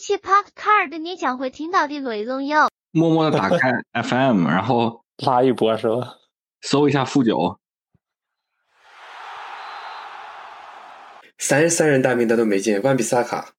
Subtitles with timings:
[0.00, 3.70] 期 Popcard 你将会听到的内容有：默默的打开
[4.02, 6.14] FM，然后拉一波是吧？
[6.62, 7.58] 搜一下负九。
[11.38, 13.52] 三三人大名单都没进，万比萨卡。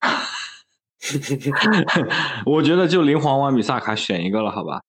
[2.46, 4.82] 我觉得就灵皇万比萨卡选一个了，好吧？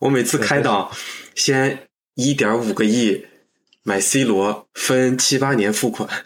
[0.00, 0.90] 我每次开档
[1.34, 3.26] 先一点五个亿
[3.84, 6.08] 买 C 罗，分七八年付款。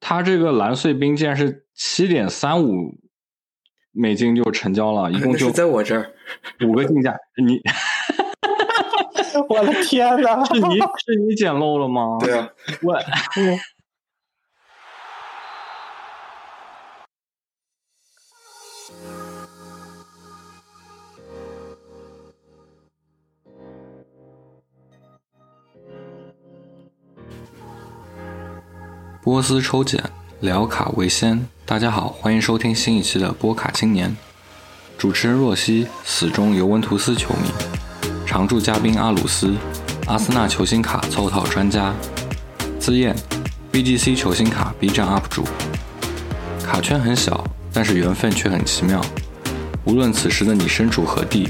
[0.00, 2.98] 他这个蓝碎冰竟然是七点三五
[3.92, 6.10] 美金就成交了，一共 就在我这儿
[6.66, 7.14] 五个竞价，
[7.46, 7.60] 你。
[9.48, 10.44] 我的天哪！
[10.44, 12.18] 是你是你捡漏了吗？
[12.20, 12.48] 对啊，
[12.82, 12.98] 我。
[29.24, 30.02] 波斯抽检，
[30.40, 31.46] 聊卡为先。
[31.64, 34.16] 大家好，欢迎收听新一期的波卡青年。
[34.98, 37.48] 主持人若曦，死忠尤文图斯球迷。
[38.26, 39.54] 常驻嘉宾阿鲁斯，
[40.08, 41.94] 阿森纳球星卡凑套专家，
[42.80, 43.14] 资燕
[43.70, 45.44] ，BGC 球星卡 B 站 UP 主。
[46.60, 49.00] 卡圈很小，但是缘分却很奇妙。
[49.84, 51.48] 无论此时的你身处何地，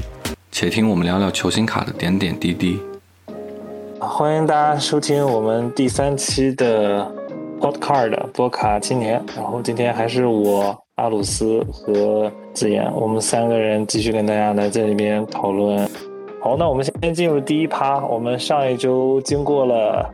[0.51, 2.79] 且听我们聊聊球星卡的点点滴滴。
[3.99, 7.09] 欢迎大家收听我们第三期的
[7.63, 9.23] Podcast 波卡青年。
[9.37, 15.89] 然后今天还是我阿鲁斯和子妍，我们三个人继续跟大家来这里面讨论。
[16.41, 18.05] 好，那我们先进入第一趴。
[18.05, 20.13] 我们上一周经过了，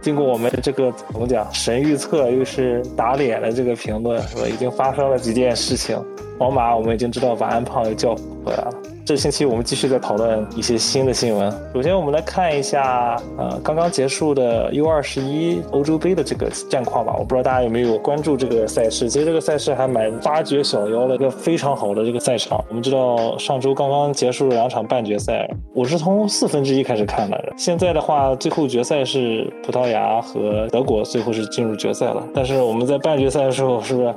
[0.00, 4.42] 经过我们这个怎么讲神预测，又是打脸的这个评论，是吧？
[4.46, 6.00] 已经发生了几件事情。
[6.38, 8.72] 皇马我们已经知道把安胖又叫回来了。
[9.06, 11.48] 这星期我们继续在讨论一些新的新闻。
[11.72, 17.14] 首先，我们来看一下，呃，刚刚结束的 U 二十一欧洲杯的这个战况吧。
[17.16, 19.08] 我不知道大家有没有关注这个赛事。
[19.08, 22.64] 其实这个赛事还蛮发掘小妖的一个非常好的这个赛场。
[22.68, 27.52] 我们知道上周刚刚结束了两场半决赛，我是从四分之一开始看的。
[27.56, 32.20] 现在的话，最后决赛是葡萄牙和德国，最后是进入决赛了。
[32.34, 34.12] 但是我们在半决赛的时候，是不是？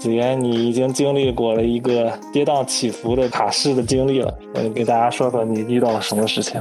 [0.00, 6.60] 子言，你已经经历过了一个跌宕起伏的卡式的经历了，你给大家说说你遇到了什么事情？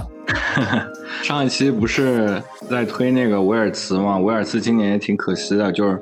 [1.21, 4.17] 上一期不是在推那个维尔茨吗？
[4.17, 6.01] 维尔茨今年也挺可惜的，就是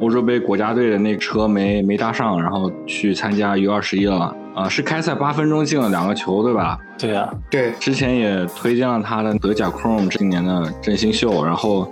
[0.00, 4.34] 欧洲杯国家队的那个车没没搭上，然后去参加 U 二十一了。
[4.52, 6.76] 啊，是开赛八分钟进了两个球，对吧？
[6.98, 7.70] 对呀，对。
[7.78, 11.90] 之前也推荐了他的德甲 Chrome 今年的振兴秀，然后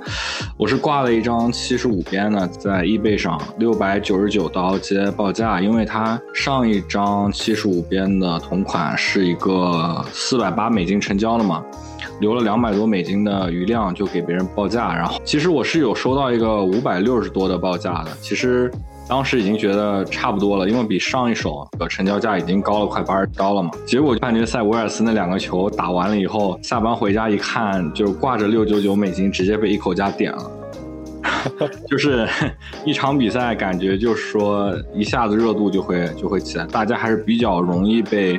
[0.57, 11.63] 我是挂了一张七十五边的，在易贝上六百九十九刀接报价，因为他上一张七十五边的同款是一个四百八美金成交的嘛，
[12.21, 18.71] 留了两百多美金的余量就给别人报价，然后其实我是有收到一个五百六十多的报价的，其实。
[19.11, 23.71] 当时已经觉得差不多了，因为比上一手的成交价已经高了快八十刀了嘛。
[23.87, 30.51] 结果半决赛维尔斯那两个球打完了以后，下班回家一看，就挂着六九九美金，直接被一口价点了。
[31.89, 32.29] 就是
[32.85, 38.39] 一场比赛，感觉就是说一下子热度就会就会起来，大家还是比较容易被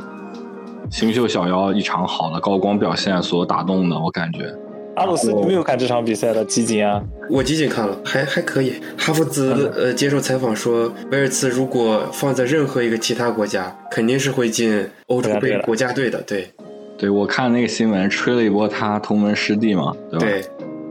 [0.91, 4.53] 新秀小妖一场好的高光表现所打动的，我感觉。
[4.95, 7.01] 阿鲁斯，你没有看这场比赛的集锦啊？
[7.29, 8.73] 我集锦看了，还还可以。
[8.97, 16.21] 哈弗兹呃接受采访说，威尔茨如果放在任何一个其他国家，肯定是会进欧洲杯国家队的。
[16.23, 16.49] 对，
[16.97, 20.25] 对我看那个新闻，吹了一波他同门师弟嘛，对吧？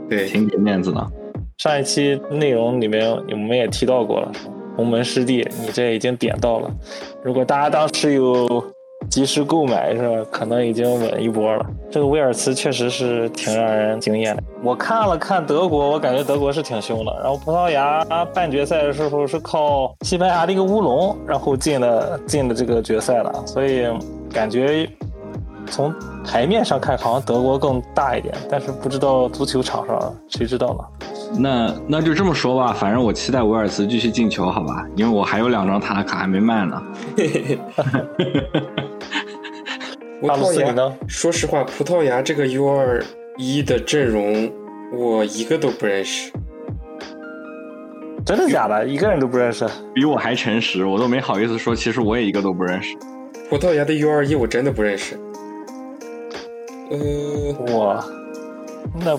[0.09, 1.07] 对，对，挺给面子的。
[1.59, 4.33] 上一期内容里面我们也提到过了，
[4.77, 6.71] 同门师弟，你这已经点到了。
[7.23, 8.65] 如果大家当时有。
[9.11, 10.29] 及时购买是吧？
[10.31, 11.67] 可能已经稳一波了。
[11.91, 14.43] 这个威尔茨确实是挺让人惊艳的。
[14.63, 17.13] 我看了看德国，我感觉德国是挺凶的。
[17.23, 18.05] 然后葡萄牙
[18.35, 23.33] 半决赛的时候是靠西班牙的一个乌龙，然后进了进了这个决赛了。
[23.47, 23.87] 所以
[24.33, 24.89] 感觉
[25.67, 25.95] 从
[26.25, 28.35] 台面上看，好像德国更大一点。
[28.51, 30.85] 但是不知道足球场上，谁知道呢？
[31.39, 34.87] 那那就这么说吧，反正我期待维尔茨继续进球，好吧？
[34.97, 36.83] 因为我还有两张他的卡还没卖呢。
[40.21, 43.03] 葡萄牙，呢说实话，葡萄牙这个 U 二
[43.37, 44.53] 一的阵容，
[44.93, 46.33] 我一个都不认识。
[48.27, 48.87] 真的假的？
[48.87, 49.65] 一个人都不认识？
[49.95, 52.97] 比我还诚实，我都没好意思说，其实我也一个都不认识。
[53.49, 55.17] 葡萄牙的 U 二一我真的不认识。
[56.91, 58.05] 呃，哇，
[59.05, 59.19] 那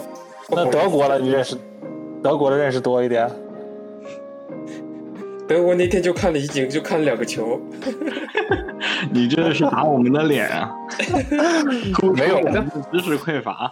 [0.49, 1.55] 那德国的你认识？
[2.21, 3.29] 德国的认识多一点。
[5.49, 7.59] 德国那天就看了一景，就看了两个球。
[9.11, 10.69] 你这是打我们的脸啊！
[12.15, 12.39] 没有，
[12.93, 13.71] 知识匮乏。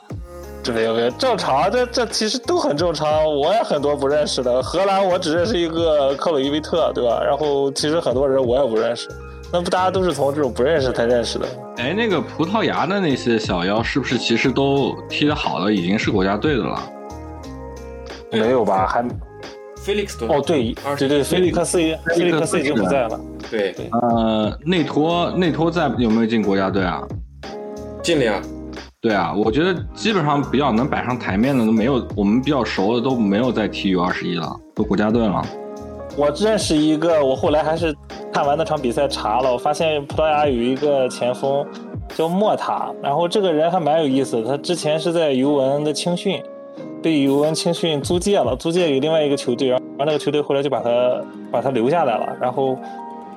[0.64, 3.24] 这没有没有正常，这这其实都很正常。
[3.24, 7.22] 我也很多不认识的，荷兰我只认识一个克鲁伊维特，对吧？
[7.24, 9.08] 然后其实很多人我也不认识，
[9.54, 11.46] 那不大家都是从这种不认识才认识的？
[11.78, 16.82] 哎，那个葡萄牙的那些小妖是不是其实都踢得好的，已经是国家队的了？
[18.32, 18.88] 没有吧？
[18.88, 19.06] 还
[19.88, 23.18] 菲利克斯哦，对对对，菲利克斯菲利克斯已经不在了。
[23.50, 27.02] 对对，呃，内托内托在有没有进国家队啊？
[28.04, 28.42] 进了呀。
[29.00, 35.42] 对啊，我觉得基本上比较能摆上台面的都没有，我们比较熟的都没有在踢 U 二十一了，都国家队了。
[36.18, 37.96] 我认识一个，我后来还是
[38.34, 41.66] 看完那场比赛查了，我发现葡萄牙有一个前锋
[42.14, 46.44] 叫莫塔，然后这个人还蛮有意思的，他之前是在尤文的青训，
[47.08, 52.78] 被尤文青训租借了，租借给另外一个球队，然后那个球队后来就把他把他留下来了，然后。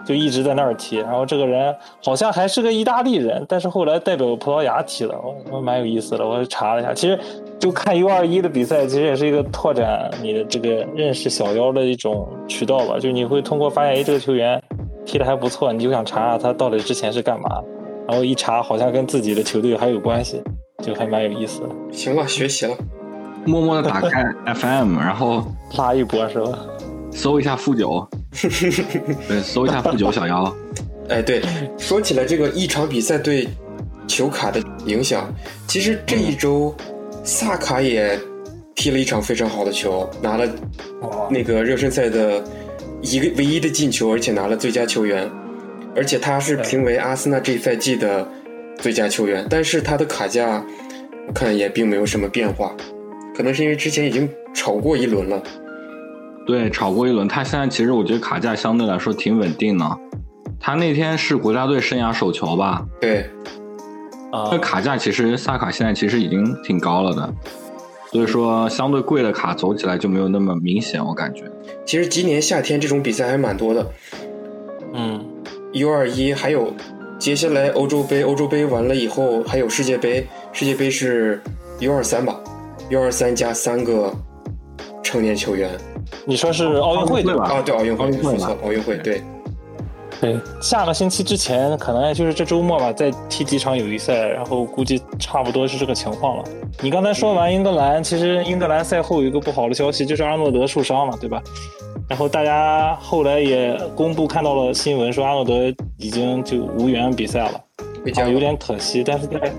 [0.02, 5.14] 就一直在那儿踢，然后这个人好像还是个意大利人，但是后来代表葡萄牙踢了，
[5.52, 6.26] 我蛮有意思的。
[6.26, 7.16] 我查了一下，其实
[7.58, 12.98] 就看 U 二一的比赛，其实也是一个拓展你的这个认识小妖的一种渠道吧。
[12.98, 14.60] 就你会通过发现，哎，这个球员
[15.04, 17.62] 踢的还不错，你就想查查他到底之前是干嘛，
[18.08, 20.42] 然后一查好像跟自己的球队还有关系，
[20.82, 21.68] 就还蛮有意思的。
[21.92, 22.74] 行了，学习了，
[23.44, 26.58] 默默的打开 FM，然后拉一波是吧？
[27.12, 28.08] 搜一下负九。
[29.28, 30.54] 对，搜一下负九小妖。
[31.08, 31.42] 哎，对，
[31.76, 33.48] 说起来这个一场比赛对
[34.06, 35.32] 球卡的影响，
[35.66, 36.74] 其实这一周
[37.24, 38.18] 萨卡也
[38.76, 40.46] 踢了一场非常好的球，拿了
[41.28, 42.42] 那个热身赛的
[43.02, 45.28] 一个唯一的进球，而且拿了最佳球员，
[45.96, 48.26] 而且他是评为阿森纳这一赛季的
[48.78, 49.44] 最佳球员。
[49.50, 50.64] 但是他的卡价
[51.26, 52.72] 我看也并没有什么变化，
[53.40, 55.42] 可能是因为之前已经炒过一轮了。
[56.46, 59.98] 对，炒过一轮，他现在其实我觉得卡价相对来说挺稳定的。
[60.60, 62.86] 他那天是国家队生涯首球吧？
[63.00, 63.30] 对。
[64.30, 67.34] 啊，那卡价其实萨卡现在其实已经挺高了的，
[68.12, 71.44] 所以说相对贵的卡走起来就没有那么明显，我感觉。
[71.86, 73.90] 其实今年夏天这种比赛还蛮多的。
[74.92, 75.24] 嗯
[75.72, 76.74] ，U 二一还有
[77.18, 81.40] 接下来欧洲杯，欧洲杯完了以后还有世界杯，世界杯是
[81.78, 82.38] U 二三吧
[82.90, 84.12] ？U 二三加三个
[85.02, 85.70] 成年球员。
[86.26, 87.44] 你说是奥运会对吧？
[87.44, 89.22] 啊，对奥运会，奥运会，奥运会，对，
[90.20, 96.44] 对，下个星期之前可能就是这周末吧，再踢几场友谊赛，然后估计差不多是这个情况了。
[96.82, 101.40] 你刚才说完英格兰，其实英格兰赛后有一个不好的消息，就是阿诺德受伤了，对吧？
[102.08, 107.64] 然后大家后来也公布看到了新闻，说阿诺德已经就无缘比赛了，
[108.16, 109.04] 啊，有点可惜。
[109.04, 109.52] 但是在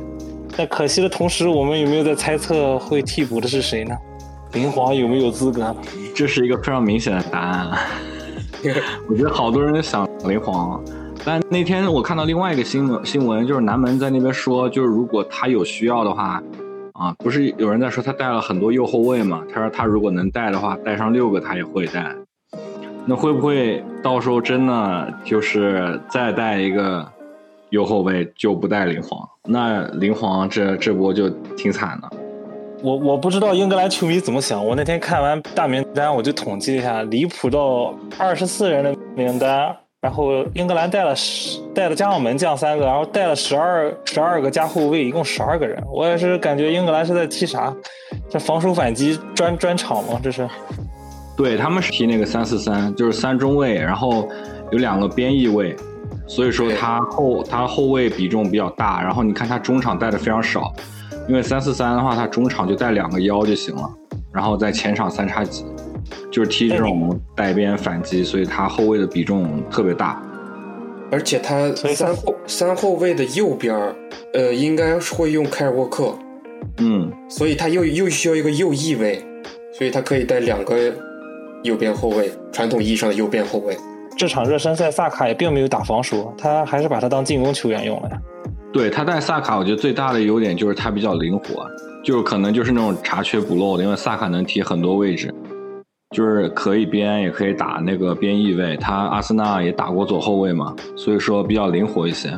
[0.55, 3.95] 在可惜的同时，我们有没有在猜测会替补的是谁呢？
[4.53, 5.75] 林皇有没有资格？
[6.13, 7.69] 这是一个非常明显的答案。
[9.09, 10.83] 我觉得好多人想林皇，
[11.25, 16.43] 但那天我看到另外一个新闻，新闻就是南门在那边说，就是如果他有需要的话，
[16.93, 19.43] 啊，不是有人在说他带了很多右后卫嘛？
[19.51, 22.13] 他说他如果能带的话，带上六个他也会带。
[23.05, 27.03] 那会不会到时候真的就是再带一个
[27.71, 29.27] 右后卫就不带林皇？
[29.45, 32.09] 那林皇这这波就挺惨的。
[32.83, 34.65] 我我不知道英格兰球迷怎么想。
[34.65, 45.81] 我那天看完大名单，我就统计了一下，离谱到二十四人的名单，然后英格兰带了十，带了加上门将三个，然后带了十二十二个加后卫，一共十二个人。
[45.91, 47.73] 我也是感觉英格兰是在踢啥？
[48.29, 50.19] 这防守反击专专场吗？
[50.21, 50.49] 这是？
[51.37, 54.27] 对他们是踢那个三四三，就是三中卫，然后
[54.71, 55.75] 有两个边翼位，
[56.31, 60.73] 所以说他后他后卫比重比较大，然后你看他中场带的非常少。
[61.27, 63.89] 因为三四三的话，他中场就带两个腰就行了，
[64.31, 65.65] 然后在前场三叉戟，
[66.31, 70.23] 就是踢这种带边反击，所以他后卫的比重特别大。
[71.11, 73.75] 而且他三后三后卫的右边
[74.33, 76.15] 呃，应该是会用凯尔沃克，
[76.77, 79.21] 嗯，所以他又又需要一个右翼位，
[79.77, 80.77] 所以他可以带两个
[81.63, 83.75] 右边后卫，传统意义上的右边后卫。
[84.17, 88.21] 这场热身赛萨卡也并没有打防守，他还是把他当进攻球员用了呀。
[88.71, 91.65] 对他带萨卡，我觉得最大的优点就是他比较灵活，
[92.03, 95.33] 就是可能就是那种查缺补漏的，因为萨卡能踢很多位置，
[96.15, 98.77] 就是可以边也可以打那个边翼位。
[98.77, 102.31] 他阿森纳也打过左后卫嘛，所以说比较灵活一些。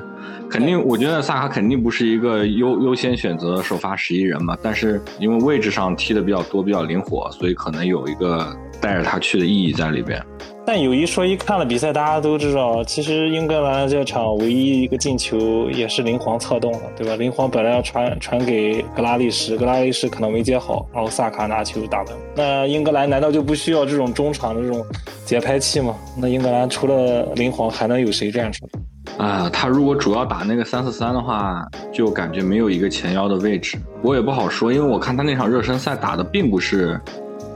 [0.49, 10.21] 肯定，我觉得萨卡肯定不是一个优优先选择首发十一人嘛，但是因为位置上踢的比较多，比较灵活，所以可能有一个带着他去的意义在里边。
[10.65, 17.15] 但有一说一，看了比赛，大家都知道，其实英格兰这场唯一一个进球也是林皇策动的，对吧？
[17.15, 22.13] 林皇本来要传传给格拉利什，格拉利什可能没接好，然后萨卡拿球打门。
[22.35, 24.85] 那英格兰难道就不需要这种中场的这种
[25.25, 25.95] 节拍器吗？
[26.17, 28.79] 那英格兰除了林皇还能有谁站出来？
[29.17, 31.61] 啊，他如果主要打那个三四三的话，
[31.91, 33.77] 就感觉没有一个前腰的位置。
[34.01, 36.99] 我也不好说，因为我看他那场热身赛打的并不是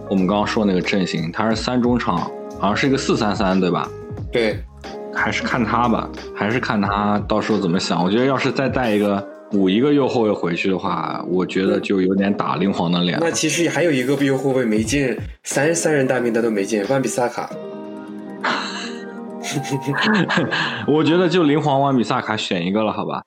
[0.09, 2.19] 我们刚刚说那个阵型，他是三中场，
[2.59, 3.89] 好像是一个四三三，对吧？
[4.31, 4.59] 对，
[5.13, 8.03] 还是看他吧，还是看他到时候怎么想。
[8.03, 13.17] 我觉得要是再带一个补一个右后卫回去的话，我觉得就有点打林皇的脸。
[13.19, 17.49] 那其实还有一个右后卫没进，三三人大名单都没进，万比萨卡。
[20.87, 23.23] 我觉得就林皇万比萨卡选一个了，好吧？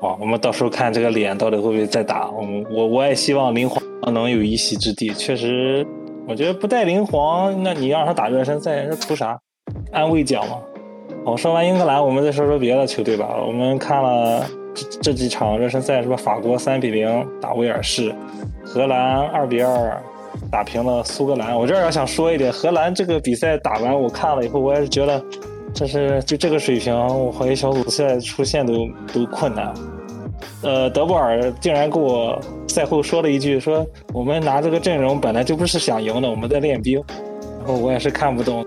[0.00, 2.30] 哦，我们到时候看这个脸到底会不会再打。
[2.30, 5.08] 我们我我也希望灵皇能有一席之地。
[5.10, 5.86] 确实，
[6.28, 9.38] 我觉得不带灵皇，那你让他打热身赛，那图啥？
[9.92, 10.58] 安慰奖嘛。
[11.24, 13.36] 好，说完英格兰，我们再说说别的球队吧。
[13.46, 16.16] 我们看了这这几场热身赛，是吧？
[16.16, 18.14] 法国三比零打威尔士，
[18.64, 20.00] 荷兰二比二。
[20.52, 25.18] 打平了苏格兰，我这儿要想说一点，荷兰这个比赛打完，我看了以后，我也是觉得，
[25.76, 28.72] 这是就这个水平，我怀疑小组赛出线都
[29.12, 29.74] 都困难。
[30.62, 36.98] 呃，德布尔竟然跟我赛后说了一句，说我们拿这个阵容本来就不是想赢的，我们在练兵。
[37.58, 38.64] 然后我也是看不懂。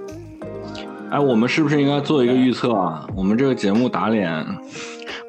[1.09, 3.07] 哎，我们是不是应该做一个预测啊？
[3.15, 4.45] 我们这个节目打脸，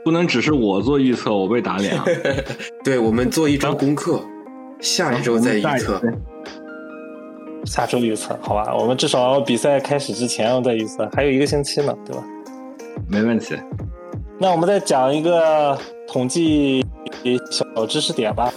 [0.05, 2.05] 不能只是我做预测，我被打脸啊。
[2.85, 4.21] 对，我们做一张功课，
[4.81, 5.99] 下一周再预测。
[7.65, 8.75] 下周预测，好吧？
[8.75, 12.25] 我们至少比赛开始之前再预测，还有一个星期呢，对吧？
[13.09, 13.55] 没问题。
[14.39, 15.77] 那我们再讲一个
[16.09, 16.85] 统计
[17.51, 18.53] 小知识点吧，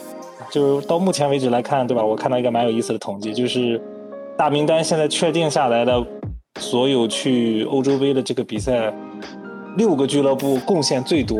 [0.50, 2.04] 就是到目前为止来看，对吧？
[2.04, 3.82] 我看到一个蛮有意思的统计，就是
[4.38, 6.02] 大名单现在确定下来的
[6.60, 8.94] 所有去欧洲杯的这个比赛，
[9.76, 11.38] 六个俱乐部贡献最多，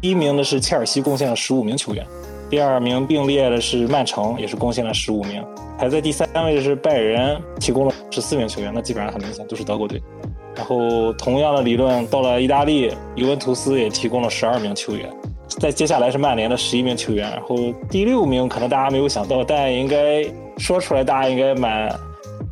[0.00, 2.06] 第一名的是切尔西，贡献了十五名球员。
[2.54, 5.44] 第二名并列的是曼城，也是贡献了十五名。
[5.76, 8.70] 排在第三位的是拜仁，提供了十四名球员。
[8.72, 10.00] 那基本上很明显都是德国队。
[10.54, 15.10] 然后同样的理论到了意大利，尤文图斯也提供了十二名球员。
[15.48, 17.28] 再接下来是曼联的十一名球员。
[17.28, 17.56] 然后
[17.90, 20.24] 第六名可能大家没有想到，但应该
[20.56, 21.92] 说出来大家应该蛮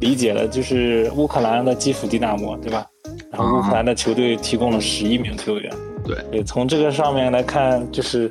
[0.00, 2.84] 理解的，就是乌克兰的基辅迪纳摩，对吧？
[3.30, 5.72] 然后乌克兰的球队提供了十一名球员。
[6.04, 8.28] 对对，从这个上面来看，就是。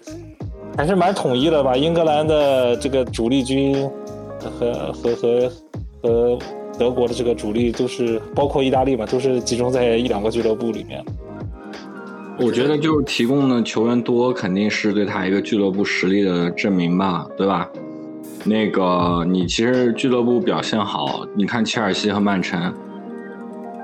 [0.77, 3.89] 还是蛮统一的吧，英格兰的这个主力军
[4.39, 5.51] 和和和
[6.01, 6.39] 和
[6.79, 11.03] 德国的这个主力都是，包括意大利嘛，都是集中在一两个俱乐部里面。
[12.39, 17.69] 我觉得就是提供的球员多，肯定是对他一个俱乐部实力的证明吧，对吧？
[18.43, 22.73] 那个你其实俱乐部表现好，你看切尔西和曼城。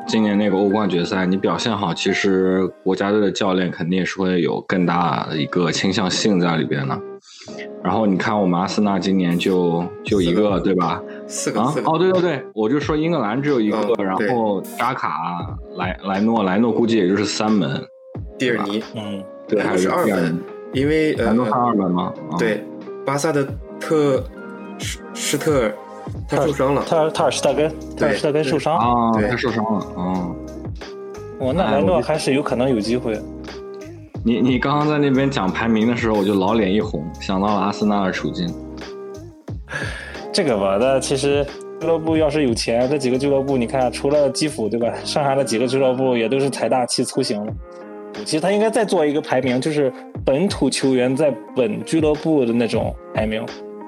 [0.08, 6.98] 今年那个欧冠决赛，你表现好，其实国家队的教练肯定也是会有更大的一个倾向性在里边的。
[7.84, 11.02] 然后你看我们阿森纳今年就就一个，对吧？
[11.28, 11.74] 四个啊？
[11.86, 15.46] 哦，对对对，我就说英格兰只有一个，然后扎卡、
[15.76, 17.86] 莱莱诺、莱诺估计也就是三门。
[18.40, 20.40] 蒂尔尼，嗯，对，还是二门，
[20.72, 22.14] 因为莱诺他二门吗？
[22.40, 22.64] 对，
[23.06, 23.46] 巴萨的
[23.78, 24.24] 特
[24.80, 25.76] 施施特尔。
[26.28, 30.36] 他受伤了，他他尔施特根，他尔施特根受伤啊，他受伤了啊。
[31.40, 33.18] 哦，那莱诺还是有可能有机会。
[34.26, 38.52] 你你刚刚在那边讲排名的时候，我就老脸一红，想到了阿森纳的处境。
[40.34, 41.46] 这个吧，那其实
[41.80, 47.54] 俱乐部要是有钱，这几个俱乐部，你看除了基辅对吧，剩下的几个俱乐部也都是财大气粗型的。
[48.26, 49.94] 其实他应该再做一个排名，就是
[50.26, 53.46] 本土球员在本俱乐部的那种排名。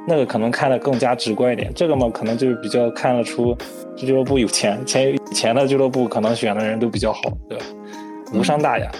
[0.07, 3.55] 那个可能看得更加直观一点，这个嘛，可能就是比较看得出
[3.95, 7.65] 这俱乐部有钱，钱钱的俱乐部可能选的人都比较好，对吧？
[8.33, 8.91] 无伤大雅。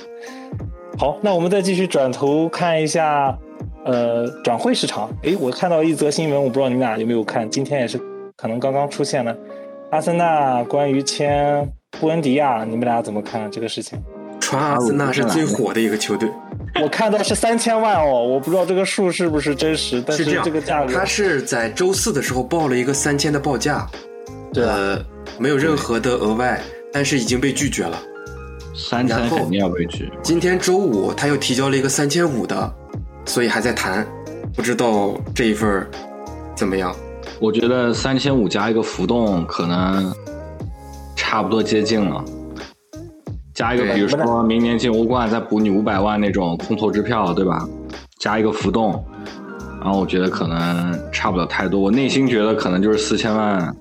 [0.97, 3.37] 好，那我们再继续转头看一下，
[3.85, 5.09] 呃，转会市场。
[5.23, 7.99] 诶，我看到一则新闻，我不知道你们俩有没有看，今天也是
[8.35, 9.35] 可能刚刚出现的，
[9.91, 11.67] 阿森纳关于签
[11.99, 13.97] 布恩迪亚，你们俩怎么看这个事情？
[14.39, 16.29] 传阿森纳是最火的一个球队。
[16.81, 23.85] 我看到是三千万哦，我不知道这个数是不是真实，但是这个价格，他是在周四的时候报了一个三千的报价，
[24.55, 25.03] 呃，
[25.37, 26.61] 没有任何的额外，
[26.93, 27.99] 但是已经被拒绝了。
[28.75, 30.09] 三千肯定要被拒。
[30.23, 32.73] 今天周五他又提交了一个三千五的，
[33.25, 34.07] 所以还在谈，
[34.55, 35.85] 不知道这一份
[36.55, 36.95] 怎么样。
[37.41, 40.13] 我觉得三千五加一个浮动，可能
[41.15, 42.23] 差不多接近了。
[43.59, 47.67] 加一个，比如说明年进欧冠再补你五百万那种空头支票，对吧？
[48.17, 49.03] 加一个浮动，
[49.81, 51.77] 然后我觉得可能差不了太多。
[51.77, 53.75] 我内心觉得可能就是四千万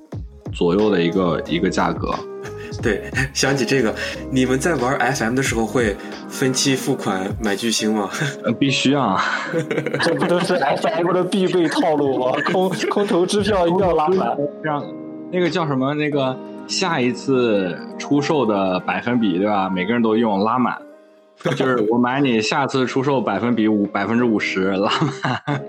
[0.52, 2.12] 左右的一个一个价格。
[2.82, 3.94] 对，想起这个，
[4.32, 5.97] 你们在玩 FM 的时候会
[6.28, 8.11] 分期付款买巨星吗？
[8.58, 9.23] 必须啊！
[10.02, 12.32] 这不都是 FM 的必备套路吗？
[12.52, 14.85] 空空头支票一定要拉满，让
[15.30, 16.37] 那个叫什么那个。
[16.69, 19.69] 下一次出售的百分比，对吧？
[19.69, 20.77] 每个人都用拉满，
[21.57, 24.91] 就是我买你，下次出售百分比五百分之五十拉
[25.25, 25.63] 满，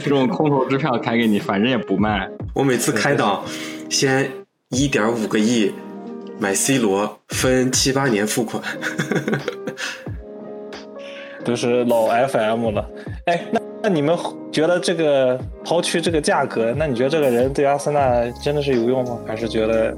[0.00, 2.28] 这种空头支票开给你，反正也不卖。
[2.54, 3.42] 我每次开档，
[3.90, 4.28] 先
[4.70, 5.70] 一点五个亿
[6.40, 8.62] 买 C 罗，分七八年付款。
[11.44, 12.90] 都是老 FM 了。
[13.26, 14.18] 哎，那那你们
[14.50, 19.18] 觉得这个抛去这个价格，那你觉得这个人对阿森纳真的是有用吗？
[19.24, 19.96] 还是觉得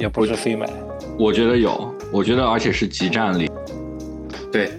[0.00, 0.66] 也不是非买？
[1.18, 3.50] 我觉得有，我觉得而且是集战力。
[4.50, 4.72] 对，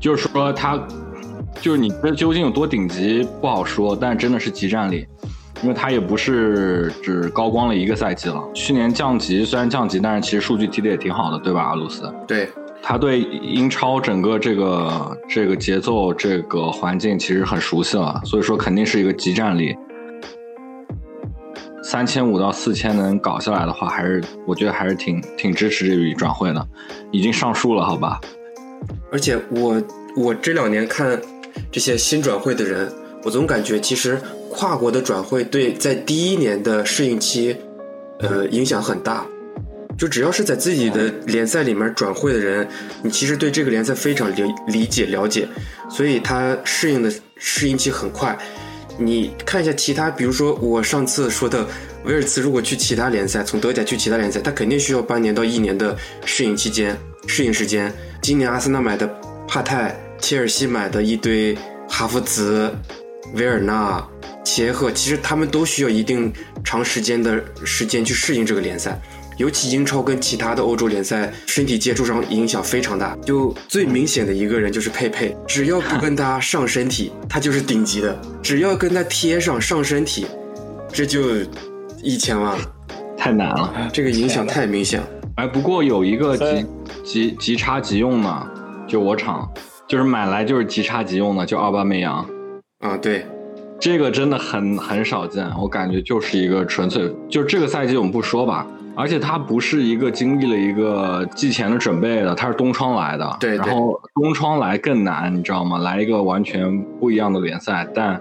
[0.00, 0.82] 就是说他，
[1.60, 5.06] 就是你这究竟有多顶级不好说，但真的是集战力，
[5.62, 8.42] 因为他也不是只高光了一个赛季了。
[8.54, 12.10] 去年降级虽然降级，但是其实数据踢的也挺好的，对吧，阿鲁斯？
[12.26, 12.48] 对，
[12.82, 19.76] 他对英超整个这个这个节奏、这个环境其实很熟悉了，所以说肯定是一个集战力。
[21.88, 26.68] 三千五到四千能搞下来的话，还是我觉得还是挺挺支持这笔转会的，
[27.12, 28.20] 已经上树了，好吧？
[29.12, 29.80] 而且我
[30.16, 31.16] 我这两年看
[31.70, 37.56] 这些新转会的人，我总感觉其实跨国的转会对在第一年的适应期，
[38.18, 39.24] 呃影响很大。
[39.96, 42.68] 就只要是在自己的联赛里面转会的人，
[43.02, 45.46] 你其实对这个联赛非常理理解了解，
[45.88, 48.36] 所以他适应的适应期很快。
[48.98, 51.66] 你看一下其他，比如说我上次说的
[52.04, 57.92] 威尔茨，如果去其他联赛，从德甲去其他联赛，他肯定需要半年到一年的适应期间、适应时间。
[58.22, 59.06] 今年阿森纳买的
[59.46, 61.56] 帕泰，切尔西买的一堆
[61.88, 62.74] 哈弗茨、
[63.34, 64.02] 维尔纳、
[64.44, 66.32] 切赫，其实他们都需要一定
[66.64, 69.00] 长时间的时间去适应这个联赛。
[69.36, 73.16] 尤其英超跟其他的欧洲联赛，身体接触上影响非常大。
[73.16, 80.26] 就最明显的一个人就是佩佩，只要不跟他上身体，他就是顶级的；只要跟他贴上上身体，
[80.88, 81.20] 这就
[82.02, 82.64] 一千万了，
[83.16, 83.90] 太难了。
[83.92, 85.02] 这个影响太明显。
[85.36, 86.66] 哎，不过有一个急
[87.04, 88.46] 急急插急用的，
[88.88, 89.46] 就我厂，
[89.86, 92.26] 就是买来就是即插即用的，就奥巴梅扬。
[92.80, 93.26] 啊，对，
[93.78, 103.36] 这个真的很很少见，我感觉就是一个纯粹，就这个赛季我们不说吧，而且他不是一个经历了一个季前的准备的，他是冬窗来的。
[103.38, 105.78] 对，然后冬窗来更难，你知道吗？
[105.78, 108.20] 来一个完全不一样的联赛，但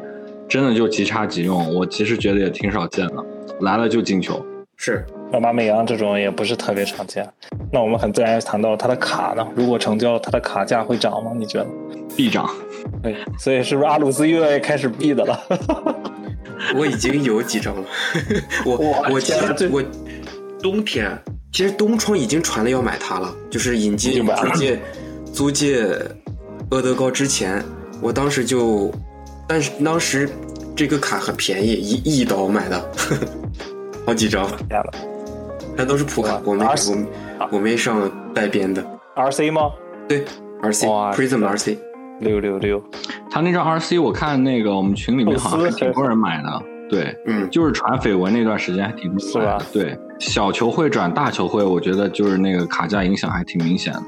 [0.50, 3.26] 真的就即插即用，我其实觉得也挺少见的，
[3.62, 4.46] 来了就进球。
[4.76, 5.06] 是。
[5.32, 7.28] 奥巴梅扬这种也不是特别常见，
[7.72, 9.46] 那我们很自然谈到他的卡呢？
[9.56, 11.32] 如果成交，他的卡价会涨吗？
[11.36, 11.68] 你觉得？
[12.16, 12.50] 必涨。
[13.02, 15.40] 对，所以是不是阿鲁斯又要开始避的了？
[16.78, 17.84] 我已经有几张了。
[18.66, 19.20] 我我我
[20.66, 21.16] 冬天。
[21.52, 24.80] 其实东窗已经传了要买它了，就是引进租借
[25.32, 25.86] 租借
[26.72, 27.64] 厄德高之前，
[28.02, 28.92] 我当时就，
[29.48, 30.28] 但是当时
[30.76, 32.92] 这个卡很便宜，一一刀买的，
[34.08, 34.50] 好几张。
[35.78, 38.84] 那都是普卡，我没我我没上带编的。
[39.14, 39.70] R C 吗？
[40.10, 40.26] 对
[40.64, 41.78] ，R C，Prism R C，
[42.22, 42.84] 六六六。
[43.30, 54.00] 他那张 R C 我看那个我们群里面好像挺多人买的，对，嗯，就是传绯闻那段时间还挺多的，对，小球会转大球会，我觉得就是那个卡价影响还挺明显的。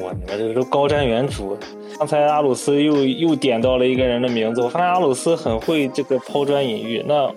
[0.00, 1.56] 哇，你们这都高瞻远瞩。
[1.98, 7.04] 刚才阿鲁斯又又点到了一个人的名字，我发现阿鲁斯很会这个抛砖引玉。
[7.08, 7.28] 那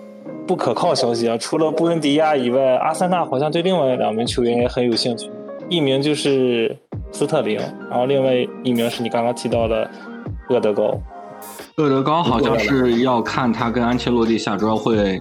[0.46, 1.36] 不可靠消息啊！
[1.36, 5.28] 除了布恩迪亚以外，阿森纳好像对另外两名球员也很有兴趣。
[5.68, 6.76] 一名就是
[7.10, 7.58] 斯特林，
[7.90, 9.90] 然后另外一名是你刚刚提到的
[10.50, 10.98] 厄德高。
[11.76, 15.20] 厄德高好像是要看他跟安切洛蒂下周会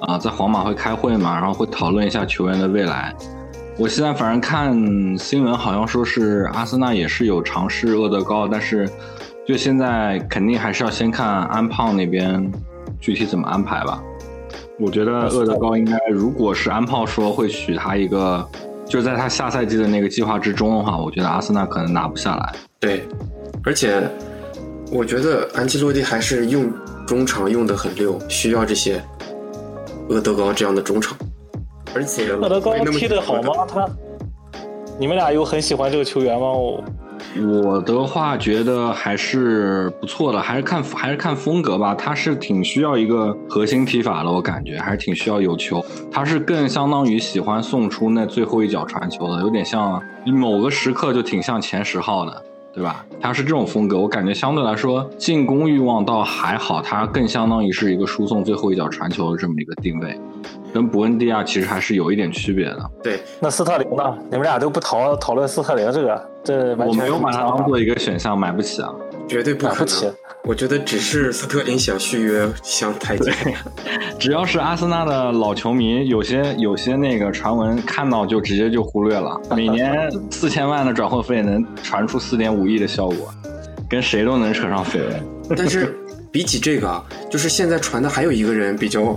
[0.00, 3.14] 啊在皇马会开会嘛，然后会讨论一下球员的未来。
[3.78, 4.72] 我现在反正看
[5.16, 8.88] 新闻，好像说是阿森纳也是有尝试厄德高，但是
[9.46, 12.52] 就现在肯定还是要先看安胖那边
[13.00, 14.02] 具体怎么安排吧。
[14.78, 18.46] 我觉得厄德高应该，如果是安炮说会许他一个，
[18.84, 22.52] 就是在他下赛季的那个计划之中的话，我觉得阿森纳可能拿不下来。
[22.78, 23.04] 对，
[23.64, 24.02] 而且
[24.90, 26.70] 我觉得安切洛蒂还是用
[27.06, 29.02] 中场用的很溜，需要这些
[30.12, 31.16] 厄德高这样的中场。
[31.94, 33.66] 而且厄德高踢得好吗？
[33.66, 33.88] 他，
[34.98, 36.52] 你们俩有很喜欢这个球员吗？
[36.52, 36.84] 我。
[37.40, 41.94] 我的话觉得还是不错的，还是看还是看风格吧。
[41.94, 45.82] 他是挺需要一个核心踢法的，我感觉还是挺需要有球。
[46.10, 53.04] 他是更相当于喜欢送出那最后一脚传球的，有点像某个时刻就挺像前十号的，对吧？
[53.20, 60.18] 他是这种风格，我感觉相对来说进攻欲望倒还好，他更相当于是一个输送最后一脚传球的这么一个定位。
[60.72, 62.90] 跟伯恩迪亚其实还是有一点区别的。
[63.02, 64.02] 对，那斯特林呢？
[64.30, 68.90] 你们俩都不讨讨论斯特林这个，这我没有把它当做一个选项，买不起啊。
[69.28, 70.14] 绝对不可能。
[70.44, 73.32] 我觉得只是斯特林想续约想太监。
[74.18, 79.40] 只要是阿森纳的老球迷，有些有些那个传闻看到就直接就忽略了。
[79.54, 83.32] 每年四千万的转会费能传出四点五亿的效果，
[83.88, 85.22] 跟谁都能扯上绯闻。
[85.56, 85.96] 但是
[86.32, 89.16] 比起这个啊，就是现在传的还有一个人比较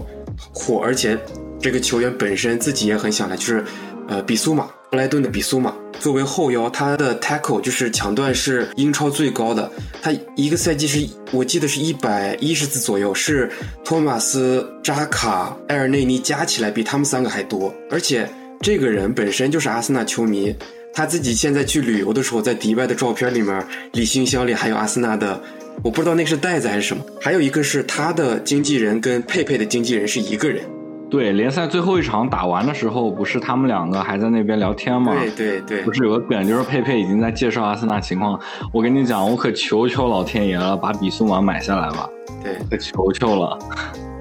[0.53, 1.17] 火，而且
[1.59, 3.63] 这个球员本身自己也很想来，就是
[4.07, 5.75] 呃比苏马，布莱顿的比苏马。
[5.99, 9.69] 作为后腰，他的 tackle 就是抢断是英超最高的，
[10.01, 13.51] 他一个赛季是我记得是一百一十次左右，是
[13.83, 17.73] 托马斯、扎卡、埃尔内尼加起来比他们三个还多。
[17.91, 18.25] 而且
[18.61, 20.55] 这个人本身就是阿森纳球迷，
[20.93, 25.41] 他自己现在去旅游的时候，在迪拜的照片里面，礼信箱里还有阿森纳的，
[25.83, 27.03] 我不知道那是袋子还是什么。
[27.19, 30.63] 还有一个是他的经纪人跟佩佩的经纪人是一个人。
[31.09, 35.13] 对，联赛最后一场打完的时候，不是他们两个还在那边聊天吗？
[35.15, 38.39] 对对对不，是有个梗，就是佩佩已经在介绍阿森纳情况。
[38.73, 42.09] 我跟你讲，我可求求老天爷了，把比苏马买下来吧，
[42.43, 43.57] 对，可求求了，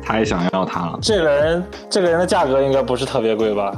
[0.03, 3.73] 太想要他了，这个人，这个人的价格应该不是特别贵吧？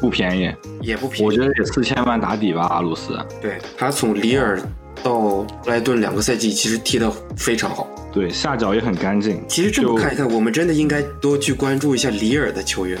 [0.00, 1.26] 不便宜，也不便宜。
[1.26, 3.18] 我觉得也四千万打底吧，阿鲁斯。
[3.42, 4.58] 对他从里尔
[5.02, 7.86] 到布莱顿两个赛季，其实踢得非常好。
[8.12, 9.42] 对，下脚也很干净。
[9.46, 12.98] 其实这么看一看，我们真的应该多去关注一下里尔的球员。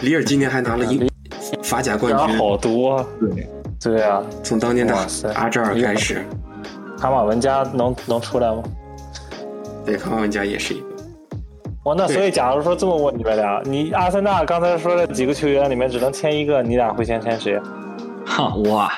[0.00, 1.08] 里尔今年还拿了英
[1.62, 3.48] 法甲冠军，好多，对，
[3.80, 4.94] 对啊，从当年的
[5.34, 6.24] 阿扎尔开始，
[6.98, 8.62] 卡马文加能能出来吗？
[9.84, 10.86] 对，卡马文加也是一个。
[11.84, 17.60] 哇，那所以假如说这么问你们俩，你阿森纳刚才说的几个球员里面只能签一个，你俩会先签谁？
[18.24, 18.92] 哈哇，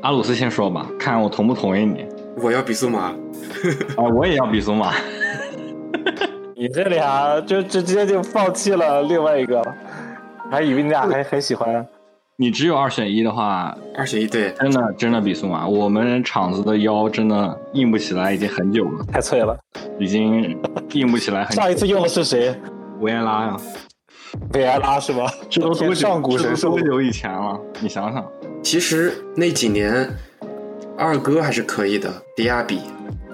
[0.00, 2.06] 阿鲁斯先说吧，看我同不同意你。
[2.40, 3.10] 我要比苏马，
[3.96, 4.92] 啊，我也要比苏马。
[6.54, 9.74] 你这俩就直接就放弃了另外一个了，
[10.50, 11.84] 还以为你俩还很喜欢。
[12.36, 14.52] 你只有二选一的话，二选一对。
[14.52, 15.66] 真的真的比苏马。
[15.66, 19.58] 我们场子的腰真的硬不起来，已经很久了，太脆了。
[19.98, 20.56] 已经
[20.92, 21.60] 硬不起来很久。
[21.60, 22.54] 上一次用的是谁？
[23.00, 23.56] 维埃拉呀，
[24.54, 25.26] 维埃拉是吧？
[25.50, 25.94] 这都多久？
[25.94, 27.58] 上古神兽这都多久以前了？
[27.80, 28.24] 你想想，
[28.68, 30.06] 其实那几年，
[30.94, 32.80] 二哥还是可以的，迪亚比。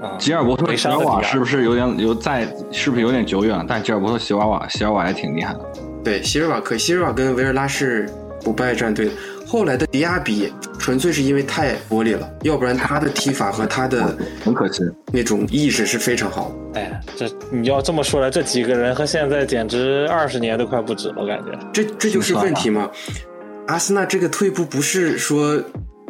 [0.01, 2.47] 啊，吉尔伯特席尔瓦是不是有点有在？
[2.71, 3.67] 是不是有点久远了？
[3.69, 5.61] 但吉尔伯特席尔瓦席尔瓦也挺厉害的。
[6.05, 8.09] 对，席尔瓦可以，希尔瓦跟维尔拉是
[8.45, 9.11] 不败战队。
[9.45, 14.85] 后来的迪亚比纯粹是因为太玻璃了，要不然他的踢法和他的很可惜。
[15.13, 16.55] 那种意识是非常好。
[16.75, 21.59] 哎，这你要这么说来，这几个人和现在简直二十年都快不止了，感觉。
[21.73, 22.89] 这这就是问题嘛？
[23.67, 25.63] 阿森纳这个退步不是说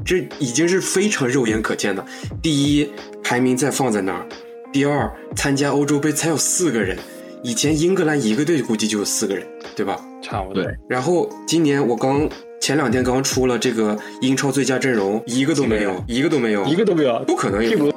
[0.05, 2.05] 这已经是非常肉眼可见的。
[2.43, 2.91] 第一，
[3.23, 4.27] 排名再放在那儿；
[4.73, 6.99] 第二，参加欧洲杯才有四个人，
[7.43, 9.99] 以前英格兰一个队估计就有四个人，对吧？
[10.21, 10.63] 差不多。
[10.63, 12.29] 对，然后今年我刚
[12.61, 17.93] 前两天刚出了这个英超最佳阵容，一个都没有，一个都没有，一个都没有，不可能有替补，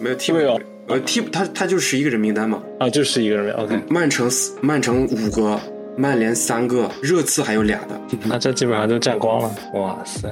[0.00, 2.62] 没有替没有，呃替补他他就十一个人名单嘛。
[2.78, 3.54] 啊，就是一个人。
[3.56, 5.60] OK，曼城四曼城五个，
[5.96, 9.54] 曼联三个，热刺还有俩的，那这基本上就占光了。
[9.74, 10.28] 哇塞，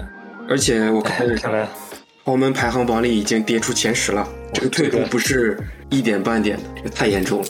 [0.48, 1.68] 而且我看看来
[2.24, 5.58] 豪门排行榜里已经跌出前十了，这个退步不是
[5.90, 7.46] 一点半点的，这太严重了。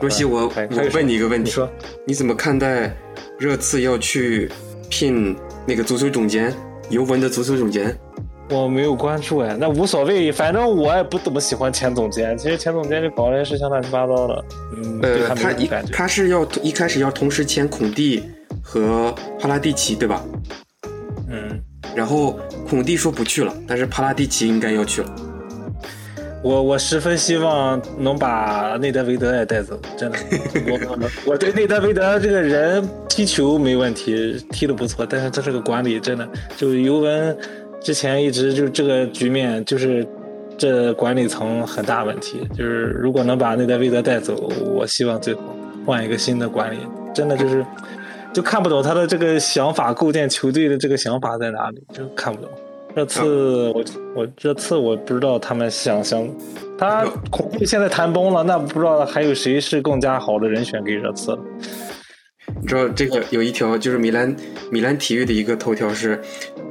[0.00, 1.70] 罗西，我我问你一个问题，你说
[2.06, 2.94] 你怎么看待
[3.38, 4.50] 热刺要去
[4.88, 5.36] 聘
[5.66, 6.54] 那个足球总监，
[6.88, 7.94] 尤文的足球总监？
[8.50, 12.36] 我没有关注哎，那无所谓，反正我也不怎么喜欢前总监。
[12.36, 14.44] 其实前总监这搞的事情乱七八糟的，
[14.76, 15.92] 嗯，对呃，他一什么感觉。
[15.92, 18.24] 他是要一开始要同时签孔蒂
[18.62, 20.24] 和帕拉蒂奇，对吧？
[21.28, 21.60] 嗯，
[21.94, 25.14] 然后孔蒂说不去了，但是帕拉蒂奇应该要去了。
[26.42, 30.18] 我我十分希望能把内德维德也带走，真的。
[30.72, 37.36] 我我对内德维德这个人踢球没问题，踢的不错，但是他这个管理真的，就尤文
[37.80, 40.06] 之前一直就这个局面就是
[40.58, 45.40] 这管理层很大问题，就是如果能把内德维德带走，我希望最后
[45.86, 46.78] 换一个新的管理，
[47.14, 47.64] 真的就是
[48.32, 52.50] 就看不懂他的这个想法，构建球队的这个想法在哪里，就看不懂。
[52.94, 53.84] 这次我
[54.16, 56.28] 我这次我不知道他们想想，
[56.76, 57.06] 他
[57.64, 61.38] 现在谈崩了，那不知道还有谁是更加好的人选给热刺了。
[62.60, 64.34] 你知道这个有一条就是米兰
[64.70, 66.20] 米兰体育的一个头条是，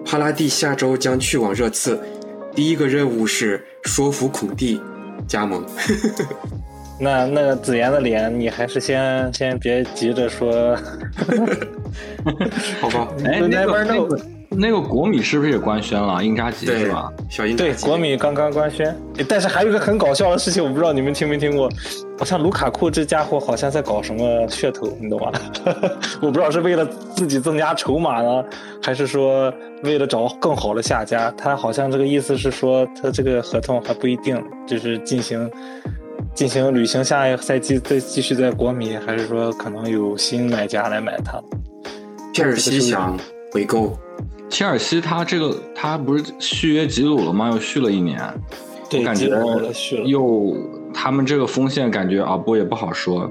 [0.05, 1.99] 帕拉蒂下周将去往热刺，
[2.55, 4.81] 第一个任务是说服孔蒂
[5.27, 5.63] 加盟。
[7.01, 10.77] 那那个子妍的脸，你还是先先别急着说。
[12.79, 14.19] 好吧，哎 never know 个
[14.51, 16.23] 那个国米是不是也官宣了？
[16.23, 17.11] 英扎吉是吧？
[17.29, 18.95] 小英对，国米刚刚官宣。
[19.27, 21.69] 但是还有一个很搞笑的事情，我不知道你们听没听过，
[22.17, 25.31] 好像卢卡库这家伙好像在搞什么噱头，你懂吗？
[26.19, 26.85] 我不知道是为了
[27.15, 28.43] 自己增加筹码呢，
[28.81, 31.31] 还是说为了找更好的下家？
[31.37, 35.49] 他好像这个意思是说，他这个合同还不一定，就是进行
[36.33, 41.39] 进行履行，下一个赛季再继续在国米，还是说可能有新买家来买他？
[42.33, 43.15] 切尔西想
[43.51, 43.95] 回购。
[44.49, 47.49] 切尔西他这个他不是续约吉鲁了吗？
[47.51, 48.21] 又续了一年，
[48.89, 49.29] 对，感觉
[50.05, 50.55] 又
[50.93, 53.29] 他们这个锋线感觉啊，不也不好说，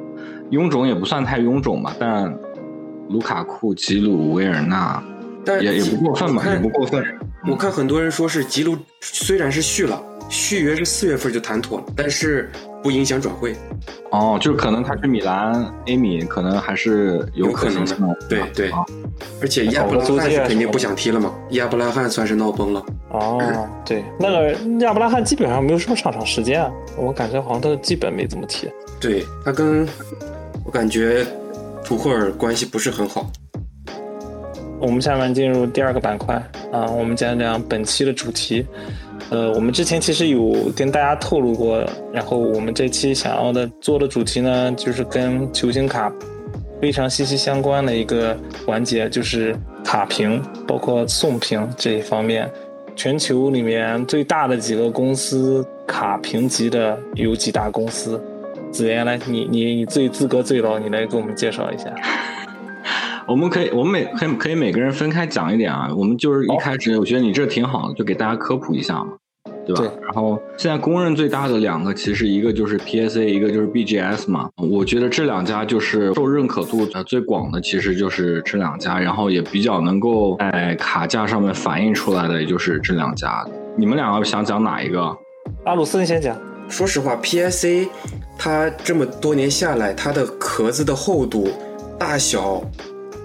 [0.50, 2.32] 臃肿也不算太臃肿吧，但
[3.08, 5.02] 卢卡库、吉鲁、维尔纳，
[5.44, 7.04] 但也也不过分吧，也不过分。
[7.48, 12.50] 我看很多人说是吉鲁虽然是续了，续约是四月份就谈妥了，但是
[12.82, 13.54] 不影响转会。
[14.10, 17.96] 哦，就是可能他去米兰，A 米可能还是有可能的。
[18.28, 18.70] 对对，
[19.40, 22.84] 而且亚布拉罕是肯定不想踢了嘛，亚布拉罕算是闹崩了。
[23.10, 28.68] 哦，对，那个亚布拉罕基本上没有什么上场时间，我感觉好像他基本没怎么踢。
[29.00, 29.86] 对他跟
[30.64, 31.26] 我感觉
[31.84, 33.30] 图赫尔关系不是很好。
[34.80, 36.34] 我们下面进入第二个板块
[36.72, 38.64] 啊，我们讲讲本期的主题。
[39.30, 46.12] 呃，我们之前其实有跟大家透露过，然后我们这期想要的做的主题呢，就是跟球星卡
[46.80, 49.54] 非常息息相关的一个环节，就是
[49.84, 52.50] 卡评，包括送评这一方面。
[52.96, 58.20] 全球里面最大的几个公司卡评级的有几大公司？
[58.72, 61.94] 子言来，你你你最资格最老，你来给我们介绍一下。
[63.28, 65.90] 我们可以，我们每可以可以每个人分开讲一点啊。
[65.94, 69.08] 我们就是一开始，我觉得你这挺好的，就给大家科普一下嘛，
[69.66, 69.92] 对吧？
[70.02, 74.48] 然后现在公认最大的两个，其实一个就是 PSA，一个就是 BGS 嘛。
[74.56, 83.46] 我觉得这两家就是受认可度最广的，其实就是这两家，然后也比较能够在卡架上面反映出来的，也就是这两家。
[83.76, 85.14] 你们两个想讲哪一个？
[85.64, 86.34] 阿鲁斯，你先讲。
[86.70, 87.88] 说实话，PSA
[88.38, 91.48] 它这么多年下来，它的壳子的厚度、
[91.98, 92.62] 大小。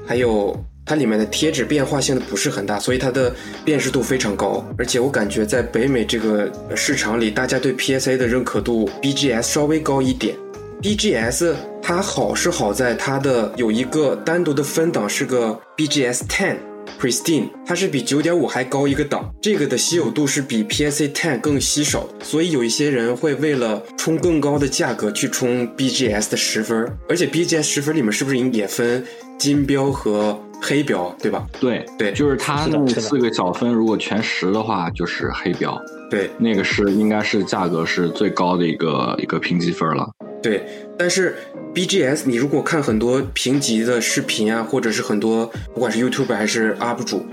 [0.06, 4.66] 还有它里面的贴纸变化性的不是很大，所以它的辨识度非常高。
[4.78, 10.36] 而且我感觉在北美这个市场里，大家对 PSA 的认可度 BGS 稍微高一点。
[10.82, 16.58] BGS 它好是好在它的有一个单独的分档是个 BGS Ten
[17.00, 19.34] Pristine，它是比九点五还高一个档。
[19.42, 26.98] 这个的稀有度是比 PSA Ten 更稀少，所以有一些人会为了冲更高的价格去冲 BGS 的十分。
[27.10, 29.04] 而且 BGS 十分里面是不是也分？
[29.40, 31.46] 金标和黑标，对吧？
[31.60, 35.78] 对对，就是它那四个小分，如果全十的话，就是黑标。
[36.10, 40.08] 对，那个是应该是价格是最高的一个一个评级分了。
[40.44, 40.64] 对，
[40.98, 41.36] 但是
[41.74, 47.26] BGS，你如果看很多评级的视频啊，或者是很多不管是 YouTube 还是 UP 主，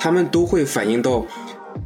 [0.00, 1.24] 他们都会反映到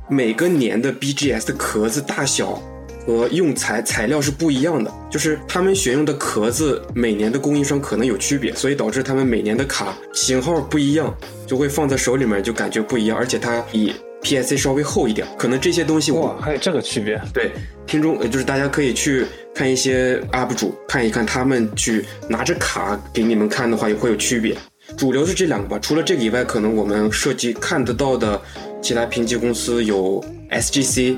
[0.08, 2.62] 每个年的 BGS 的壳子大小。
[3.06, 17.20] 和用材材料是不一样的，就是他们选用的壳子，每年的供应商可能有区别，所以导致他们每年的卡型号不一样，就会放在手里面就感觉不一样，而且它以 PSA 稍微厚一点，可能这些东西哇还有这个区别。
[17.33, 17.52] 对，
[17.87, 24.57] 听众就是大家可以去看一些 UP 主看一看，他们去拿着卡给你们看的话，也会有区别。
[24.96, 28.40] 主流是这两个吧，除了这个以外，可能我们涉及看得到的
[28.83, 31.16] 其他评级公司有 SGC。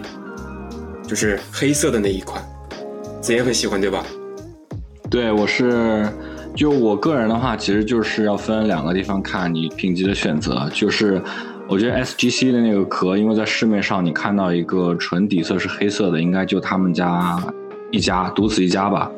[1.09, 2.41] 就是黑色的那一款，
[3.21, 4.07] 子言很喜欢，对吧？
[5.11, 6.09] 对，我是，
[6.55, 10.71] 就我个人的话，其实就是要分两个地方看你评级的选择。
[10.73, 11.21] 就是
[11.71, 17.41] 我觉得 SGC 的那个壳，因为在市面上你看到一个纯底色是黑色的，应该就他们家
[17.93, 19.09] 一家，独此一家吧。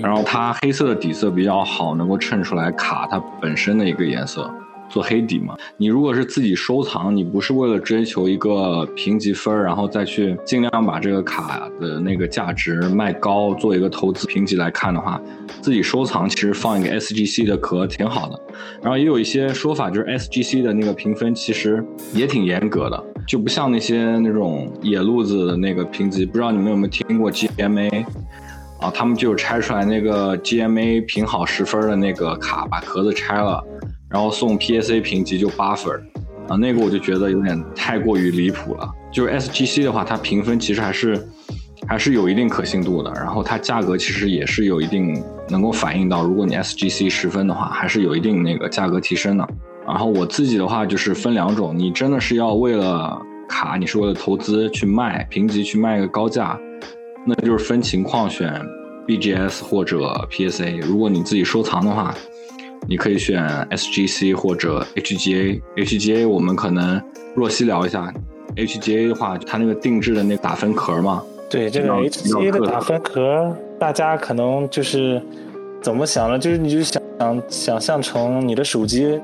[0.00, 4.48] 然后它黑色的底色比较好，能够衬出来卡它本身的一个颜色。
[4.92, 5.56] 做黑底嘛？
[5.78, 15.20] 你如果是自己收藏，你不是为了追求一个评级分然后再去尽量把这个卡的那个价值卖高，做一个投资评级来看的话，
[15.62, 18.38] 自己收藏其实放一个 SGC 的壳挺好的。
[18.82, 26.26] 然后也有一些说法，就是 SGC 的那个评分其实也挺严格的，就不像那些那种野路子的那个评级。
[26.26, 28.04] 不知道你们有没有听过 GMA
[28.78, 28.90] 啊？
[28.92, 33.64] 他们就拆出来那个 GMA 评好十分的那个卡，把壳子拆了。
[34.12, 35.90] 然后送 PSA 评级就八分
[36.46, 38.88] 啊，那个我就觉得有点太过于离谱了。
[39.10, 41.26] 就是 SGC 的话，它评分其实还是
[41.86, 49.48] 还是有一定可信度的，然后它价格其实也是有一定能够反映到，如果你 SGC 十分的话，还是有一定那个价格提升的。
[49.86, 56.58] 然后我自己的话就是分两种，你真的是要为了卡，你是为了投资去卖评级去卖个高价，
[57.26, 58.60] 那就是分情况选
[59.06, 60.80] BGS 或者 PSA。
[60.82, 62.14] 如果你自己收藏的话。
[62.88, 65.60] 你可以选 SGC 或者 HGA。
[65.76, 67.00] HGA 我们可能
[67.34, 68.12] 若曦聊一下
[68.56, 71.22] ，HGA 的话，它那个定制的那打分壳嘛。
[71.48, 75.22] 对这个 HGA 的打分壳，大家可能就是
[75.80, 76.38] 怎么想呢？
[76.38, 77.00] 就是你就想
[77.48, 79.20] 想象成你的手机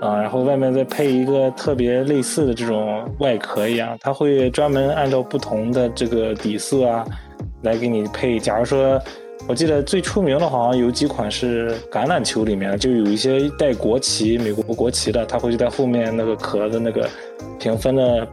[0.00, 7.04] 啊，然后外面再配一个特别类似的这种外壳一样，它会专门按照不同的这个底色啊
[7.62, 8.38] 来给你配。
[8.38, 9.00] 假如说。
[9.48, 17.08] 我记得最出名的，好像有几款是橄榄球里面，就有一些带国旗、美国国旗的，它会在后面那个壳的那个
[17.58, 18.26] 评分的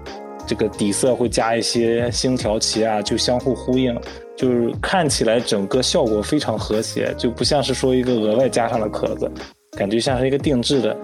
[0.47, 3.95] 这个底色会加一些星条旗啊，就相互呼应，
[4.35, 9.31] 就是看起来整个效果非常和谐，就不像是说一个额外加上的壳子，
[9.77, 10.97] 感觉像是一个定制的。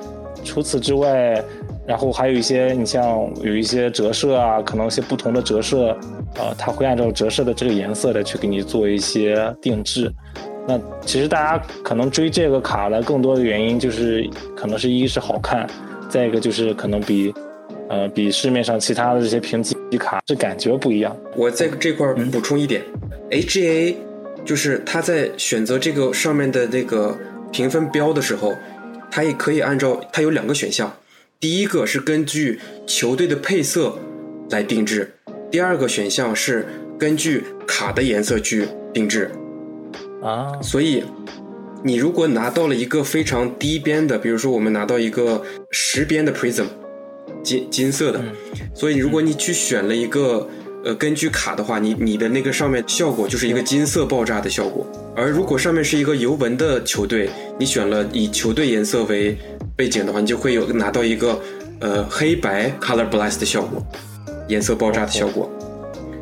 [0.44, 1.44] 除此之外，
[1.90, 3.04] 然后还有一些，你像
[3.42, 5.90] 有一些折射啊，可能一些不同的折射，
[6.38, 10.14] 啊，它会按照折射的这个颜色的去给你做一些定制。
[10.68, 15.68] 那其实大家可能追这个卡的更多的原因，就是可能是一是好看，
[16.08, 17.34] 再一个就是可能比，
[17.90, 21.18] 呃，比市面上其他的这些评级卡是感觉不一样。
[21.36, 22.84] 我在这块补充一点
[23.32, 23.96] ，HGA
[24.46, 27.18] 就是他在选择这个上面的那个
[27.52, 28.54] 评分标的时候。
[29.12, 30.94] 它也可以按照它有两个选项，
[31.42, 33.98] 第一个是根据球队的配色
[34.50, 35.14] 来定制，
[35.50, 36.68] 第二个选项是
[37.00, 39.32] 根据卡的颜色去定制。
[40.22, 41.02] 啊，所以
[41.82, 46.66] 你如果拿到了一个非常低边的，比如说我们拿到一个十边的 Prism，
[47.42, 48.22] 金金色的，
[48.74, 50.50] 所以如果你去选了一个。
[50.82, 54.88] 呃，根据卡的话，你你的那个上面效果就是一个金色爆炸的效果。
[55.14, 59.38] 而如果上面是一个尤文的球队，你选了以球队颜色为
[59.80, 61.42] 背景的话，你就会有拿到一个
[61.80, 63.82] 呃黑白 color blast 的效果，
[64.50, 65.50] 颜色爆炸的效果。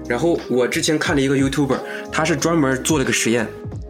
[0.08, 1.80] 然后我之前看了一个 YouTuber，
[2.12, 3.48] 他是专门做了个实验，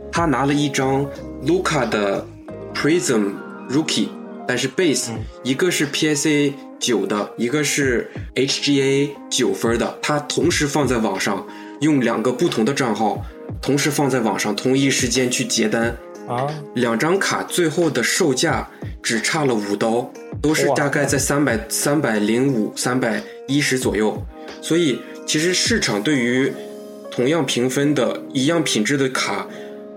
[0.10, 1.06] 他拿了一张
[1.46, 2.26] Luca 的
[2.74, 3.34] Prism
[3.70, 4.08] Rookie，
[4.48, 5.10] 但是 base
[5.44, 6.54] 一个是 PSA。
[6.80, 11.44] 九的一个是 HGA 九分的，他同时放在网上，
[11.82, 13.26] 用两个不同的账号
[13.64, 18.68] 同时放在网上，同一时间去结单啊，两张卡最后的售价
[19.02, 20.12] 只差了五刀，
[20.42, 24.22] 都是大概在三百三百零五三百一十左右，
[24.62, 26.52] 所以其实市场对于
[27.10, 29.48] 同样评分的一样品质的卡，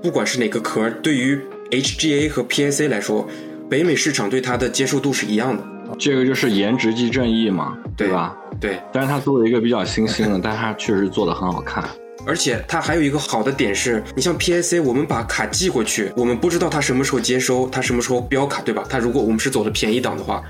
[0.01, 1.39] 不管是哪个壳，对于
[1.71, 3.29] HGA 和 PSA 来说，
[3.69, 5.63] 北美市场对它的接受度是一样的。
[5.99, 8.37] 这个就是颜值即正义嘛，对吧？
[8.61, 8.81] 对。
[8.93, 11.85] 但是它作为一个比较新兴的，但它确实做的很好看。
[12.27, 18.85] 而且它还有一个好的点是，你像 PSA，我们把卡寄过去，我们不知道它什么时候接收，它什么时候标卡，对吧？
[18.89, 20.43] 它如果我们是走的便宜档的话，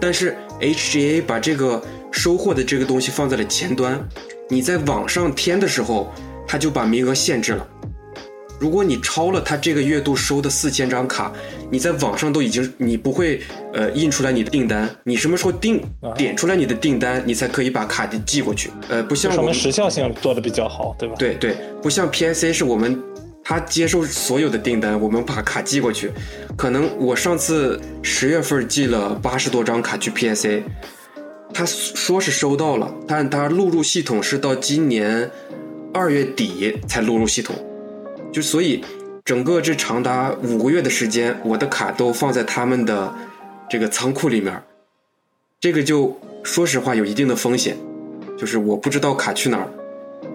[0.00, 4.00] 但是 HGA 把这个收货的这个东西放在了前端，
[4.48, 6.12] 你在网上填的时候，
[6.46, 7.66] 它就把名额限制了。
[8.58, 11.32] 如果你超了他这个月度收的四千张卡，
[11.70, 13.40] 你在网上都已经你不会
[13.72, 15.80] 呃印出来你的订单，你什么时候订
[16.16, 18.70] 点出来你的订单，你才可以把卡寄过去。
[18.88, 21.14] 呃，不像我们时效性做的比较好，对吧？
[21.18, 23.00] 对对，不像 PSA 是我们
[23.44, 26.10] 他接受所有的订单，我们把卡寄过去。
[26.56, 30.62] 可能我上次十月份寄了八十多张卡去 PSA，
[31.54, 35.30] 他说是收到了，但他录入系统是到今年
[35.94, 37.54] 二月底才录入系统。
[38.38, 38.84] 就所以，
[39.24, 43.12] 整个这长达五个月的时间，我的卡都放在他们的
[43.68, 44.62] 这个仓库里面，
[45.58, 47.76] 这个就说实话有一定的风险，
[48.38, 49.68] 就是我不知道卡去哪儿，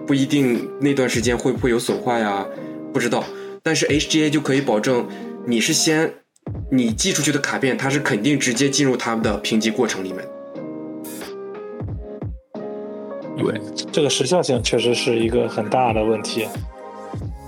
[0.06, 2.46] 不一定那段时间会不会有损坏呀，
[2.92, 3.24] 不知道。
[3.62, 5.08] 但是 HGA 就可以保证，
[5.46, 6.12] 你是先
[6.70, 10.22] 你寄出去的卡片，它是肯定直接进入他们的评级过程里面。
[13.38, 13.58] 对，
[13.90, 16.46] 这个时效性确实是一个很大的问题。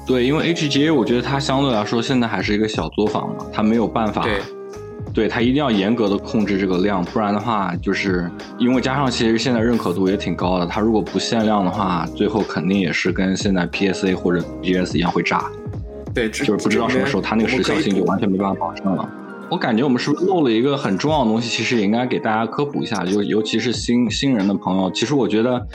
[0.06, 4.24] 对，因为 HGA 我觉得它相对来说现在还是一个小作坊嘛，它没有办法，
[5.12, 15.50] 对它一定要严格的控制这个量，不然的话，就是因为加上其实现在认可度也挺高的，它如果不限量的话，最后肯定也是跟现在 PSA 或者 GS 一样会炸。
[16.14, 19.10] 对，就是不知道什么时候它那个时效性就完全没办法保证了。
[19.50, 21.48] 我感觉我们是不是漏了一个很重要的东西？
[21.48, 25.66] 其实也应该给大家科普一下，就尤其是新新人的朋友，其实我觉得。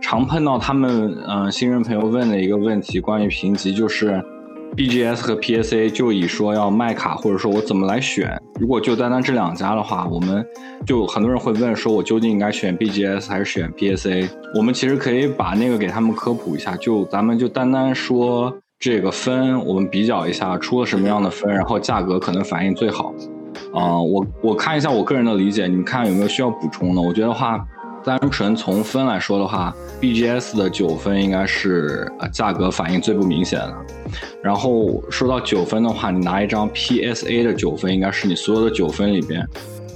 [0.00, 4.22] 常碰到他们嗯新人朋友问的一个问题，关于评级，就是
[4.76, 8.40] BGS 和 PSA 就以说要卖卡，或者说我怎么来选？
[8.60, 10.44] 如果就单单这两家的话，我们
[10.86, 14.28] 就很多人会问说，我究竟应该选 BGS 还是选 PSA？
[14.54, 23.12] 我们其实可以把那个给他们科普一下，就咱们就单单说这个分，我们比较一下出了什么样的分，然后价格可能反应最好。
[23.74, 27.02] 啊，我我看一下我个人的理解，你们看有没有需要补充的？
[27.02, 27.66] 我觉得话。
[28.08, 33.76] 单纯从分来说的话，BGS 的九分应该是价格反应最不明显的。
[34.42, 39.42] 然后说到九分的话，你拿一张 PSA 的九分，应该是你所有的九分里边，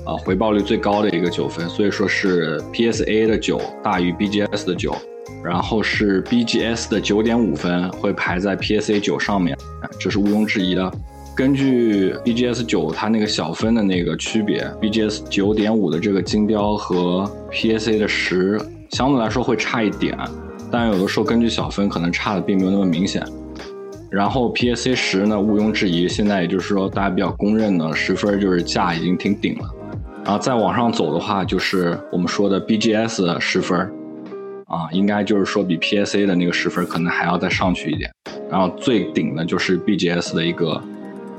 [0.04, 1.66] 啊回报率最高的一个九分。
[1.70, 4.94] 所以说是 PSA 的九大于 BGS 的九，
[5.42, 9.56] 然后是 BGS 的九点五分会排在 PSA 九上面，
[9.98, 10.92] 这是毋庸置疑的。
[11.34, 18.60] 根据 BGS 九它那个小分的那个区别，BGS 九点五的这个金标和 PSA 的十
[18.90, 20.14] 相对来说会差一点，
[20.70, 23.26] 但有的时候根据小分可能差的并没有那么明显。
[24.10, 29.64] 然后 PSA 十呢，毋庸置疑，现在也就是说大家比较公认的十分就是价已经挺顶了。
[30.22, 33.80] 然后再往上走的话，就是我们说的 BGS 十分，
[34.66, 38.10] 啊，应该就是说比 PSA 的那个十分可能还要再上去一点。
[38.50, 40.78] 然后最顶的就是 BGS 的一个。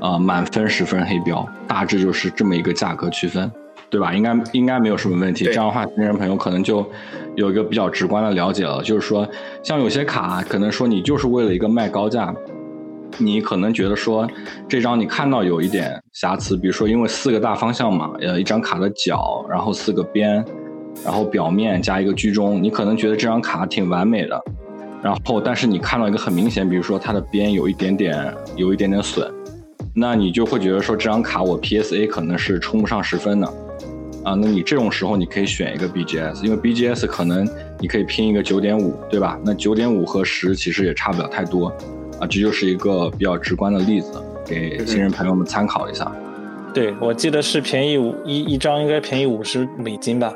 [0.00, 3.50] 呃，满分十分黑标，大致就是这么一个价格区分，
[3.88, 4.12] 对吧？
[4.12, 5.44] 应该应该没有什么问题。
[5.46, 6.86] 这样的话，新人朋友可能就
[7.36, 8.82] 有一个比较直观的了解了。
[8.82, 9.26] 就是说，
[9.62, 12.34] 像有些卡，可能说你就是为了一个卖高价，
[13.16, 14.28] 你可能觉得说
[14.68, 20.44] 这张你看到有一点瑕疵，比如说因为四个大方向嘛，呃，一张卡的角，然后四个边，
[21.02, 24.42] 然后表面加一个居中，你可能觉得这张卡挺完美的，
[25.02, 29.32] 然后但是你看到一个很明显，比如说它的边有一点点有一点点损。
[29.96, 33.46] 那你就会觉得说这张卡我 PSA 可能是冲不上十分的，
[34.24, 39.38] 啊，那你这种时候你可以选一个 BGS，因为 BGS 可能你可以拼一个九点五，对吧？
[39.44, 41.68] 那九点五和十其实也差不了太多，
[42.18, 46.10] 啊，这就是一个比较直观的例子，给新人朋友们参考一下。
[46.74, 50.34] 对，我记得是便宜五一一张，应该便宜五十美金吧。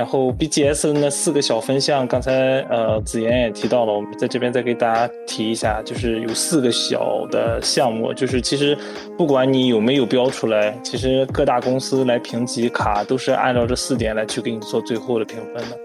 [0.00, 8.74] 然后 BGS 的那四个小分项，刚才呃子妍也提到了，我们在这边再给大家提一下，就是有四个小的项目，就是其实
[9.18, 15.76] 不管你有没有标出来，其实各大公司来评级卡都是按照这四点来去给你做最后的评分的。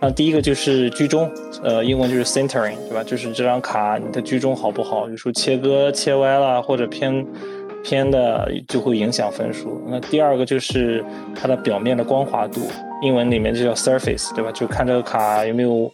[0.00, 1.28] 那第一个就是居中，
[1.64, 3.02] 呃，英文就是 centering，对吧？
[3.02, 5.10] 就是这张卡你的居中好不好？
[5.10, 7.26] 有时候切割切歪了或者偏。
[7.84, 9.80] 偏的就会影响分数。
[9.86, 11.04] 那第二个就是
[11.34, 12.62] 它的表面的光滑度，
[13.02, 14.50] 英文里面就叫 surface，对吧？
[14.52, 15.92] 就看这个卡有没有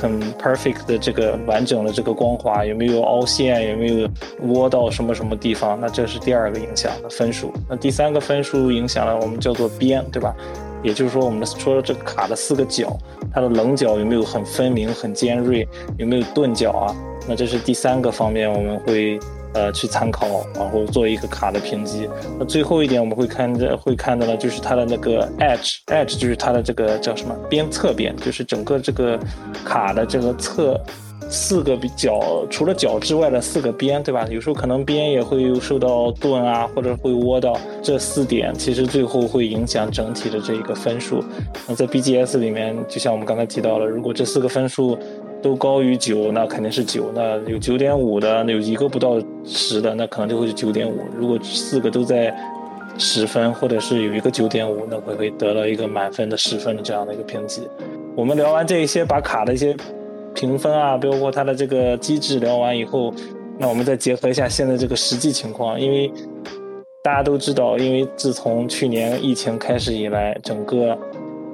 [0.00, 4.08] 很 perfect 的这个完整的这个光滑，有没有凹陷，有没有
[4.44, 5.78] 窝到什么什么地方。
[5.78, 7.52] 那这是第二个影响的分数。
[7.68, 10.34] 那第三个分数影响了我们叫做边，对吧？
[10.82, 12.96] 也就是说我们说这个卡的四个角，
[13.30, 15.68] 它的棱角有没有很分明、很尖锐，
[15.98, 16.96] 有没有钝角啊？
[17.28, 19.20] 那这是第三个方面我们会。
[19.54, 22.08] 呃，去参考，然后做一个卡的评级。
[22.38, 29.18] 那最后一点，我们会看着会看到呢，就是它的那个 edge，edge 就是它的这个叫什么边侧边，就是整个这个
[29.64, 30.78] 卡的这个侧
[31.30, 34.26] 四个角，除了角之外的四个边，对吧？
[34.30, 37.58] 有时候可能边也会受到钝啊，或者会窝到。
[37.82, 41.24] 这四点其实最后会影响整体的这一个分数。
[41.66, 44.98] 那在 BGS 里面，就像我们刚才提到了，如果这四个分数。
[45.46, 47.12] 都高于九，那肯定是九。
[47.14, 51.04] 那有九点五的，那有一个不到十的，那可能就会是九点五。
[51.16, 52.36] 如果四个都在
[52.98, 57.62] 十分，或者是有一个九点五，那会会得到一个满分的十分的这样的一个评级。
[58.16, 59.72] 我们聊完这一些，把卡的一些
[60.34, 63.14] 评分啊，包括它的这个机制聊完以后，
[63.56, 66.10] 那我们再结合一下现在这个实际情况，因为
[67.04, 70.98] 大家都知道，因为自从去年疫情开始以来，整个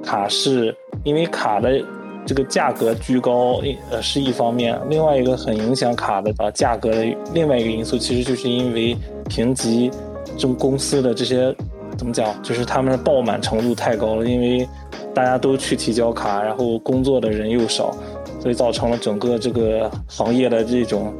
[0.03, 1.79] 卡市因为卡的。
[2.25, 3.61] 这个价格居高，
[3.91, 8.95] 呃，是一方面；另外一个很影响卡的啊价格的另外一个因素，其实就是因为
[9.29, 9.91] 评级
[10.25, 11.55] 这种公司的这些
[11.97, 14.67] 怎么讲，就是他们的爆满程度太高了，因为
[15.13, 17.95] 大家都去提交卡，然后工作的人又少，
[18.39, 21.13] 所以造成了整个这个行业的这种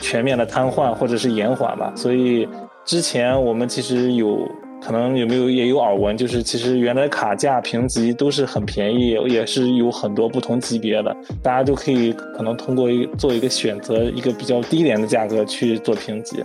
[0.00, 1.92] 全面的瘫痪或者是延缓吧。
[1.96, 2.48] 所以
[2.84, 4.38] 之前我们其实有。
[4.82, 16.42] 可能有没有也有耳闻，就是其实原来卡价评级都是很便宜，也是有很多不同级别的，大家都可以可能通过一做一个选择，一个比较低廉的价格去做评级。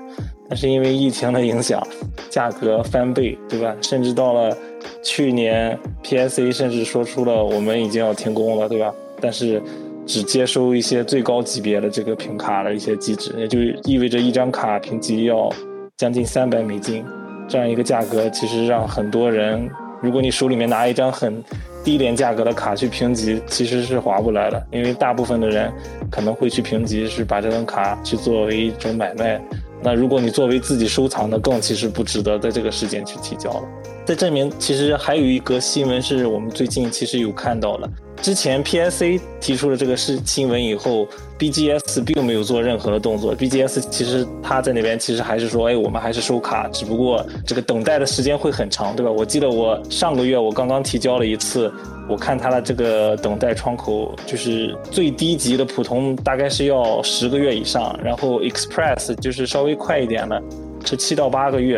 [0.47, 1.81] 但是因为疫情的影响，
[2.29, 3.75] 价格翻倍，对吧？
[3.81, 4.55] 甚至到了
[5.01, 8.93] 去年，PSA 甚至说出了我们已经要停工了，对吧？
[9.19, 9.59] 但是
[10.05, 15.49] 只接收一些最高级别的这个评卡的一些机制，也就意味着一张卡评级要
[15.97, 17.03] 将近三百美金。
[17.47, 19.69] 这样一个价格，其实让很多人，
[20.01, 21.43] 如果你手里面拿一张很
[21.83, 25.71] 低廉价格的卡去评级，其实是划不来的，因为大部分的人
[26.09, 29.39] 可能会去评级，是把这张卡去作为一种买卖。
[29.83, 33.63] 那如果你作为自己收藏的，更其实不值得在这个时间去提交了。
[34.05, 37.89] 在这里面，其实还有一个新闻是我们最近其实有看到的。
[38.21, 41.07] 之前 PSA 提出了这个事新闻以后
[41.39, 43.35] ，BGS 并没有做任何的动作。
[43.35, 49.11] BGS 其实他在那边其实还是说，哎，我们还是收卡，只不过这个等待的时间会很长，对吧？
[49.11, 51.71] 我记得我上个月我刚刚提交了一次，
[52.07, 60.41] 我看它的这个等待窗口，就是最低级的普通大概是要十个月以上，然后 Express 就是稍微快一点的，
[60.85, 61.77] 是七到八个月，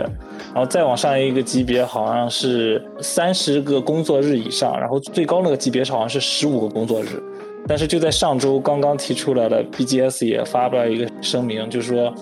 [0.53, 7.07] 然后再往上一个级别好像是三十个工作日以上，然后最高那个级别好像是十五个工作日。
[7.67, 12.13] 但是就在上周刚刚提出来的 BGS 也发布了一个声明，就是说。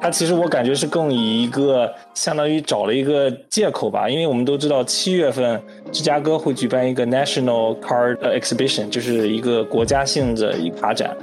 [0.00, 5.60] 他其实我感觉是更以一个相当于找了一个借口吧，因为我们都知道七月份
[5.90, 11.16] 芝加哥会举办一个 National Card Exhibition，就是一个国家性的一个卡展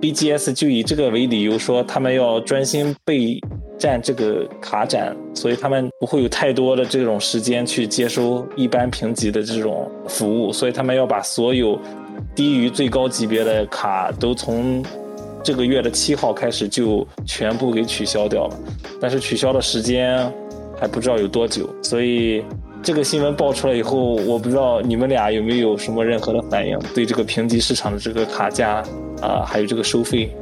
[0.00, 3.40] ，BGS 就以这个为理由说他们要专心备
[3.78, 11.78] 战这个卡展，所以他们不会有太多的这种时间去接收一般评级的这种服务，所以他们要把所有
[12.34, 14.82] 低于最高级别的卡都从。
[15.42, 18.60] 这个月的七号开始就全部给取消掉了，
[19.00, 20.30] 但是取消的时间
[20.78, 22.44] 还不知道有多久，所以
[22.82, 28.82] 这个新闻爆出来以后，我不知道你们俩有没有什么任何的反应，对这个评级市场的这个卡价
[29.20, 30.34] 啊，还有这个收费。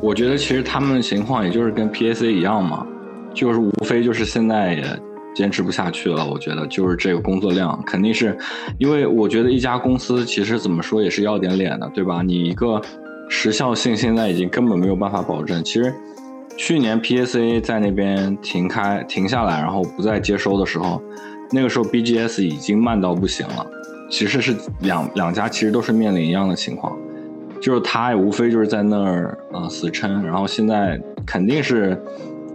[0.00, 2.86] 我觉得其实他们的情况也就是跟 PAC 一样嘛，
[3.32, 4.84] 就是无非就是现在也
[5.34, 6.26] 坚持不下去了。
[6.26, 8.36] 我觉得就是这个工作量肯定是，
[8.78, 12.22] 因为我觉得一家公司其实怎么说也是要点脸的，对吧？
[12.22, 12.80] 你一个。
[13.28, 15.60] 时效性现在已经根本没有办法保证。
[15.64, 15.92] 其实，
[16.56, 21.02] 去年 PSA 在那边停开、停下来，然后不再接收的时候，
[21.50, 23.66] 那个时候 BGS 已经慢到不行了。
[24.10, 26.96] 其实是两两家其实都是面临一样的情况，
[27.60, 32.00] 就是他也无非就是在那儿啊死撑，然后现在肯定是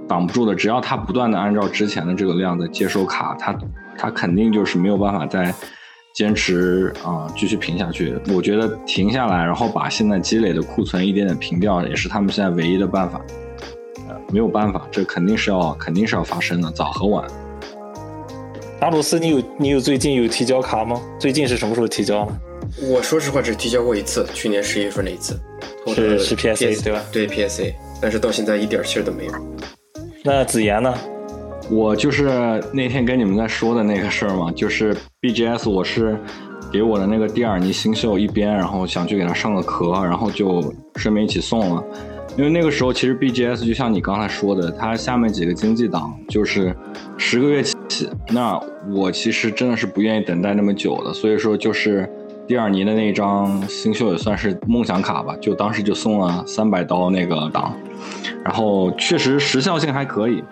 [0.08, 0.56] 挡不住的。
[0.56, 3.58] 只要他不断的按照之前的这个量在接收卡，他
[3.98, 5.54] 他肯定就是没有办法再。
[6.14, 8.14] 坚持啊，继续平下去。
[8.36, 13.22] 我觉得停下来，然后把现在积累的库存一点点平掉，也是他们现在唯一的办法。
[14.10, 17.26] 呃，没有办法，这肯定是要肯定是要发生的，早和晚。
[18.82, 21.00] 阿鲁斯，你有你有最近有提交卡吗？
[21.20, 22.28] 最近是什么时候提交？
[22.82, 25.40] 我说实话，只提交过一次，去年十一月份那一次。
[25.94, 27.04] 是是 PSA 对吧？
[27.12, 29.34] 对 PSA，但是到现在一点信儿都没有。
[30.24, 30.92] 那子言呢？
[31.70, 32.26] 我就是
[32.74, 36.18] 那天跟你们在说的那个事儿嘛，就是 BGS，我是
[36.74, 41.84] 给我的那个蒂尔尼新秀一边，然后想去给他上个壳，然后就顺便一起送了。
[42.38, 46.76] 因为那个时候其实 BGS 就像你刚才说的，它下面几个经济档就是
[47.18, 48.60] 十个月起，那
[48.90, 52.10] 我其实真的是不愿意等待那么久的，所以说就是
[52.48, 57.76] 蒂尔尼的那张新秀也算是梦想卡吧，就当时就送了三百刀那个档，
[58.44, 60.44] 然后确实时效性还可以。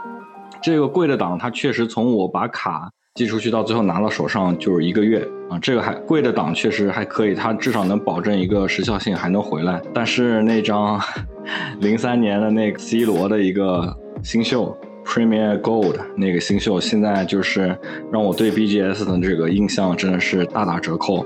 [0.62, 9.82] 这个贵的档，它确实从我把卡寄出去到最后拿到手上就是一个月啊，这个还贵的档确实还可以，它至少能保证一个时效性还能回来。
[9.93, 10.97] 但是那张
[11.82, 13.93] 零三年的那个 C 罗的一个
[14.24, 17.78] 新秀 Premier Gold 那个新秀，现在就是
[18.09, 21.26] 让我对 BGS 的这个印象真的是大打折扣。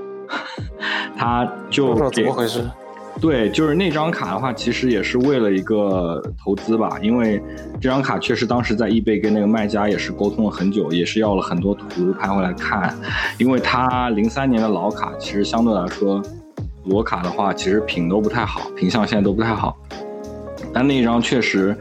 [1.16, 2.60] 他就怎么回事？
[3.20, 7.42] 对，就是那张卡的话，其实也是为了一个投资吧，因为
[7.80, 12.94] 这张卡确实当时在易贝跟那个卖家也是沟通了很久，也是要了很多图拍回来看，
[13.38, 16.20] 因为它零三年的老卡，其实相对来说，
[16.84, 19.74] 裸卡的话其实品都不太好，品相现在都不太好，
[20.72, 21.74] 但那一张确实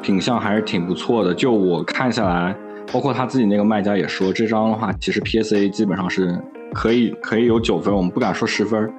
[0.00, 2.56] 品相还是挺不错的，就我看下来，
[2.90, 6.38] 包括他自己那个卖家也说，这张的话其实 PSA 基本上是
[6.72, 8.90] 可以可以有九分，我们不敢说十分。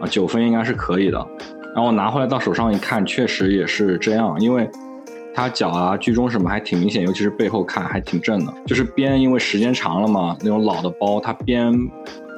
[0.00, 1.26] 啊，九分应该是可以的，
[1.74, 4.68] 然后拿回来到手上一看，确实也是这样，因为
[5.34, 8.52] 它脚啊、居中什么还挺明显，尤其是背后看还挺正的。
[8.66, 11.72] 就是边因为时间长了嘛，那种老的包，它边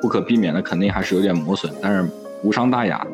[0.01, 2.11] 不可避免的肯定还是有点磨损，但是
[2.43, 3.07] 无伤大雅。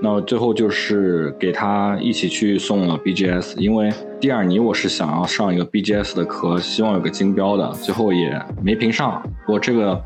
[0.00, 9.98] 那最后就是给他一起去送了 BGS，因为蒂尔尼我是想要上一个 BGS 的壳，希望有个金标的，最后也没评上，我这个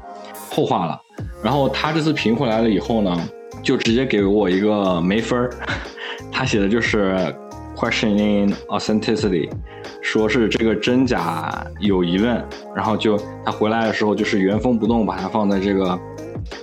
[0.51, 1.01] 后话了。
[1.43, 3.19] 然后他这次评回来了以后呢？
[3.63, 5.51] 就直接给我一个没分儿，
[6.33, 7.35] 他写的就是
[7.77, 9.51] questioning authenticity，
[10.03, 12.45] 说是这个真假有疑问，
[12.75, 15.99] 然后就他回来的时候就是原封不动把它放在这个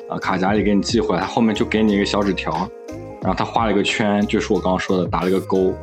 [0.09, 2.51] 呃卡夹里给你寄回来，后面就给你一个小纸条，
[3.21, 5.73] 然后他画了一个圈，就是我刚刚说的打了一个勾，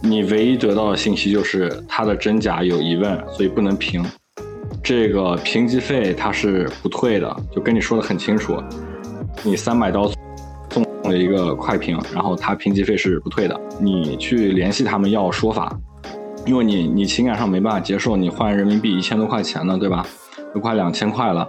[0.00, 4.04] 你唯一得到的信息就是它的真假有疑问，所以不能评，
[4.82, 8.62] 这个评级费它是不退的，就跟你说的很清楚，
[9.42, 10.10] 你三百刀。
[11.04, 15.78] 的一个快评，然后他评级费是不退的，你去联系他们要说法，
[16.44, 20.06] 因为你你情感上没办法接受，你换人民币一千多块钱呢，对吧？
[20.54, 21.48] 都快两千块了，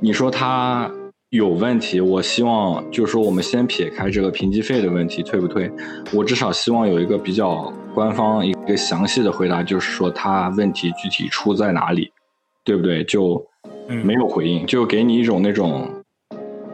[0.00, 0.90] 你说他
[1.30, 5.70] 有问题，我希望就是说我们先撇开这个评级费的问题，退不退？
[6.12, 12.10] 我至少希望有一个比较官方一个详细的回答，就是说他问题具体出在哪里，
[12.64, 13.04] 对不对？
[13.04, 13.44] 就
[14.04, 15.88] 没有回应，就给你一种那种。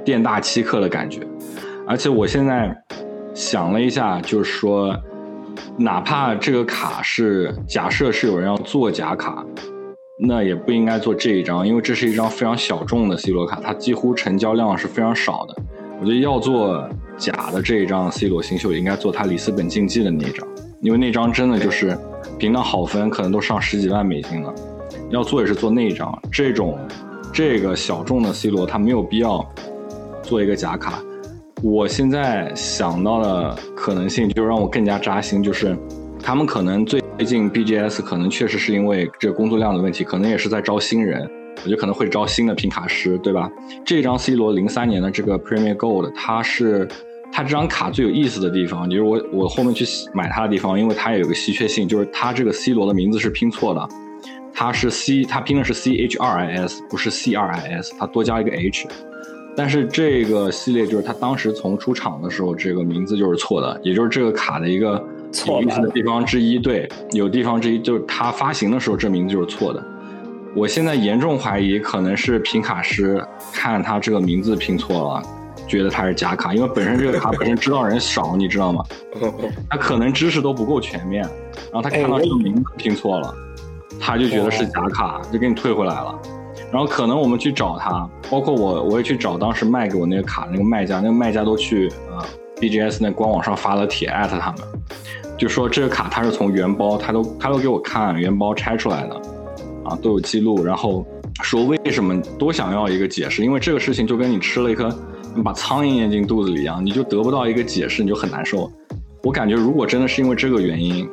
[0.05, 1.21] 店大欺客的感觉。
[1.93, 2.75] 而且我现在
[3.35, 4.97] 想了一下，就是说，
[5.77, 9.45] 哪怕这个卡是假设是有人要做假卡，
[10.19, 15.55] 那也不应该做这一张，因为这是一张非常小众的 C 罗卡，它几乎成交量是非常少的。
[16.01, 16.89] 我觉得要做
[17.19, 20.49] 假的这一张 C 罗新秀，应该做他里斯本竞技的那一张，
[20.81, 21.95] 因为那张真的就是
[22.39, 24.55] 评到好分，可能都上十几万美金了。
[25.11, 26.79] 要做也是做那一张，这种
[27.35, 29.47] 这个小众的 C 罗，他没有必要
[30.23, 30.99] 做一个假卡。
[31.63, 35.77] 我现在想到的可能性，就让我更加扎心，就是
[36.21, 41.23] 他们可能最近 BGS 可能确实是因为这个工作量的问题，可能也是在招新人，
[41.59, 43.49] 我觉得可能会招新的评卡师，对吧？
[43.85, 46.89] 这张 C 罗零三年的这个 Premier Gold，它是
[47.31, 53.89] 它这张卡最有意思的地方，就是我我后面去买它的地方，因为它也有个稀缺性，就是它这个 C 罗的名字是拼错的。
[54.53, 58.89] 它是 C，它拼的是 C H R I S，不是 C R I S，它多加一个 H。
[59.55, 66.59] 但是这个系列就是它当时从出厂的时候，这个名字就是错的，也就是这个卡的一个错意思的地方之一。
[66.59, 69.83] 对，有地方之一就是它发行的时候这名字就是错的。
[70.55, 75.23] 我现在严重怀疑可能是评卡师看他这个名字拼错了，
[75.67, 78.85] 觉得它是假卡，因为本身这个卡本身知道人少，你知道吗？
[79.71, 83.35] 他可能知识都不够全面，然后他看到这个名字拼错了。
[84.01, 86.19] 他就觉得是假卡，就给你退回来了。
[86.73, 92.25] 然后可能我们去找他，包括我，我也去找当时卖给我那个卡那个卖家，那个卖家都去呃
[92.57, 94.61] BGS 那官网上发了帖艾特他们，
[95.37, 99.15] 就说这个卡他是从原包，他都他都给我看原包拆出来的，
[99.85, 101.07] 啊都有记录，然后
[101.43, 104.89] 说为什么都想要一个解释，因为这个事情就跟你吃了一颗
[105.35, 108.73] 你把苍蝇咽进肚子里一样，你就得不到一个解释，你就很难受。
[109.23, 111.07] 我感觉如果真的是因为这个原因。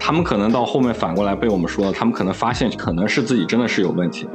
[0.00, 4.26] 他们可能到后面反过来被我们说，他们可能发现可能是自己真的是有问题，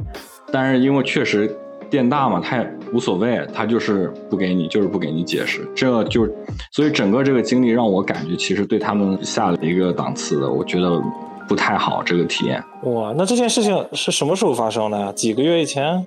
[0.54, 1.52] 但是因为确实
[1.90, 6.30] 店大嘛，他也无所谓，他就是不给你，就是不给你解释，这就
[6.70, 11.02] 所以整个这个经历让我感觉其实对他们下了一个档次的，我觉得
[11.48, 12.64] 不太好这个体验。
[12.84, 15.12] 哇，那这件事情是什么时候发生的呀？
[15.14, 16.06] 几个月以前？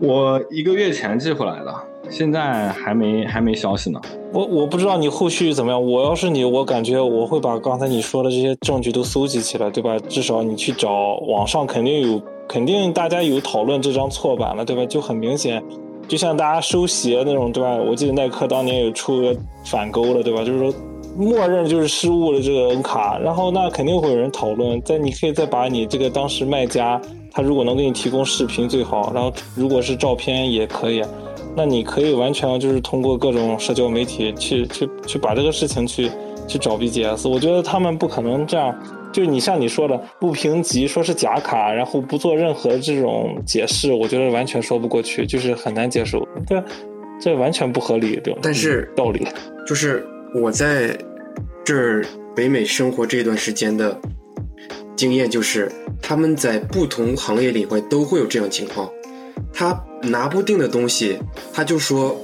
[0.00, 1.74] 我一个月前寄回来的。
[2.08, 4.00] 现在还没还没消息呢，
[4.32, 5.84] 我我不知道你后续怎么样。
[5.84, 9.98] 我要是你，我感觉我会把刚才你说的这些证据都搜集起来，对吧？
[10.08, 14.86] 至少你去找网上肯定有，肯定大家有讨论这张错版了，对吧？
[14.86, 15.62] 就很明显，
[16.06, 17.76] 就像大家收鞋那种，对吧？
[17.76, 19.34] 我记得耐克当年有出
[19.64, 20.44] 反勾了，对吧？
[20.44, 20.74] 就是说，
[21.16, 24.80] 默认就是失误了这个 N 卡，然后那肯定会有人讨论。
[24.82, 27.00] 再你可以再把你这个当时卖家，
[27.32, 31.02] 他如果能给你提供视频最好，然后如果是照片也可以。
[31.58, 36.10] 那你可以完全就是通过各种社交媒体去去去把这个事情去
[36.46, 38.74] 去找 BGS，我觉得他们不可能这样，
[39.12, 46.62] 就是你像你说的不评级，说是假卡，然后不做任何这种解释，我觉得完全说不过去，就是很难接受，对，
[47.20, 49.26] 这完全不合理，对但是道理
[49.66, 50.96] 就是我在
[51.64, 53.98] 这儿北美生活这段时间的
[54.94, 55.70] 经验就是，
[56.00, 58.90] 他们在不同行业里会都会有这样情况。
[59.52, 61.18] 他拿不定的东西，
[61.52, 62.16] 他就说，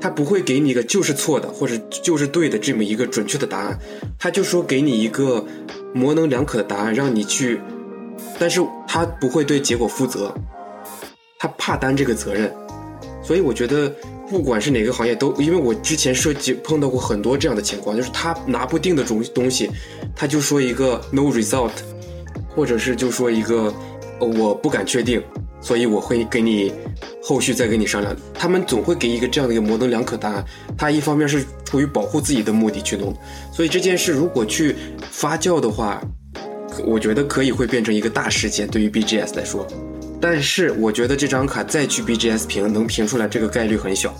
[0.00, 3.78] 他不会给你一个就是错的或者就是对的这么一个准确的答案，
[4.18, 5.44] 他就说给你一个
[5.94, 7.60] 模棱两可的答案让你去，
[8.38, 10.32] 但是他不会对结果负责，
[11.38, 12.54] 他怕担这个责任，
[13.22, 13.92] 所以我觉得
[14.30, 19.68] 不管是哪个行业都，因为我之前涉及碰到过很多这样的情况，就是他拿不定的种东西，
[20.14, 21.72] 他就说一个 no result，
[22.54, 23.72] 或者是就说一个
[24.20, 25.22] 我不敢确定。
[25.60, 26.72] 所以我会跟你
[27.22, 28.14] 后续再跟你商量。
[28.34, 30.44] 他们总会给一个这样的一个模棱两可答案。
[30.76, 33.14] 他一方面是出于保护自己的目的去弄，
[33.52, 34.76] 所以这件事如果去
[35.10, 36.00] 发酵的话，
[36.86, 39.66] 我觉得可以会变成一个大事件对于 BGS 来说。
[40.20, 44.14] 但是我觉得这张卡再去 BGS 评能评出来这个概率很小。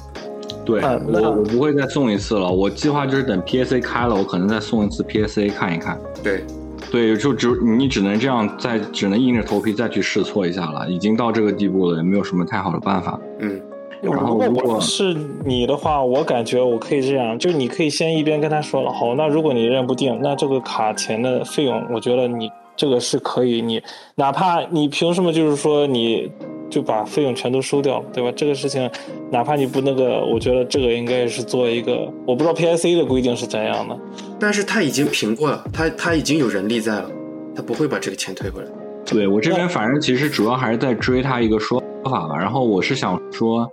[0.65, 2.51] 对我我不会再送一次了。
[2.51, 5.99] 我计划就是等 PSA 开了，我可能再送一次 PSA 看一看。
[6.23, 6.45] 对。
[6.91, 10.89] 对，就只你只能这样，再只能硬着头皮再去试错一下了。
[10.89, 13.19] 已经到这个地步了，也没有什么太好的办法。
[13.41, 13.61] 嗯，
[14.01, 15.15] 然后如果是
[15.45, 23.83] 你的话，我感觉我可以这样，就是你可以先一边跟他说了，好，那如果你认不定，那这个卡钱的费用，我觉得你这个是可以，你
[24.15, 26.31] 哪怕你凭什么就是说你。
[26.71, 28.31] 就把费用全都收掉了，对吧？
[28.37, 28.91] 这个事情，
[29.31, 33.99] 哪怕你不那个，我觉得这个应该是做一个，我不知道 PSA 的规定是怎样的。
[34.39, 37.11] 但是他已经评过了，他他已经有人力在了，
[37.57, 38.69] 他不会把这个钱退回来。
[39.07, 42.37] 对我这边反正其实主要还是在追他一个说法吧。
[42.37, 43.67] 然后我是想说，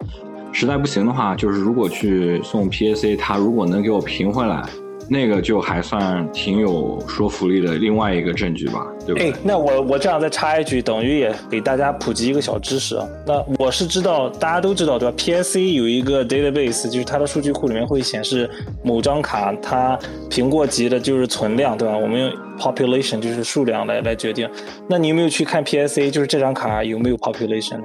[0.54, 4.64] 实在不行的话，就是如果去送 PSC 他如果能给我评回来，
[5.08, 9.32] 那个就还算挺有说服力的另外一个证据吧，对不对？
[9.32, 13.08] 哎，那我我这样再插一句，等于也给大家普及一个小知识啊。
[13.26, 18.50] 那我是知道，大家都知道对吧？PSA 有一个 database，就是它的数据库里面会显示
[18.84, 19.98] 某张卡它
[20.30, 21.96] 苹果级的就是存量，对吧？
[21.98, 24.50] 我们用 population 就是数量来来决定。
[24.90, 26.10] 那你有没有去看 PSA？
[26.10, 27.80] 就是这张卡有没有 population？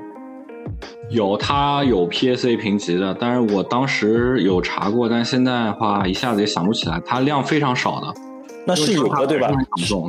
[1.11, 8.15] 有，它有 PSA 评级的，但是我当时有查过，但现在的话一下子也想不起来，它量非常少的。
[8.67, 9.51] 那是有的，对吧？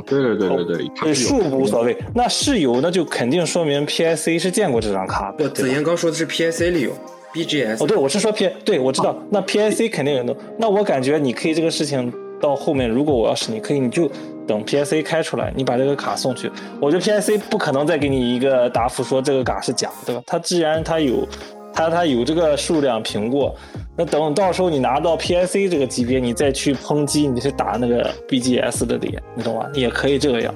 [0.06, 1.96] 对对对对对，对数无所谓。
[2.14, 5.32] 那是有，那就肯定说明 PSA 是见过这张卡。
[5.32, 6.92] 不，子言刚说的是 PSA 里有
[7.32, 7.82] ，BGS。
[7.82, 9.16] 哦，对，我是说 P，对我知道。
[9.30, 10.36] 那 PSA 肯定有的。
[10.58, 12.12] 那我感觉你可以这个事情
[12.42, 14.10] 到后面，如果我要是你，可以你就。
[14.44, 20.22] 等 PSA 开出来，你把这个卡送去，我觉得 PSA 不可能再给你一个答复说这个卡是假的，对吧？
[20.26, 21.24] 它既然它有，
[21.72, 23.54] 它它有这个数量评过，
[23.96, 29.70] 那等到时候你拿到 PSA 这个级别，你再去抨击，你去打那个 BGS 的脸，你懂吧？
[29.74, 30.52] 也可以这样。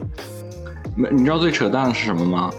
[0.97, 2.51] 没，你知道最扯淡的是什么吗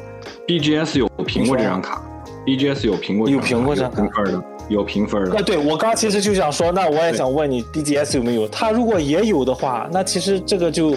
[0.48, 2.02] ？BGS 有评过这张卡
[2.46, 4.42] ，BGS 有评过，有评过这张卡的。
[4.70, 8.48] 有评分的，哎，对我刚其实就想说，那我也想问你，BGS 有没有？
[8.48, 10.96] 他如果也有的话，那其实这个就，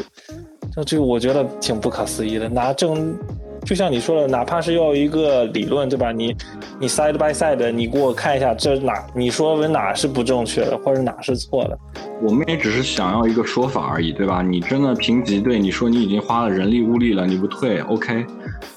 [0.74, 2.48] 这就我觉得挺不可思议的。
[2.48, 3.16] 拿正，
[3.64, 6.10] 就像你说的，哪怕是要一个理论，对吧？
[6.10, 6.34] 你
[6.80, 11.78] 你 side by side，你给我看一下这哪，你说问哪是不正确的，或者哪是错的？
[12.22, 14.42] 我们也只是想要一个说法而已，对吧？
[14.42, 18.26] 你真的评级，对你说你已经花了人力物力了，你不退，OK？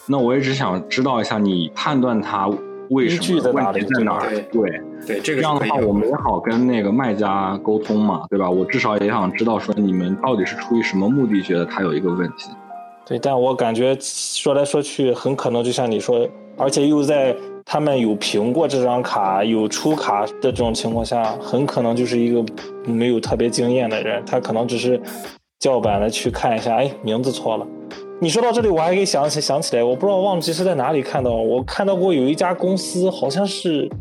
[0.05, 2.47] 那我也只想知道一下，你判断它。
[2.93, 4.29] 为什么问题在哪儿？
[4.51, 8.49] 对对，这个这样的话，我们也好跟那个卖家沟通嘛，对吧？
[8.49, 12.49] 我至少也想知道说你们到底是出于什么目的觉得它有一个问题。
[13.05, 16.25] 对，但我感觉说来说去，很可能就像你说，
[16.57, 17.35] 而且又在
[17.65, 22.43] 他们有评过这张卡、有出卡的这种情况下，很可能就是一个
[22.85, 25.01] 没有特别经验的人，他可能只是
[25.59, 27.67] 叫板的去看一下，哎，名字错了。
[28.23, 33.91] 你说到这里，我还可以想起想起来，我不知道忘记是在哪里看到，我看到过有一家公司，好像是，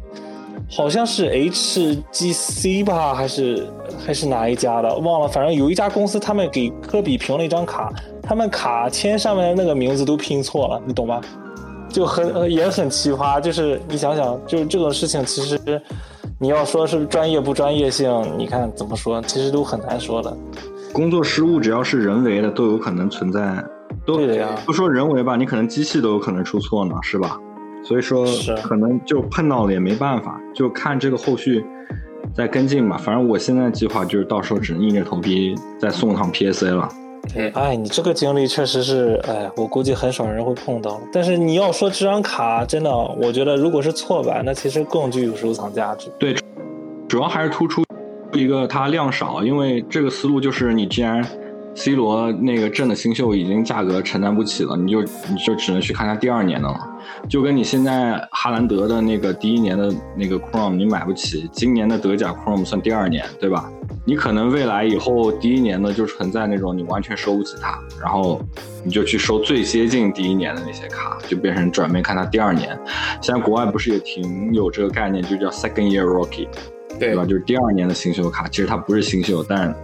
[0.70, 3.66] 好像是 HGC 吧，还是
[4.06, 5.26] 还是哪一家的，忘了。
[5.26, 7.92] 反正有一家公司，他们给科比评了一张卡，
[8.22, 11.20] 他们卡签上面的那个名字都拼错了，你懂吗？
[11.88, 13.40] 就很也很奇葩。
[13.40, 15.82] 就是你想想，就是这种事情，其实
[16.38, 20.32] 你要说是专业不专业性，你看怎么说，其实都很难说的。
[20.92, 23.40] 工作失误只要是人为的，都有可能存在。
[24.05, 27.38] 对的呀，不说人为吧，你可能机器都有可能出错呢，是吧？
[27.84, 28.26] 所以说，
[28.62, 31.64] 可能就碰到了也没办法，就看这个后续
[32.34, 32.96] 再跟进吧。
[32.96, 36.88] 反正我现在计划就是到时候只能硬着头皮再送一趟 PSA 了。
[37.55, 41.00] 哎，你这个经历确实是，哎，我估计很少人会碰到。
[41.12, 46.09] 但是你要说这张卡真的，我觉得如果是错版，那其实更具有收藏价值。
[46.18, 46.34] 对，
[47.09, 47.84] 主要还是突出
[48.32, 51.24] 一个它量少，因为这个思路就是你既然。
[51.74, 56.78] C 罗那个正的新秀已经价格承担不起了，你就你就只能去看他第二年的了，
[57.28, 63.70] 就跟你现在哈兰德的那个第一年的那个 Chrome 你买不起，今年的德甲 Chrome 算第二年，对吧？
[64.04, 68.40] 你可能未来以后第一年的就存在那种你完全收不起它，然后
[68.84, 72.78] 你就去收最接近第一年的那些卡，就变成转变看它第二年。
[73.20, 76.48] 现在国外不是也挺有这个概念，就叫 Second Year Rookie，
[76.98, 77.24] 对吧？
[77.24, 79.74] 就是第二年的新秀卡，其实它不是新秀，但。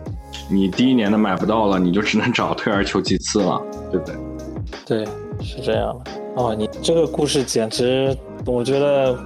[0.51, 3.61] 你第一年的买不到了，你就只能找退而求其次了，
[3.91, 4.15] 对不对？
[4.87, 5.05] 对，
[5.43, 6.11] 是这样的。
[6.37, 8.17] 哦，你这个故事简直，
[8.47, 9.19] 我觉得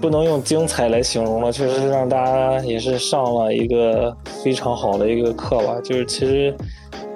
[0.00, 5.78] 不能用精彩来形容了，确实是让大家也是上了一个非常好的一个课吧。
[5.82, 6.54] 就是其实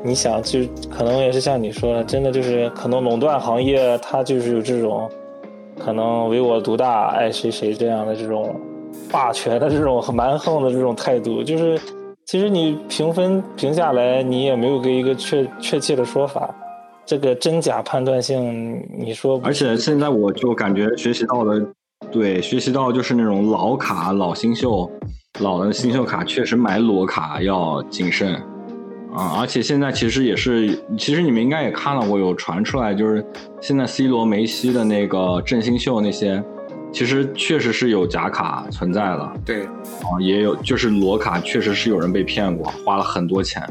[0.04, 0.60] 你想，就
[0.90, 5.10] 可能也是像你说的，真的就是可能垄断行业它就是有这种
[5.78, 8.54] 可能唯我独大、爱谁谁这样的这种
[9.10, 11.78] 霸权的这种蛮横的这种态度，就是。
[12.32, 16.48] 其实你评分评下来，你也没有给一个确确切的说法，
[17.04, 19.38] 这个真假判断性，你说。
[19.44, 21.62] 而且现在我就感觉学习到的，
[22.10, 24.90] 对，学习到就是那种老卡、老新秀、
[25.40, 28.34] 老的新秀卡，确实买裸卡要谨慎
[29.14, 29.36] 啊。
[29.38, 33.22] 而且现在其实也是，其实你们应该也看到过，有传出来，就是
[33.60, 36.42] 现在 C 罗、梅西的那个正新秀那些。
[36.92, 43.66] 其实确实是有假卡存在的，对，啊，也有就是裸卡，确实是有人被骗过，花了很多钱。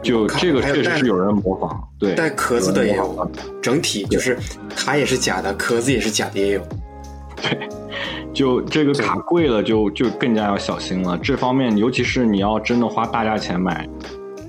[0.00, 4.38] 就这个确实是有人模仿，对，带壳子的也有，整体就是
[4.76, 6.60] 卡也是假的，壳子也是假的也有。
[7.42, 7.68] 对，
[8.32, 11.18] 就这个卡贵了，就就更加要小心了。
[11.18, 13.88] 这方面，尤其是你要真的花大价钱买，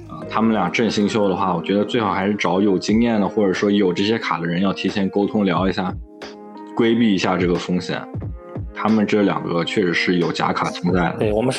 [0.08, 5.94] 啊，他们俩正新秀的话，我觉得最好还是找有经验的，或者说有这些卡的人，要提前沟通聊一下。
[6.80, 8.02] 规避一下这个风险，
[8.74, 11.18] 他们这两个确实是有假卡存在的。
[11.20, 11.54] 对我们，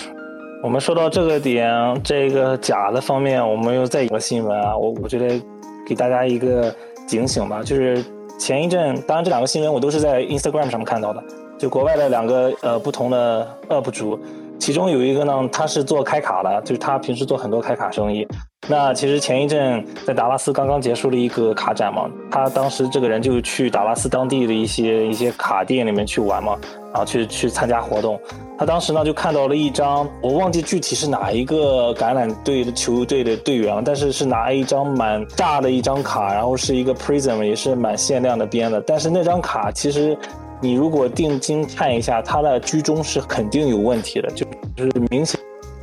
[0.63, 1.71] 我们说到这个点，
[2.03, 5.39] 这个假的方面，我们又再一个新闻啊，我我觉得
[5.87, 6.75] 给大家一个
[7.07, 8.03] 警醒吧，就是
[8.39, 11.23] 前一阵，当然这两个新闻我都是在 Instagram 上面看到的，
[11.59, 14.19] 就国外的两个呃不同的 UP 主，
[14.59, 18.27] 其中有一个呢，他是做开卡的，就是他平时做很多开卡生意。
[18.71, 26.57] 那其实前一阵在达拉斯刚刚结束了一个卡展嘛，他当时这个人就去达拉斯当地的一些一些卡店里面去玩嘛，
[26.93, 28.17] 然后去去参加活动。
[28.57, 38.81] 他当时呢就看到了一张，我忘记具体是哪一个橄榄队的球队的队员了，但是是拿一张蛮大的一张卡，然后是一个 Prism，也是蛮限量的编的。
[38.83, 40.17] 但是那张卡其实
[40.61, 44.47] 你如果定睛看一下，它的居中是肯定有问题的，就
[44.77, 45.41] 是明显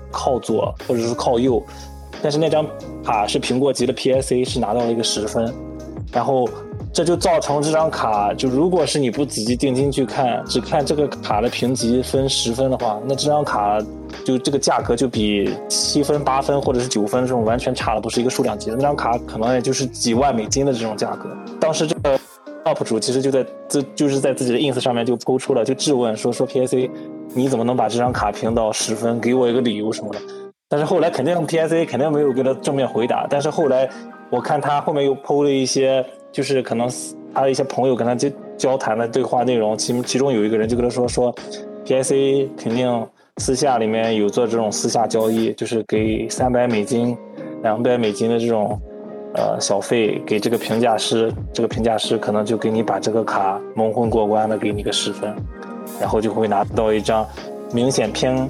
[0.09, 1.61] 靠左或者是靠右。
[2.21, 2.65] 但是那张
[3.03, 5.53] 卡是苹果级的 PSA，是拿到了一个十分，
[6.11, 6.47] 然后
[6.91, 13.79] 这就造成这张卡，就如果是你不仔细定睛去看，只看这个卡的评级分十分的话，那这张卡
[14.25, 21.29] 就这个价格就比七分、八分或者是九分这种完全差的不是一个数量级的，那张卡可能也就是几万美金的这种价格。
[21.59, 22.19] 当时这个
[22.65, 26.89] UP 主其实就在自就是在自己的 ins 上面就抛出了，就质问说说 PSA，
[27.33, 29.19] 你怎么能把这张卡评到十分？
[29.19, 30.19] 给我一个理由什么的。
[30.69, 33.25] 但是后来肯定 PSA 肯定没有给他正面回答。
[33.29, 33.89] 但是后来
[34.29, 36.89] 我看他后面又 PO 了一些，就是可能
[37.33, 41.33] 他的一些朋友跟他交交谈的对话内容，其其中有一个人就跟他说说
[41.85, 43.07] ，PSA 肯定
[43.37, 47.17] 私下里面有做这种私下交易，就是给三百美金、
[47.63, 48.77] 两百美金的这种
[49.35, 55.33] 呃小费给这个评价师，这个评价师可能就给你把这个卡蒙混过关的，给你个十分，
[56.01, 57.25] 然后就会拿到一张
[57.71, 58.49] 明显偏。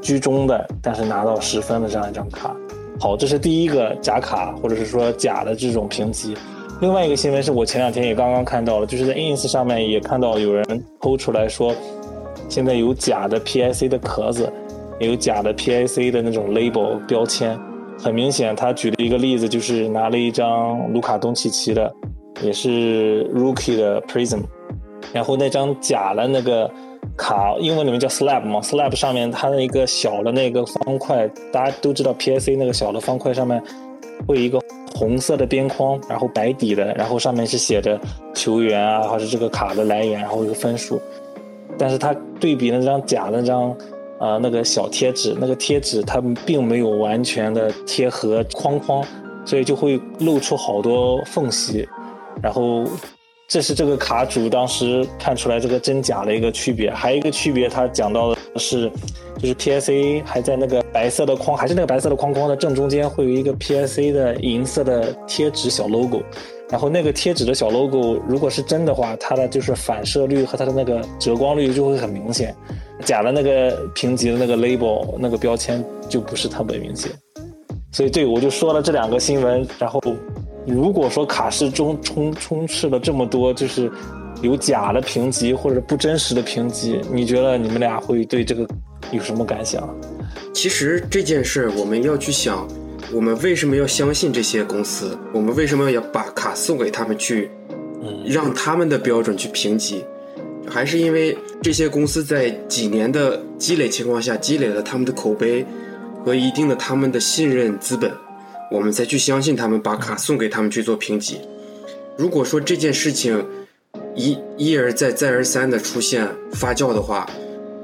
[0.00, 2.54] 居中的，但是拿到十分的这样一张卡，
[3.00, 6.36] 好，这是第一个假卡或者是说假的这种评级。
[6.80, 11.74] 另外一个新闻是我前两天也刚刚看到了，就是在 ins 上面也看到有人抛出来说，
[12.48, 14.52] 现在有假的 PIC 的壳子，
[15.00, 17.58] 有假的 PIC 的那种 label 标签。
[17.98, 21.90] 很明显，他举了一个例子，就是拿了一张卢卡东契奇的，
[22.42, 24.42] 也是 rookie 的 prism，
[25.14, 26.70] 然后那张假的那个。
[27.16, 33.62] 卡英文里面叫 slab 嘛，slab 上面它的一个小的那个方块，大家都知道 P I C 那个小的方块上面
[34.26, 34.60] 会有一个
[34.94, 37.98] 红色的边框，然后白底的，然后上面是写着
[38.34, 41.00] 球员啊，或者这个卡的来源，然后一个分数。
[41.78, 43.70] 但是它对比那张假的那张
[44.18, 49.04] 啊那个小贴纸，那个贴纸它并没有完全的贴合框框，
[49.44, 51.88] 所以就会露出好多缝隙，
[52.42, 52.84] 然后。
[53.48, 58.90] 这是这个卡主当时看出来这个真假的一个区别，还有一个区别，他讲到的是，
[59.38, 66.20] 就是 PSA 还在那个白色的框，还是那个白色的框框的正中间会有一个 PSA 的银色的贴纸小 logo，
[66.68, 72.52] 然后那个贴纸的小 logo 如果是真的话，它的就是反射率和它的那个折光率就会很明显，
[73.04, 77.12] 假的那个评级的那个 label 那个标签就不是特别明显，
[77.92, 80.02] 所以对我就说了这两个新闻，然后。
[80.66, 83.90] 如果说卡市中充充斥了这么多，就是
[84.42, 88.68] 有假的评级或者不真实的评级，你觉得你们俩会对这个
[89.12, 89.88] 有什么感想？
[90.52, 92.66] 其实这件事我们要去想，
[93.12, 95.16] 我们为什么要相信这些公司？
[95.32, 97.50] 我们为什么要把卡送给他们去，
[98.26, 100.04] 让他们的标准去评级？
[100.68, 105.64] 还是因为这些公司在几年的积累情况下，积累了他们的口碑
[106.24, 108.10] 和一定的他们的信任资本。
[108.70, 111.40] 我们才去相信他们，把卡送给他们去做评级。
[112.16, 113.44] 如果说这件事情
[114.14, 117.28] 一一而再、再而三的出现发酵的话，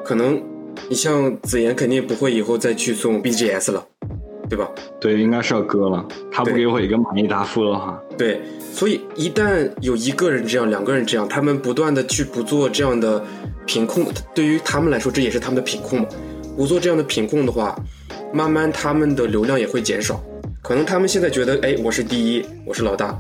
[0.05, 0.43] 可能
[0.89, 3.87] 你像子言肯定不会以后再去送 BGS 了，
[4.49, 4.69] 对吧？
[5.01, 6.07] 对，应该是要割了。
[6.31, 8.41] 他不给我一个满意答复的话，对。
[8.73, 13.23] 所以一旦有一个人这样，两个人这样，他们不断的去不做这样的
[13.67, 16.09] 品控，对于他们来说这也是他们的品控嘛。
[16.57, 17.79] 不做这样的品控的话，
[18.33, 20.19] 慢慢他们的流量也会减少。
[20.63, 23.19] 可能他们现在觉得，哎，我是第一，我是老大，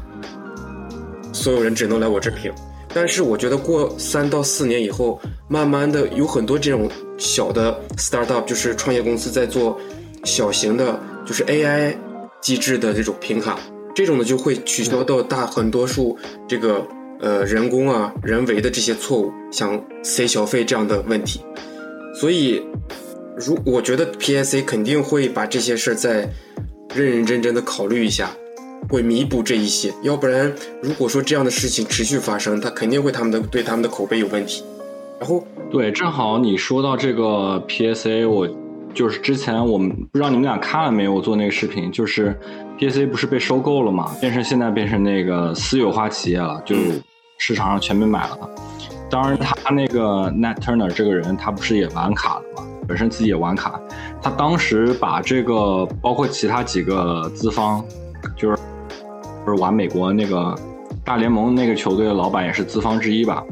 [1.32, 2.52] 所有人只能来我这评。
[2.94, 6.88] 但是我觉得过三到四年以后，慢慢的有很多这种
[7.18, 9.76] 小的 startup，就是创业公司在做
[10.22, 11.96] 小型的，就是 AI
[12.40, 13.58] 机制的这种评卡，
[13.92, 16.16] 这种呢就会取消到大很多数
[16.46, 16.86] 这个
[17.18, 21.40] 呃人工啊、人为的这些错误，像 C 小费这样的问题。
[22.14, 22.62] 所以，
[23.36, 26.30] 如我觉得 PSA 肯定会把这些事儿在。
[26.94, 28.30] 认认真真的考虑一下，
[28.88, 29.92] 会弥补这一些。
[30.02, 34.62] 要不然，如果说这样的事情持续发生，他肯定会他们的对他们的口碑有问题。
[35.18, 38.48] 然后，对，正好你说到这个 PSA，我
[38.92, 41.14] 就是之前我们不知道你们俩看了没有？
[41.14, 42.38] 我做那个视频，就是
[42.78, 46.76] PSA 不是被收购了嘛，变成现在变成那个私有化企业了，就
[47.38, 48.36] 市场上全被买了。
[49.08, 52.68] 当然，他那个 Net Turner 这个人，他不是也玩卡的吗？
[52.92, 53.80] 本身自己也玩卡，
[54.20, 57.82] 他当时把这个包括其他几个资方，
[58.36, 58.56] 就是
[59.46, 60.54] 就是玩美国那个
[61.02, 63.42] 大联盟那个球队的老板也是资方之一吧。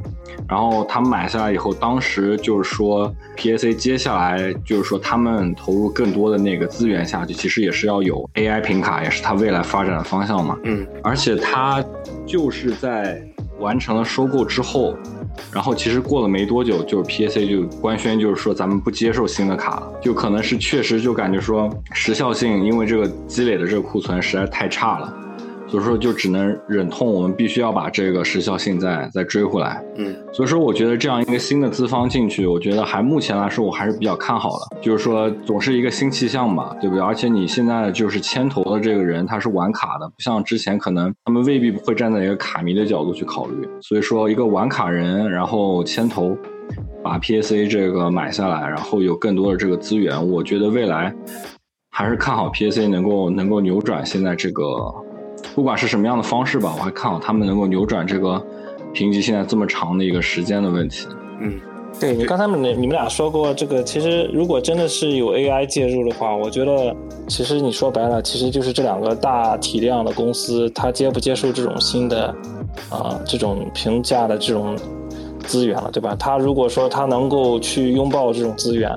[0.46, 10.58] 然后他们买下来以后，当时就是说 PAC 接下来就是说他们投入更多的那个资源下去，其实也是要有 AI 平卡，也是他未来发展的方向嘛。
[10.64, 11.82] 嗯，而且他
[12.26, 13.26] 就是在
[13.58, 14.94] 完成了收购之后，
[15.52, 25.12] 然后其实过了没多久，就是 P A C 就官宣，就是说咱们不接受新的卡了，就可能是确实就感觉说时效性，因为这个积累的这个库存实在太差了。
[25.70, 29.80] 所以说，就只能忍痛，我们必须要把这个时效性再再追回来。
[29.96, 34.76] 嗯，所以说，我觉得这样一个新的资方进去，我觉得还目前来说，我还是比较看好的。
[34.80, 37.04] 就是说，总是一个新气象吧，对不对？
[37.04, 43.68] 而且你现在就是牵头的这个人，他是玩卡的，不像之前可能他们未必会站在一个卡迷的角度去考虑。
[43.80, 46.36] 所以说，一个玩卡人，然后牵头
[47.00, 51.14] 把 PSA 这个买下来，然后有更多的这个资源，我觉得未来
[51.92, 54.64] 还是看好 PSA 能够能够扭转现在这个。
[55.54, 58.40] 不管是什么样的方式吧，我还看好他们能够扭转这个
[58.92, 61.06] 评级现在这么长的一个时间的问题。
[61.40, 61.58] 嗯，
[61.98, 66.94] 对你刚才你你们俩说过这个，其实如果真的是有 AI 介入的话，我觉得
[67.26, 72.34] 其实你说白了，其实就是这两个大体量的公司，它接不接受这种新的
[72.90, 74.76] 啊这种评价的这种
[75.44, 76.14] 资源了，对吧？
[76.18, 78.96] 他如果说他能够去拥抱这种资源。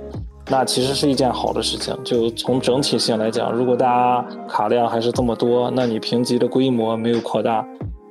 [0.49, 1.97] 那其实是一件好的事情。
[2.03, 7.65] 就从整体性来讲，如果大家卡量还是这么多，那你评级的规模没有扩大，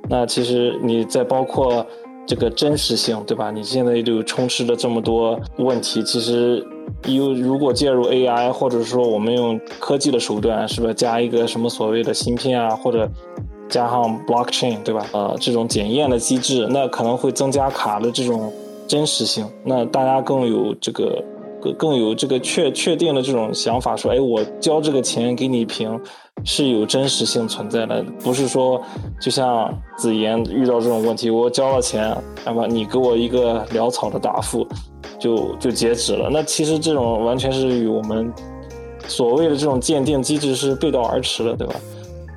[0.09, 1.85] 那其实你再包括
[2.25, 3.51] 这个真实性，对吧？
[3.51, 6.65] 你现在就充斥着这么多问题，其实
[7.05, 13.07] 有如果介入 AI，或者说我们用科技的手段，是不是加一个什么所谓的芯片啊，或者
[13.69, 15.05] 加上 blockchain，对吧？
[15.11, 18.51] 呃，这种检验的机制，那可能会增加卡的这种
[18.87, 21.23] 真实性，那大家更有这个。
[21.71, 25.97] 更有这个确确定的这种想法，说，哎，我交这个钱给你评，
[26.43, 28.81] 是有真实性存在的，不是说
[29.21, 34.67] 就像子言遇到这种问题，我交了钱，那么你给我一个潦草的答复，
[35.19, 36.29] 就就截止了。
[36.29, 38.33] 那其实这种完全是与我们
[39.07, 41.75] 所谓的这种鉴定机制是背道而驰的，对吧？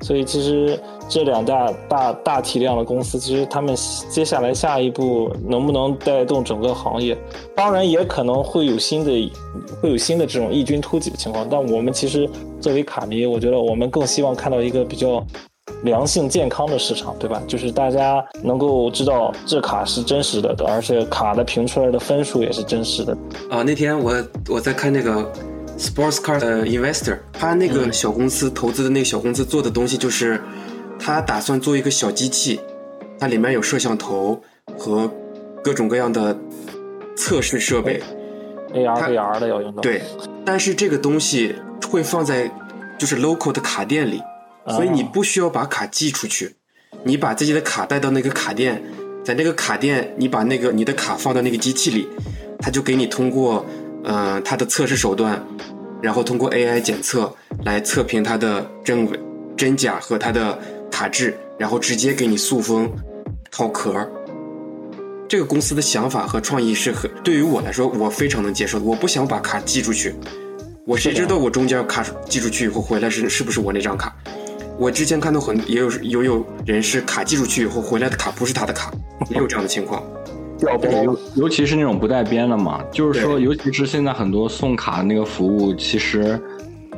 [0.01, 0.79] 所以其实。
[1.09, 3.73] 这两大大大体量的公司，其实他们
[4.09, 7.17] 接下来下一步能不能带动整个行业？
[7.55, 9.31] 当然也可能会有新的，
[9.81, 11.47] 会有新的这种异军突起的情况。
[11.49, 12.29] 但我们其实
[12.59, 15.25] 作为卡迷，我觉得我们更希望看到一个比较
[15.83, 17.41] 良性健康的市场，对吧？
[17.47, 23.17] 就是大家能够知道这卡是真实的，而且卡的评出来的分数也是真实的。
[23.49, 24.13] 啊，那天我
[24.49, 25.31] 我在看那个
[25.77, 30.41] Sports Car 的 Investor，他那个小公司投资的那个小公司做的东西就是。
[30.99, 32.59] 他打算做一个小机器，
[33.19, 34.41] 它里面有摄像头
[34.75, 35.07] 和
[35.63, 36.35] 各种各样的
[37.15, 38.01] 测试设备
[38.73, 39.81] ，AR、VR 的要用到。
[39.83, 40.01] 对，
[40.43, 41.55] 但是这个东西
[41.87, 42.51] 会放在
[42.97, 44.19] 就是 local 的卡店里，
[44.69, 46.55] 所以你不需要把卡寄出去，
[47.03, 48.83] 你把自己的卡带到那个卡店，
[49.23, 52.07] 在那个卡店，你把那个你的卡放到那个机器里，
[52.57, 53.63] 它就给你通过
[54.07, 55.39] 嗯它的测试手段，
[56.01, 57.31] 然后通过 AI 检测
[57.63, 59.19] 来测评它的真伪、
[59.55, 60.57] 真假和它的。
[60.89, 62.89] 卡质，然后直接给你塑封、
[63.51, 64.09] 套壳。
[65.27, 68.85] 这个公司的想法和创意是很，对于我来说，我非常能接受的。
[68.85, 70.15] 我不想把卡寄出去，
[70.85, 74.15] 我谁知道我中间卡寄出去以后回来是是不是我那张卡？
[74.79, 78.91] 我之前看到很也有有有人是卡寄出去以后回来的卡不是他的卡，
[79.29, 80.01] 也有这样的情况。
[81.03, 86.39] 尤尤其是那种不带边的嘛，就是说，尤其是现在很多送卡的那个服务，其实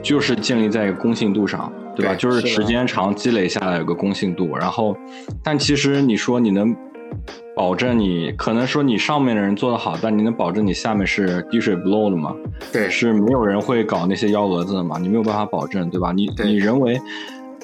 [0.02, 1.72] 就是建立在一个公信度上。
[1.96, 2.16] 对吧？
[2.16, 4.96] 就是时间长积累下来有个公信度，然后，
[5.44, 6.74] 但其实你说你能
[7.54, 12.34] 保证你可能说你上面的人做的好，但你能保证你下面是滴水不漏的吗？
[12.72, 14.98] 对，是没有人会搞那些幺蛾子的嘛？
[14.98, 16.14] 你没有办法保证，对吧？
[16.14, 16.98] 你你人为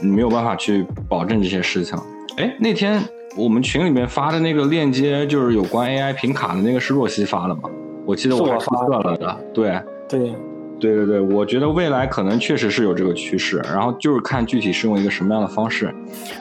[0.01, 1.97] 你没有办法去保证这些事情。
[2.35, 3.01] 哎，那天
[3.35, 7.69] 我们群里面发的那个链接，就是有关 AI 评卡的那个是若曦发的嘛？
[8.05, 10.33] 我记得我还发了的，对对。
[10.77, 15.89] 对对对，我觉得未来可能确实是有这个趋势，然后就是看具体是用一个什么样的方式。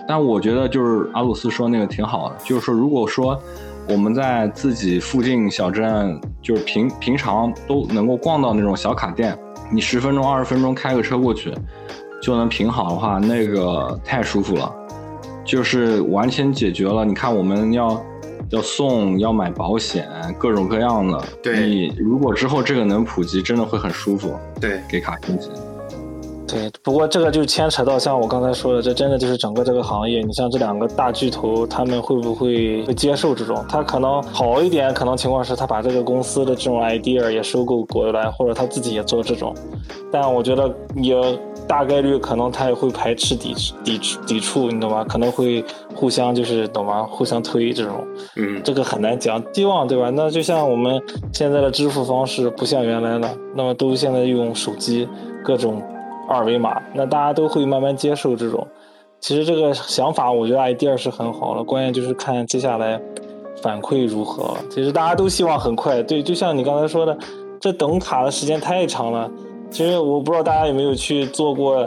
[0.08, 3.40] 但我觉得就是阿鲁斯说那个挺好的，就是说如果说
[3.88, 9.38] 我们在自己附近小镇，就是平平常都能够逛到那种小卡店，
[9.70, 11.54] 你十分钟、二十分钟开个车过去
[12.20, 14.70] 就能评好的话，那个太舒服了，
[15.44, 17.04] 就是完全解决了。
[17.04, 18.02] 你看我们要。
[18.50, 20.06] 要送要买保险，
[20.38, 21.18] 各种各样的。
[21.42, 24.32] 对，你如果之后这个能普及，真的会很舒服。
[24.60, 25.48] 对，给卡升级。
[26.46, 30.20] 对，不过这个就牵扯到像我刚才说的，这真的就是整个这个行业。
[30.20, 33.64] 你像这两个大巨头，他们会不会会接受这种？
[33.66, 39.54] 他可能好一点，可能情况是他把这个公司的这种 idea 也收购过来，或者他自己也做这种。
[40.12, 41.16] 但我觉得也
[41.66, 43.54] 大概率可能他也会排斥、抵
[43.84, 45.04] 抵抵触，你懂吗？
[45.04, 47.02] 可能会互相就是懂吗？
[47.04, 48.06] 互相推这种。
[48.36, 50.10] 嗯，这个很难讲，希望对吧？
[50.10, 51.02] 那就像我们
[51.32, 55.08] 现在的支付方式不像原来了，那么都现在用手机
[55.44, 55.82] 各种。
[56.26, 58.66] 二维码，那大家都会慢慢接受这种。
[59.20, 62.98] 其实这个想法，我觉得 idea 是很好了，关键就是看接下来
[63.60, 64.56] 反馈如何。
[64.70, 67.14] 其实大家都希望很快，对，就像你刚才说的，
[67.60, 69.30] 这等卡的时间太长了。
[69.74, 71.86] 其实我不知道大家有没有去做过。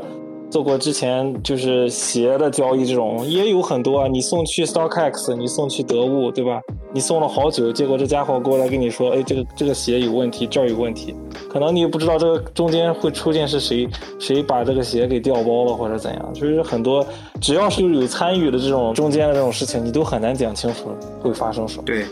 [0.49, 4.07] 做过之前就是鞋的交易，这种也有很多啊。
[4.07, 6.61] 你送去 StockX，你送去得物，对吧？
[6.93, 11.13] 你送了好久，结果这家伙过来跟你说，哎，这个这个鞋有问题，这儿有问题。
[11.49, 16.33] 可能你也不知道这个中间会出现是谁，谁把这个鞋给调包了或者怎样。
[16.33, 17.05] 就是很多，
[17.41, 21.83] 只要是有参与的这种中间的这种事情，你都很难讲清楚会发生什么。
[21.85, 22.05] 对。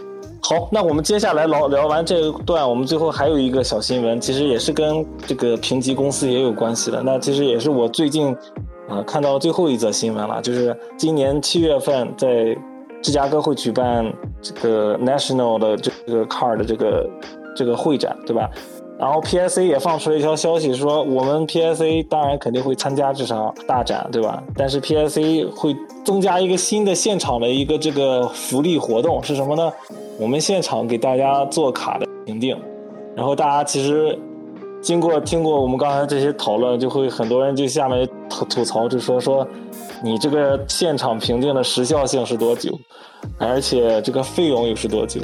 [0.48, 7.02] 好，那我们接下来聊聊完这一段，我们最后还有一个小新闻，其实也是跟这个评级公司也有关系的。
[7.02, 8.28] 那其实也是我最近，
[8.88, 12.56] 啊，看到最后一则新闻了，就是今年七月份在
[13.02, 14.06] 芝加哥会举办
[14.40, 17.10] 这个 National 的这个 Car 的这个
[17.56, 18.48] 这个会展，对吧？
[18.98, 24.42] 然后 PSA 也放出了一条消息，说我们 PSA 当然肯定会参加这场大展，对吧？
[24.56, 25.76] 但是 PSA 会
[26.06, 29.72] 增加一个新的现场的一个这个福利活动是什么呢？
[30.18, 32.58] 我们现场给大家做卡的评定，
[33.16, 34.18] 然后大家其实
[34.82, 39.46] 经过听过我们刚才这些讨论，就会很多人就下面吐吐槽，就说说
[40.02, 42.72] 你这个现场评定的时效性是多久，
[43.38, 45.20] 而且这个费用又是多久？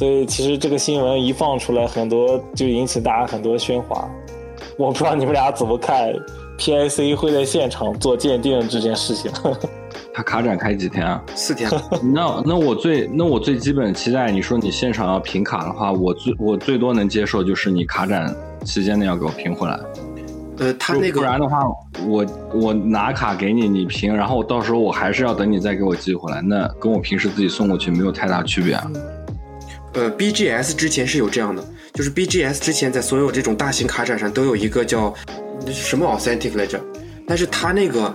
[0.00, 4.08] 所以其实这个新闻一放出来，很多就引起大家很多喧哗。
[4.78, 6.10] 我不知道你们俩怎么看
[6.58, 9.30] ，PIC 会在现场做鉴定这件事情。
[10.14, 11.22] 他卡展开几天啊？
[11.34, 11.70] 四天。
[12.14, 18.34] 那那我最那我最基本期待，你说你现场要评卡的话，我最我最多能接受就是你卡展
[18.64, 19.78] 期间内要给我评回来。
[20.60, 21.58] 呃，他那个不然的话，
[22.08, 22.24] 我
[22.54, 28.90] 我拿卡给你，你评，然后到时候我还是要等你再给我寄回来，那跟我平时自己送过去没有太大区别啊。
[29.92, 31.64] 呃，BGS 之前是有这样的，
[31.94, 35.12] 就是 BGS 之前在所有这种大型卡展上都有一个叫
[35.66, 36.80] 什么 Authentic 来着，
[37.26, 38.14] 但是他那个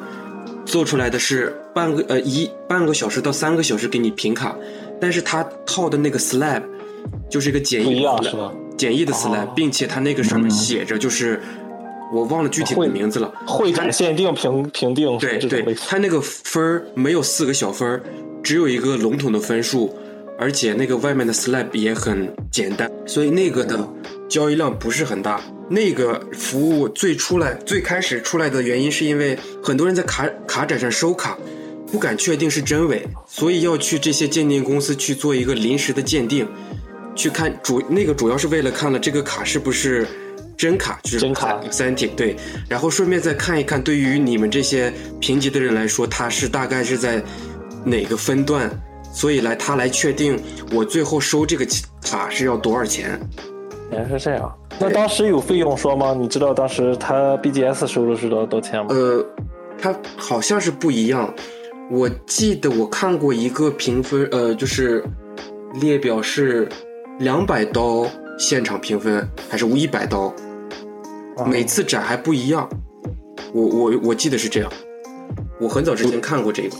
[0.66, 4.56] 做出来的是半个呃一半个小时到三个小时给你评卡，
[5.02, 6.64] 但是他套的那个 slab
[7.30, 8.54] 就是一个简易的是吧？
[8.78, 11.42] 简易的 slab，并且他那个上面写着就是
[12.14, 18.02] 我忘了具体的名字了，会展限定评评定，对对，他那个分儿没有四个小分儿，
[18.42, 19.94] 只有一个笼统的分数。
[20.38, 23.88] 而且那个外面的 slab 也很简单，所以那个的
[24.28, 25.42] 交易量不是很大。
[25.68, 31.36] 那个服务最出来最开始出来的原因，是因为很多人在卡卡展上收卡，
[31.92, 36.48] 不敢确定是真伪，所以要去这些鉴定公司去做一个临时的鉴定，
[37.16, 40.06] 去看主那个主要是为了看了这个卡是不是
[40.56, 42.36] 真卡，就是真卡 authentic 对，
[42.70, 47.24] 然后顺便再看一看，对于你们这些评级的人来说，它是大概是在
[47.84, 48.70] 哪个分段。
[49.16, 50.38] 所以来他来确定
[50.74, 51.66] 我最后收这个
[52.02, 53.18] 卡是要多少钱？
[53.90, 54.54] 原来是这样。
[54.78, 56.14] 那当时有费用说吗？
[56.14, 58.88] 你知道当时他 BGS 收的是多多钱吗？
[58.90, 59.26] 呃，
[59.80, 61.34] 他好像是不一样。
[61.90, 65.02] 我记得我看过一个评分，呃，就是
[65.80, 66.68] 列表是
[67.20, 68.06] 两百刀
[68.38, 70.34] 现场评分，还是一百刀？
[71.46, 72.70] 每次展还不一样。
[73.54, 74.70] 我我我记得是这样。
[75.62, 76.76] 我很早之前看过这个。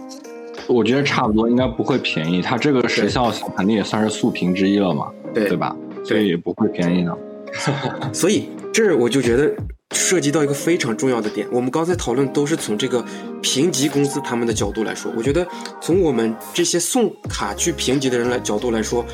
[0.68, 2.42] 我觉得差不多，应该不会便宜。
[2.42, 5.76] 它这个时效性肯定也算是速评之一了嘛，对对吧？
[6.04, 7.18] 所以也不会便宜的。
[8.12, 9.54] 所以这我就觉得
[9.92, 11.48] 涉及到一个非常重要的点。
[11.52, 13.04] 我们刚才讨论都是从这个
[13.42, 15.46] 评级公司他们的角度来说，我觉得
[15.80, 19.06] 从我们这些送卡去评级的人来角度来说，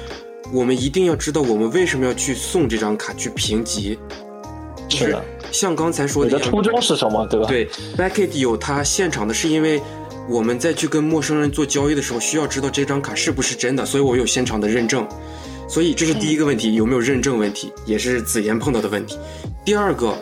[0.53, 3.99] 我们一定要知道我们为什么要去送这张卡去评级。
[4.89, 7.25] 是的，像刚才说的，你的初衷是什么？
[7.27, 7.47] 对吧？
[7.47, 9.81] 对，Backit 有它现场的，是因为。
[10.29, 15.07] 我们在去跟陌生人做交易的时候，需要知道这张卡是不是真的，所以我有现场的认证。
[15.67, 19.17] 所以这是第一个问题，有没有认证问题，也是子妍碰到的问题。
[19.63, 20.17] 第二个，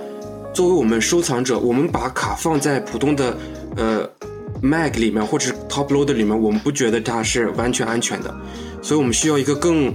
[0.54, 3.36] 作为我们收藏者，我们把卡放在普通的
[3.76, 4.08] 呃
[4.62, 8.36] mag 里面或者 top loader 里面，我们不觉得它是完全安全的，
[8.82, 9.92] 所以我们需要一个更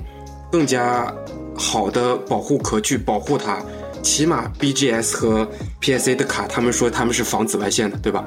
[0.51, 1.12] 更加
[1.55, 3.62] 好的保护壳去保护它。
[4.03, 5.49] 起码 BGS 和
[5.81, 8.23] PSA 的卡，他们说他们是防紫外线的，对吧？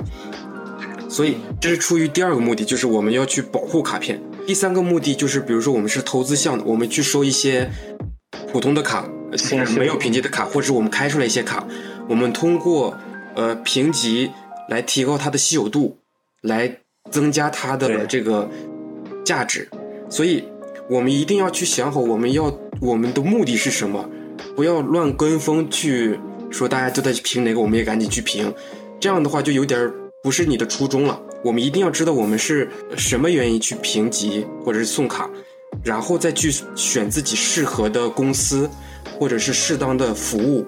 [1.18, 4.22] 所以这是出于第二个目的，就是我们要去保护卡片。
[4.45, 7.72] 第三个目的就是，比如说我们是投资项的，我们去收一些
[8.52, 9.10] 普通的卡，
[9.76, 11.68] 没有评级的卡，或者我们开出来一些卡，
[12.07, 12.95] 我们通过
[13.34, 14.30] 呃评级
[14.69, 15.98] 来提高它的稀有度，
[16.41, 16.77] 来
[17.10, 18.48] 增加它的这个
[19.26, 19.68] 价值。
[20.11, 20.44] 所以，
[20.88, 24.07] 我们一定要去想好，我们要我们的目的是什么，
[24.56, 26.19] 不要乱跟风去
[26.52, 28.53] 说大家都在评哪个，我们也赶紧去评。
[28.99, 29.91] 这样的话就有点
[30.23, 31.19] 不是你的初衷了。
[31.44, 35.30] 我们一定要知道我们是什么原因去评级或者是送卡，
[35.84, 38.69] 然后再去选自己适合的公司
[39.19, 40.65] 或者是适当的服务。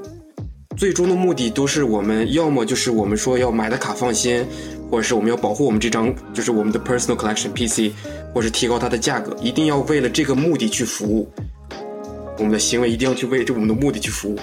[0.77, 4.45] 最终的目的都是我们要么就是我们说要买的卡放心，
[4.89, 7.93] 或者是我们要保护我们这张就是我们的 personal collection PC，
[8.34, 11.30] 或是提高它的价格，一定要为了这个目的去服务。
[12.38, 14.39] 我们的行为一定要去为这我们的目的去服务。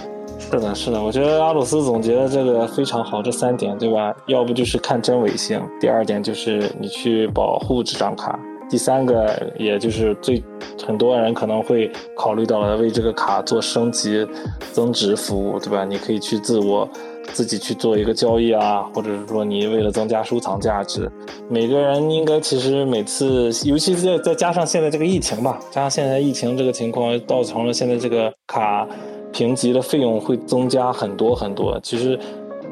[0.48, 4.14] 是的，是的，我觉得阿鲁斯总结的这个非常好，这三点对吧？
[4.26, 8.38] 要不就是看真伪性，第二点就是你去保护这张卡，
[8.70, 10.42] 第三个也就是最
[10.86, 14.26] 很多人可能会考虑到了为这个卡做升级、
[14.72, 15.84] 增值服务，对吧？
[15.84, 16.88] 你可以去自我
[17.32, 21.10] 自己去做一个交易啊，或者是说你为了增加收藏价值，
[21.50, 28.86] 每个人应该其实每次，尤其是再加上现在这个疫情吧，加上现在疫情这个情况，造成了现在这个卡。
[29.32, 32.18] 评级的费用会增加很多很多，其实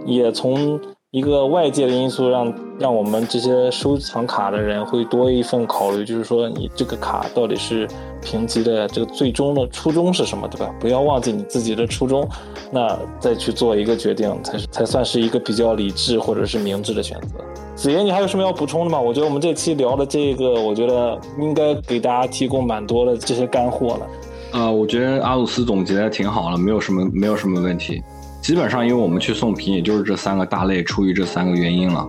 [0.07, 7.87] 也从一个外界的因素让让我们这些收藏卡的人会多一份考虑，就是说你这个卡到底是
[8.21, 10.75] 评级的这个最终的初衷是什么，对吧？
[10.81, 12.29] 不要忘记你自己的初衷，
[12.73, 17.39] 那再去做一个决定才是才算是一个比较理智或者是明智的选择。
[17.77, 19.01] 子言，你还有什么要补充的吗？
[19.01, 24.07] 我觉得我们这期聊的这个，我觉得应该给大家提供蛮多的这些干货了。
[24.55, 28.01] 呃，我觉得阿鲁斯总结的挺好了，没有什么没有什么问题。
[28.41, 32.09] 基本上，因为我们去送评，也就是这三个大类，出于这三个原因了。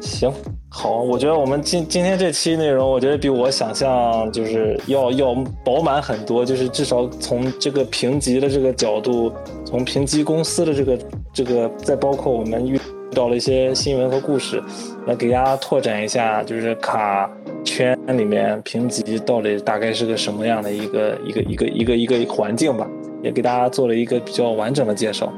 [0.00, 0.32] 行，
[0.70, 9.30] 好，我觉得我们今今天这期内容，我觉得比我想象就是要要饱满很多，就是至少从这个评级的这个角度，
[9.66, 10.98] 从评级公司的这个
[11.30, 12.80] 这个，再包括我们遇
[13.12, 14.62] 到了一些新闻和故事，
[15.06, 17.30] 来给大家拓展一下，就是卡。
[17.64, 22.86] 圈里面评级到底大概是个什么样的一个一个一个一个一个环境吧，
[23.22, 25.32] 也给大家做了一个比较完整的介绍。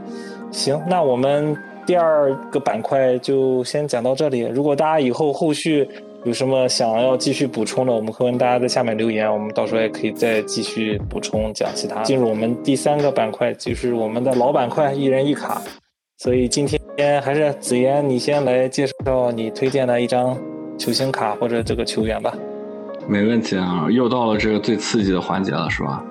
[0.51, 4.41] 行，那我们第二个板块就先讲到这里。
[4.41, 5.89] 如果大家以后后续
[6.25, 12.03] 有什么想要继续补充的，我们欢迎大家在下面留言，我们到时候也可以再继续补充讲其他。
[12.03, 15.63] 进入我们第三个板块，就是我们的老板块，一人一卡。
[16.19, 20.37] 所以今天还是子妍，你先来介绍你推荐的一张。
[20.79, 22.33] 球星卡或者这个球员吧，
[23.09, 23.87] 没问题啊！
[23.91, 26.03] 又到了这个最刺激的环节了，是吧？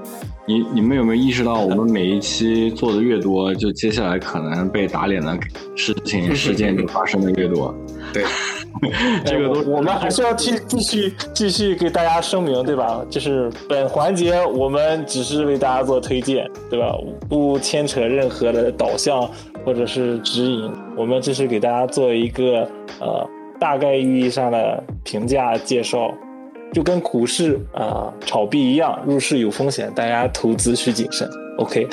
[0.48, 5.36] 你你们有没有意识到，我们每一期做的越多，就接下来可能被打脸的
[5.76, 7.74] 事情事件就发生的越多？
[8.14, 8.24] 对，
[9.26, 13.04] 这个都我们还是要继继续继续给大家声明，对吧？
[13.10, 16.96] 就是本环节我们只是为大家做推荐，对吧？
[17.28, 19.28] 不牵扯任何的导向
[19.66, 22.70] 或者是指引，我们只是给大家做一个
[23.00, 23.28] 呃。
[23.60, 26.14] 大概意义上的评价介绍，
[26.74, 31.30] 就跟股市啊炒币一样，入市有风险，大家投资需谨慎。
[31.58, 31.88] OK，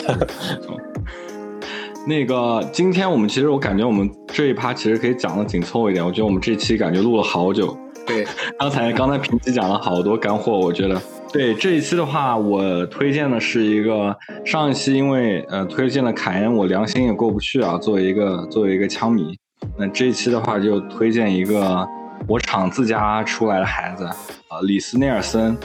[2.07, 7.77] 那个今天我们其实我感觉我们这一趴其实可以讲的紧凑一点，我觉得我们这期感觉录了好久。
[8.05, 8.27] 对，
[8.59, 11.01] 刚才刚才平级讲了好多干货，我觉得。
[11.33, 14.15] 对这一期的话，我推荐的是一个
[14.45, 19.39] 上一期因为呃推荐了凯恩，我良心也过不去啊，作为一个作为一个枪迷。
[19.77, 21.87] 那这一期的话，就推荐一个
[22.27, 25.57] 我厂自家出来的孩子，啊，里斯内尔森。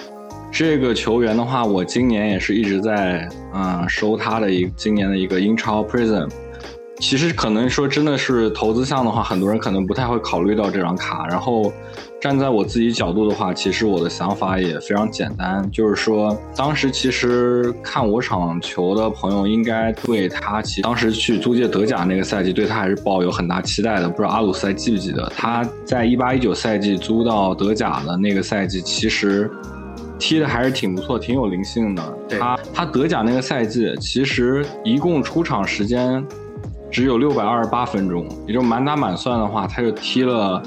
[0.49, 6.29] 这个球员的话，我今年也是一直在嗯收他的一今年的一个英超 Prism。
[6.99, 11.27] 其实可能说真的是投资项的话，很多人可能不太会考虑到这张卡。
[11.27, 11.71] 然后
[12.19, 24.09] 站在我自己角度的话，其实我的想法也非常简单，就是说当时其实看我场球的朋友应该对他，其当时去租借德甲那个赛季，对他还是抱有很大期待的。
[24.09, 29.49] 不知道阿鲁斯还记不记得，他在一八一九赛季租到德甲的那个赛季，其实
[30.17, 32.17] 踢的还是挺不错，挺有灵性的。
[32.39, 36.25] 他他德甲那个赛季，其实一共出场时间。
[36.89, 40.63] 只有六百二十八分钟，也就满打满算的话，他就踢了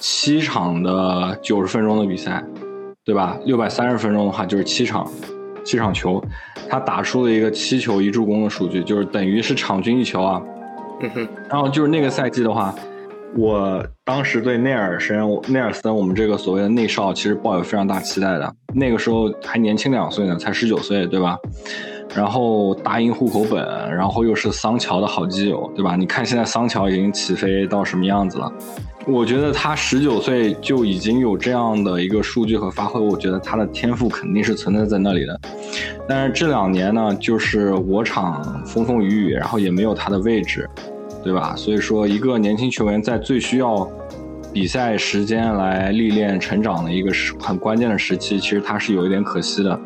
[0.00, 2.42] 七场的九十分钟的比赛，
[3.04, 3.38] 对吧？
[3.44, 5.06] 六百三十分钟的话就是七场，
[5.64, 6.22] 七场球，
[6.68, 10.42] 他打出了一个七球一助攻的数据，就是等于是场均一球啊。
[11.00, 11.28] 嗯哼。
[11.48, 12.74] 然后就是那个赛季的话，
[13.36, 15.18] 我当时对内尔森、
[15.48, 21.36] 内尔森我们这个所谓的内少其实抱有非常大期待的，那个时候还年轻两岁呢，才十九岁，对吧？
[22.14, 23.62] 然后大英户口本，
[23.94, 25.96] 然后又是桑乔的好基友，对吧？
[25.96, 28.50] 你看现在桑乔已经起飞到什么样子了？
[29.06, 35.40] 我觉得他十九岁就已经有这样的一个数据和发挥，我觉得他的天赋肯定是存在在那里的。
[36.08, 40.68] 但是这两年呢，就是我场风风雨雨，然后也没有他的位置。
[41.24, 41.56] 对吧？
[41.56, 43.90] 所以说，一个年轻球员在最需要
[44.52, 49.76] 比赛时间来历练成长的一个时很关键的时期，其实他是有一点可惜的，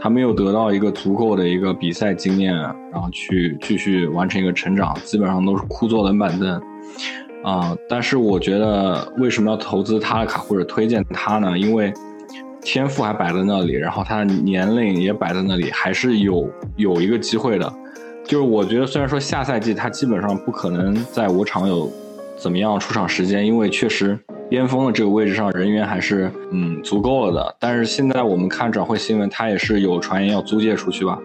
[0.00, 6.62] 他没有得到一个足够的一个比赛经验，然后去继续完成一个成长，基本上都是枯坐冷板凳。
[7.42, 11.56] 啊，但是我觉得为什么要投资他的卡或者推荐他呢？
[11.58, 11.92] 因为
[12.60, 17.72] 天赋还摆在那里，然后他的年龄也摆在那里，还是有有一个机会的。
[18.24, 21.90] 就是我觉得虽然说下赛季他基本上不可能在我场有
[22.36, 24.18] 怎么样出场时间，因为确实
[24.50, 27.56] 边锋的这个位置上人员还是嗯足够了的。
[27.58, 31.18] 但是现在我们看转会新闻，他也是有传言要租借出去吧。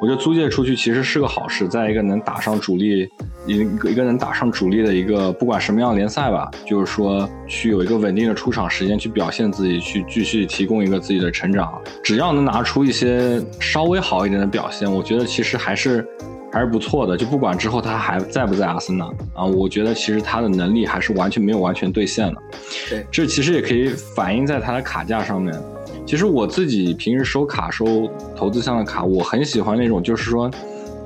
[0.00, 3.08] 我觉得租借出去其实是个好事，在一个能打上主力，
[3.46, 11.80] 一个一个能打上主力的一个不管什么样的联赛吧，就是说去有一个稳定的出场时间去表现自己，去继续提供一个自己的成长。
[12.02, 16.06] 只要能拿出一些稍微好一点的表现，我觉得其实还是
[16.52, 17.16] 还是不错的。
[17.16, 22.42] 就不管之后他还在不在阿森纳啊，我觉得其实他的能力还是完全没有完全兑现的。
[22.90, 25.54] 对，这其实也可以反映在他的卡价上面。
[26.04, 30.50] 其实我自己平时收卡收投资项的卡，我很喜欢那种，就是说，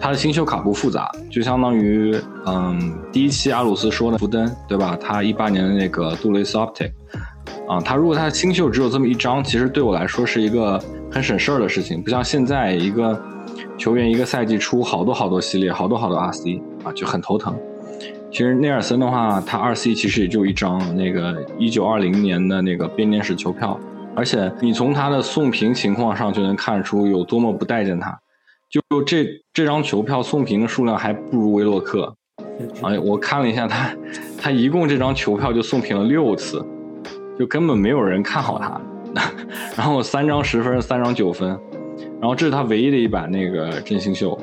[0.00, 2.16] 它的新秀卡不复杂，就相当于，
[2.46, 4.96] 嗯，第一期阿鲁斯说的福登，对吧？
[5.00, 6.90] 他一八年的那个杜蕾斯 Optic，
[7.68, 13.20] 啊，他如果他的新秀只有这么一张，其实对我来说是一个很省事儿的事情，不像现在一个
[13.78, 17.54] 球员一个赛季出好多好多系列，好多好多 RC 啊，就很头疼。
[18.32, 23.78] 其实内尔森的话，他二 C 其实也就一张，那个一九二零年的那个编年史球票。
[24.16, 28.18] 而且你从他的送评情况上就能看出有多么不待见他，
[28.70, 32.16] 就这这张球票送评的数量还不如威洛克，
[32.82, 33.94] 哎，我看了一下他，
[34.40, 36.64] 他一共这张球票就送评了六次，
[37.38, 38.80] 就根本没有人看好他，
[39.76, 41.48] 然后三张十分，三张九分，
[42.18, 44.38] 然后这是他唯一的一版那个真心秀。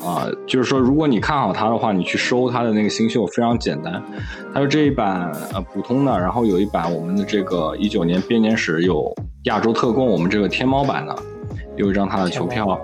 [0.00, 4.02] 啊，就是说，如果你看好它的话，你去收它的那个新秀非常简单。
[4.54, 9.12] 它有这一版呃普通的，然后有一版我们的这个一九年编年史有
[9.44, 11.14] 亚洲特供，我们这个天猫版的
[11.76, 12.80] 有一张它的球票，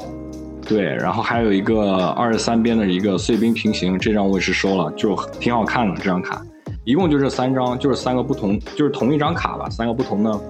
[0.67, 6.43] 对，然后还有一个二十三边的一个碎冰平行，这张我也是收了，就挺好看的这张卡。
[6.85, 10.41] 一共就这三张，就是三个不同，就是同一张卡吧，三个不同的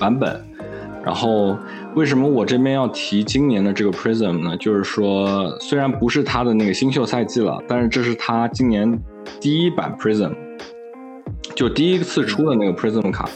[0.00, 0.40] 版本，
[1.04, 1.56] 然后。
[1.94, 4.56] 为什么我这边要提今年的这个 Prism 呢？
[4.56, 9.00] 就是说，虽然不是他的那个新秀赛季了，但是这是他今年
[9.40, 10.32] 第一版 Prism，
[11.54, 13.30] 就第一次出的那个 Prism 卡。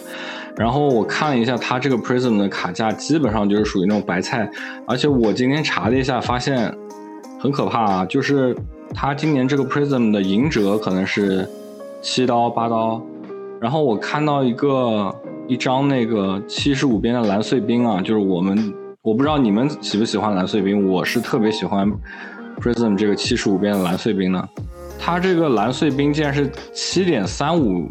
[0.57, 4.51] 然后我看了一下他这个 Prism 的卡价，基本上就是属于那种白菜。
[4.89, 6.77] 而且我今天查了一下，发现
[7.39, 8.05] 很可怕啊！
[8.07, 8.57] 就是
[8.93, 11.49] 他今年这个 Prism 的赢折可能是
[12.03, 13.01] 七刀八刀。
[13.61, 15.15] 然后我看到一个。
[15.49, 18.73] 一张那个七十五边的蓝碎冰啊，就是我们
[19.03, 21.91] 我不知道你们喜不喜欢蓝碎冰，我是特别喜欢
[22.61, 24.49] Prism 这个七十五边的蓝碎冰的。
[24.99, 27.89] 它这个蓝碎冰竟然是七点三五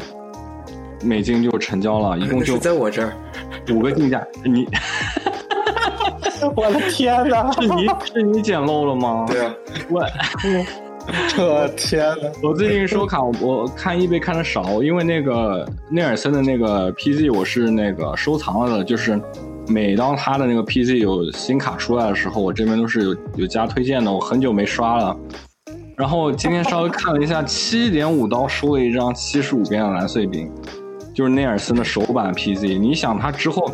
[1.02, 3.12] 美金就成交了，一共 就在我这儿
[3.70, 4.64] 五个竞价，你，
[6.54, 9.26] 我的天哪，是你是你捡漏了吗？
[9.28, 9.52] 对啊，
[9.90, 10.06] 我。
[11.38, 12.30] 我天呐！
[12.42, 19.18] 我最近收卡，我看易贝看的少，因为那个内尔森的那个 PZ 我是那个收藏了的，就是
[19.66, 24.12] 每当他的那个 PZ 有新卡出来的时候，我这边都是有有加推荐的。
[24.12, 25.16] 我很久没刷了，
[25.96, 30.50] 然后今天稍微看了一下，七点五刀收了一张七十五边的蓝碎冰，
[31.14, 32.78] 就是内尔森的首版 PZ。
[32.78, 33.70] 你想他之后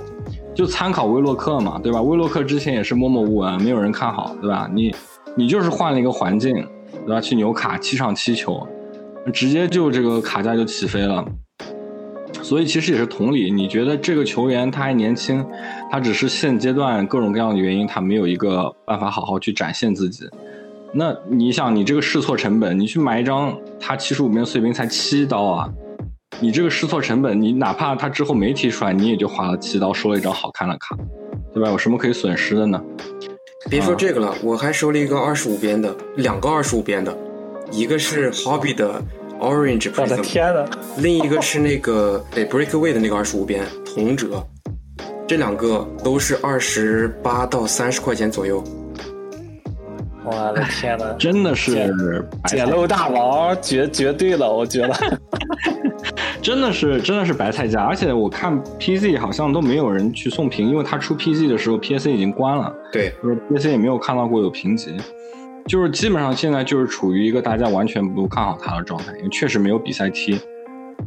[0.55, 2.01] 就参考威洛克嘛，对吧？
[2.01, 4.71] 威洛克之前也是默默无闻，没有人看好，对吧？
[4.73, 4.95] 你
[5.37, 6.65] 你就是换了一个环境。
[7.07, 7.21] 对吧？
[7.21, 8.67] 去纽卡七场七球，
[9.33, 11.25] 直接就这个卡价就起飞了。
[12.43, 15.45] 所以其实也是同理，你觉得这个球员他还年轻，
[15.91, 20.29] 他只是现阶段各种各样的原因，他没有一个办法好好去展现自己。
[20.93, 25.73] 那你想，你这个试错成本，你去买一张他七十五面碎冰才七刀啊？
[26.41, 30.97] 你这个试错成本，你哪怕他之后没提出来，你也就花了七刀收了一张好看的卡，
[31.55, 31.71] 对吧？
[31.71, 32.83] 有什么可以损失的呢？
[33.69, 37.17] 别说这个了，我还收了一个二十五边的，两个二十五边的，
[37.71, 39.03] 一个是 Hobby 的
[39.41, 40.65] Orange Prism，我的天呐，
[40.99, 44.47] 另一个是那个对 Breakaway 的那个二十五边同折，
[45.27, 48.63] 这两个都是二十八到三十块钱左右。
[50.27, 51.73] 我的天呐，真的是
[52.47, 54.95] 捡漏大王，绝绝对了，我觉得。
[56.45, 64.95] 真的是真的是白菜价，而且我看 PC 好像都没有人去送评，因为他出 PC 的时候 PSC 已经关了，对，就是 PSC 也没有看到过有评级，
[65.67, 70.39] 就是基本上现在就是处于一个大家完全不看好他的状态，因为确实没有比赛踢。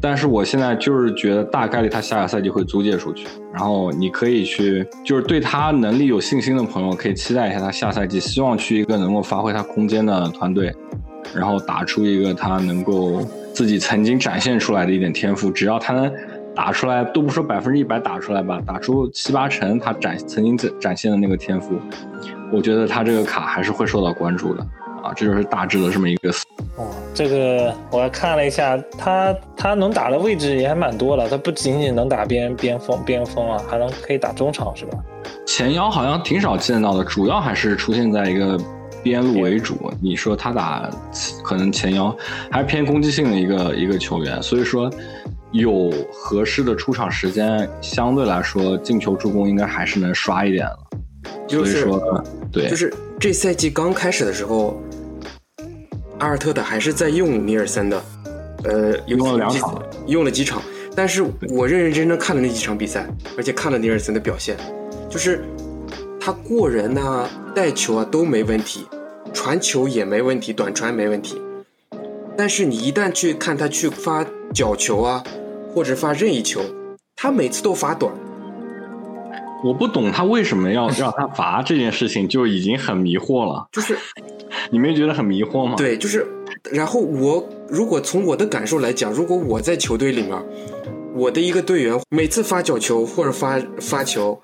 [0.01, 10.73] 但是我现在就是觉得大概率他下个赛季会租借出去，然后你可以去，就是对他能力有信心的朋友可以期待一下他下赛季，希望去一个能够发挥他空间的团队。
[11.35, 13.21] 然后打出一个他能够
[13.57, 15.49] 自己曾经展现出来的一点天赋。
[15.49, 16.13] 只要他能
[16.55, 21.73] 打出来，都不说百分之一百打出来吧，打出七八成他展曾经展展现的那个天赋，
[22.53, 24.61] 我觉得他这个卡还是会受到关注的
[25.01, 25.11] 啊。
[25.15, 26.29] 这就是大致的这么一个。
[26.75, 26.85] 哦，
[27.15, 34.99] 这个我看了一下，他他能打的位置也还蛮多的，他不仅仅能打边边锋边锋啊，还能可以打中场是吧？
[35.47, 38.55] 前腰好像挺少见到的，主要还是出现在一个
[39.03, 39.91] 边路为主。
[40.01, 40.89] 你说他打
[41.43, 42.15] 可能前腰
[42.51, 44.91] 还是偏攻击性的一个一个球员，所以说
[45.51, 50.77] 有合适的出场时间，相对来说进球助攻应该还是能刷一点了。
[51.47, 54.81] 就是说，对，就是这赛季刚开始的时候，
[56.19, 58.03] 阿尔特塔还是在用尼尔森的，
[58.63, 60.61] 呃，用了两场，用了几场，
[60.95, 63.07] 但是我认认真真看了那几场比赛，
[63.37, 64.57] 而且看了尼尔森的表现。
[65.09, 65.41] 就是
[66.27, 67.25] 他过人呐，
[67.55, 68.85] 带球啊都没问题，
[69.33, 71.41] 传球也没问题，短传没问题。
[72.35, 75.23] 但是你一旦去看他去发角球啊，
[75.73, 76.59] 或者发任意球，
[77.15, 78.13] 他每次都发短。
[79.63, 83.69] 我不懂他为什么要 让他罚这件事情，就已经很迷惑了。
[83.71, 83.97] 就是
[84.69, 85.75] 你没觉得很迷惑吗？
[85.77, 86.27] 对，就是。
[86.73, 90.37] 然后我如果从我的感受来讲，如果我在球队里面，
[91.15, 94.37] 我的一个队员每次发角球或者发发球。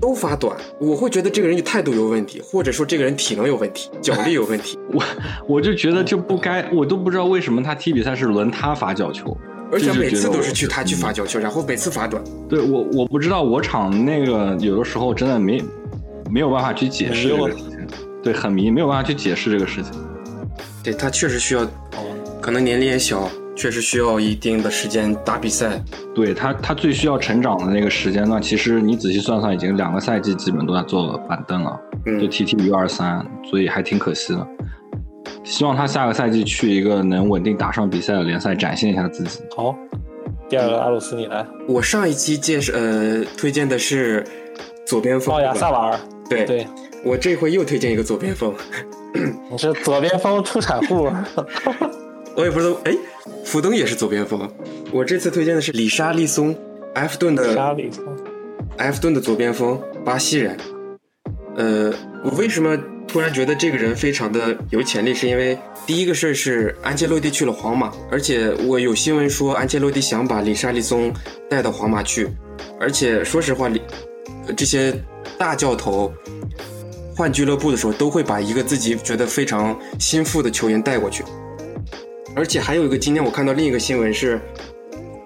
[0.00, 4.78] 都发短，我会觉得这个人态度有问题，或者说这个人体能有问题，脚力有问题。
[4.92, 5.02] 我
[5.48, 9.36] 我就觉得就不该，我都不知道为什么他踢比赛是轮他发角球，
[9.72, 12.22] 而且每次都是去他去发角球，然后每次发短。
[12.48, 15.62] 对我我不知道我场那个有的时候真的没
[16.30, 17.86] 没有办法去解释这个事情，
[18.22, 19.92] 对，很迷，没有办法去解释这个事情。
[20.82, 21.66] 对他确实需要，
[22.40, 23.28] 可能年龄也小。
[23.56, 25.82] 确实需要一定的时间打比赛，
[26.14, 28.40] 对他，他最需要成长的那个时间段？
[28.40, 31.80] 其实你仔细算算，已经两个赛季基本都在坐板凳了，
[32.20, 34.46] 就 T T U 二三，所以还挺可惜的。
[35.42, 39.40] 希望他下个赛季去一个能稳定打上比赛的联赛，展现一下自己。
[39.56, 39.74] 好，
[40.50, 41.46] 第二个阿鲁斯，你来。
[41.66, 44.22] 我上一期介绍呃推荐的是
[44.84, 45.98] 左边锋，奥亚萨瓦尔。
[46.28, 46.66] 对对，
[47.04, 48.52] 我这回又推荐一个左边锋。
[49.50, 51.08] 你是左边锋出产户。
[52.36, 52.92] 我也不知道，哎，
[53.44, 54.48] 福登也是左边锋。
[54.92, 56.56] 我这次推荐的是里沙利松，
[56.94, 57.54] 埃弗顿的。
[57.54, 58.04] 沙利松。
[58.78, 60.56] 埃弗顿的左边锋，巴西人。
[61.56, 61.92] 呃，
[62.22, 62.76] 我为什么
[63.08, 65.14] 突然觉得这个人非常的有潜力？
[65.14, 71.10] 是因为第一个事儿是安切洛蒂去了皇马，而且我有新闻说安切洛蒂想把里沙利松
[71.48, 72.28] 带到皇马去，
[72.78, 73.80] 而且说实话，里
[74.54, 74.94] 这些
[75.38, 76.12] 大教头
[77.16, 81.24] 换俱乐部的时候都会把一个自己觉得非常心腹的球员带过去。
[82.36, 84.38] 而且还有一个，今天我看到另一个新闻是，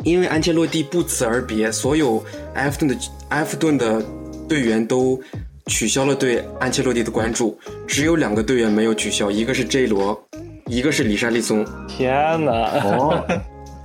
[0.05, 2.25] 因为安切洛蒂不辞而别，所有
[2.55, 2.97] 埃弗顿的
[3.31, 4.01] 埃弗顿的
[4.49, 5.21] 队员都
[5.67, 10.25] 取消了对安切洛蒂的关注，只有两个队员没有取消，一个是 J 罗，
[10.69, 11.67] 一个是里沙利松。
[11.89, 12.15] 天
[12.45, 12.53] 哪！
[12.85, 13.27] 哦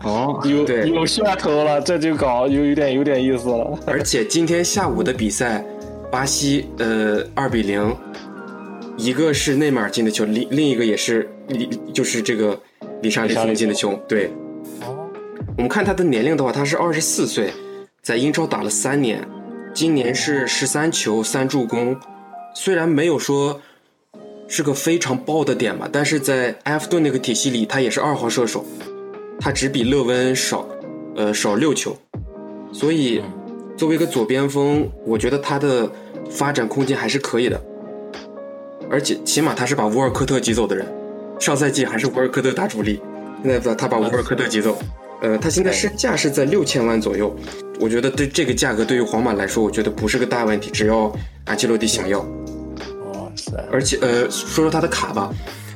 [0.03, 3.80] 哦， 有对有噱头了，这就搞有有点有点意思了。
[3.88, 5.65] 而且今天下午的比赛，
[6.11, 7.91] 巴西呃二比零，
[8.97, 11.27] 一个是内马尔进的球，另另一个也是
[11.91, 12.56] 就是这个。
[13.01, 14.31] 里沙利松进的球，对。
[14.81, 15.09] 哦，
[15.57, 17.53] 我们看他的年龄的话，他是二十四岁，
[18.01, 19.27] 在英超打了三年，
[19.73, 21.95] 今年是十三球三助攻，
[22.55, 23.61] 虽然没有说
[24.47, 28.65] 是个非常爆的点吧，但是在埃弗顿那个体系里，他也是二号射手，
[29.39, 30.67] 他只比勒温少，
[31.15, 31.95] 呃少六球，
[32.72, 33.22] 所以
[33.77, 35.91] 作为一个左边锋，我觉得他的
[36.30, 37.61] 发展空间还是可以的，
[38.89, 40.85] 而且起码他是把沃尔科特挤走的人。
[41.40, 43.02] 上赛季还是沃尔科特打主力，
[43.44, 44.78] 现在他把沃尔科特挤走，
[45.22, 47.36] 呃，他现在身价是在六千万左右，
[47.80, 51.14] 我觉得对这个价格对于皇马来说，我觉得不是个大问题，只要
[51.45, 52.20] 安切洛蒂想要。
[52.20, 53.53] 哇塞！
[53.72, 55.30] 而且呃，说说他的卡吧，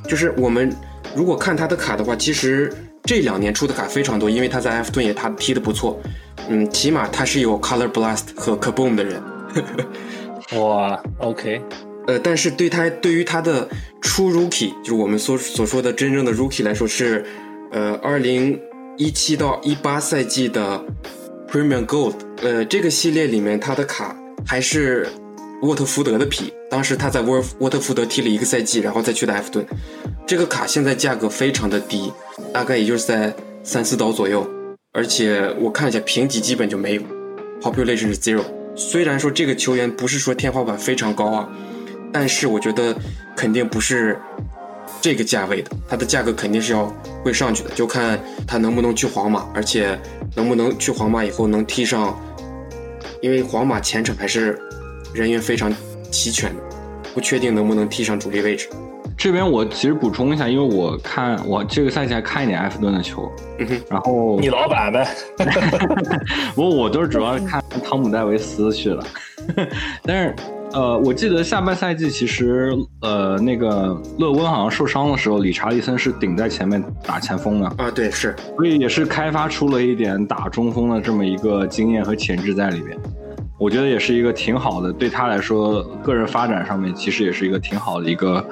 [0.08, 0.74] 就是我们
[1.16, 2.74] 如果看他的卡的话，其实
[3.04, 6.00] 这两年出的卡非常多，因为他在埃弗顿也他踢的不错，
[6.48, 9.22] 嗯，起码他是有 Color Blast 和 Kaboom 的人。
[10.60, 11.62] 哇，OK。
[12.10, 13.70] 呃，但是对他对于他的
[14.02, 17.24] 初 rookie，就是我们所所说的真正的 rookie 来说是，
[17.72, 18.60] 呃，二零
[18.98, 20.84] 一七到一八赛季的
[21.48, 25.08] Premium Gold，呃，这个系列里面他的卡还是
[25.62, 29.64] 沃特福德的皮，当时他在沃沃特福德踢了一个赛季，然后再去的埃弗顿，
[30.26, 32.12] 这个卡现在价格非常的低，
[32.52, 33.32] 大概也就是在
[33.62, 34.50] 三四刀左右，
[34.94, 37.02] 而且我看一下评级基本就没有
[37.62, 38.44] ，Population 是 zero，
[38.76, 41.48] 虽然说这个球员不是说天花板非常高啊。
[42.12, 42.96] 但是我觉得
[43.36, 44.20] 肯定不是
[45.02, 46.86] 这个价位的，它的价格肯定是要
[47.24, 49.98] 会上去的，就看他能不能去皇马，而且
[50.36, 52.20] 能不能去皇马以后能踢上，
[53.22, 54.60] 因为皇马前场还是
[55.14, 55.74] 人员非常
[56.12, 56.62] 齐全的，
[57.14, 58.68] 不确定能不能踢上主力位置。
[59.18, 63.30] 这边我其实补充一下，因为我看我这个赛季还看一点埃弗顿的球，
[63.90, 65.08] 然后你老板呗，
[66.56, 69.06] 不过我都是主要看汤姆戴维斯去了，
[70.04, 70.36] 但是
[70.74, 72.72] 呃，我记得下半赛季其实
[73.02, 82.98] 呃那个勒温好像受伤的时候，理查利森是顶在前面打前锋的啊，对是，所以也是开发出了一点打中锋的这么一个经验和潜质在里边。
[83.58, 88.50] 我觉得也是一个挺好的，对他来说，个人发展上面其实也是一个挺好的一个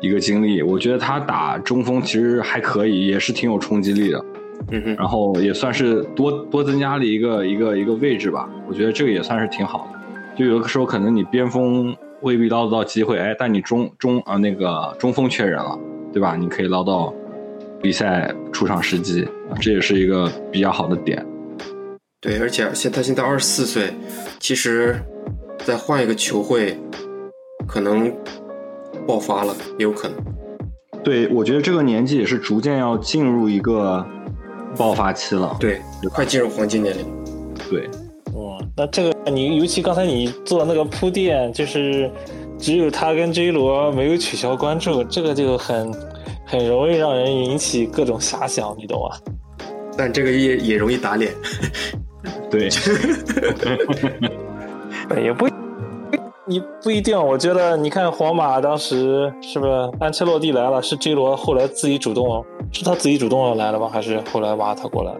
[0.00, 0.62] 一个经历。
[0.62, 4.24] 我觉得他打中锋其实还可以，也是挺有冲击力的。
[4.70, 8.48] 嗯哼，然后也算是多多增加了一个一个一个位置吧。
[8.66, 9.95] 我觉得这个也算是挺好的。
[10.36, 15.78] 就有的时候可能你边锋未必捞得到机会，哎，但你中中啊那个中锋缺人了，
[16.12, 16.36] 对吧？
[16.36, 17.12] 你可以捞到
[17.80, 19.26] 比赛出场时机，
[19.60, 21.24] 这也是一个比较好的点。
[22.20, 23.92] 对，而且现他现在二十四岁，
[24.38, 25.00] 其实
[25.58, 26.78] 再换一个球会，
[27.66, 28.12] 可能
[29.06, 30.16] 爆发了，也有可能。
[31.04, 34.04] 对，我觉得这个年纪也是逐渐要进入一个
[34.76, 35.56] 爆发期了。
[35.60, 35.80] 对，
[36.12, 37.06] 快进入黄金年龄。
[37.70, 38.05] 对，哦，
[38.76, 42.10] 那这个你尤其刚才你做那个铺垫，就是
[42.58, 45.90] 只有他跟 J 罗没有取消关注，这个就很
[46.44, 49.16] 很容易让人引起各种遐想，你懂吗？
[49.96, 51.32] 但这个也也容易打脸。
[52.50, 52.68] 对，
[55.24, 55.48] 也不，
[56.46, 57.18] 你不一定。
[57.18, 60.82] 我觉得，你看皇马当时是不是安切洛蒂来了？
[60.82, 63.88] 是 J 罗后来自己主动，是他自己主动来了吗？
[63.90, 65.12] 还是后来挖他过来？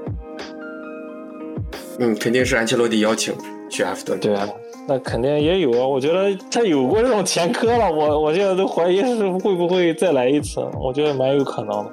[1.99, 3.35] 嗯，肯定是安切洛蒂邀请
[3.71, 4.19] 去埃弗顿。
[4.21, 4.49] 对啊，
[4.87, 5.87] 那肯定也有啊。
[5.87, 10.61] 我觉得他有过这种前科了，我我现在都怀疑是会不会再来一次。
[10.81, 11.91] 我觉得蛮有可能的。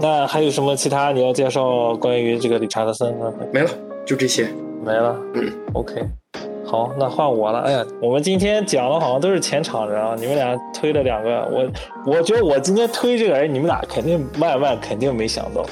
[0.00, 3.32] 那还有什么其他你要介绍关于这个理查德森的？
[3.52, 3.70] 没了。
[4.04, 4.46] 就这些
[4.84, 5.94] 没了，嗯，OK，
[6.66, 7.60] 好，那换我了。
[7.60, 15.64] 哎呀，我们今天讲的好像都是前场人啊，你们俩推了两个，我我觉得我今天推这个人，你们俩肯定万万肯定没想到。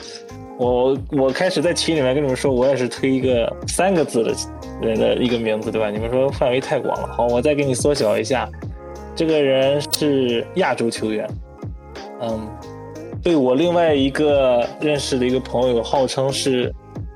[0.63, 4.35] 我我开始在群里面跟你们说，我也是推一个三个字的
[4.81, 5.91] 人的一个名字，对吧？
[5.91, 8.49] 你们说范围太广了，好，我再给你缩小一下，
[9.17, 11.29] 这个人是亚洲球员，
[12.21, 12.49] 嗯，
[13.23, 16.73] 被我另外一个认识的一个朋友号称是。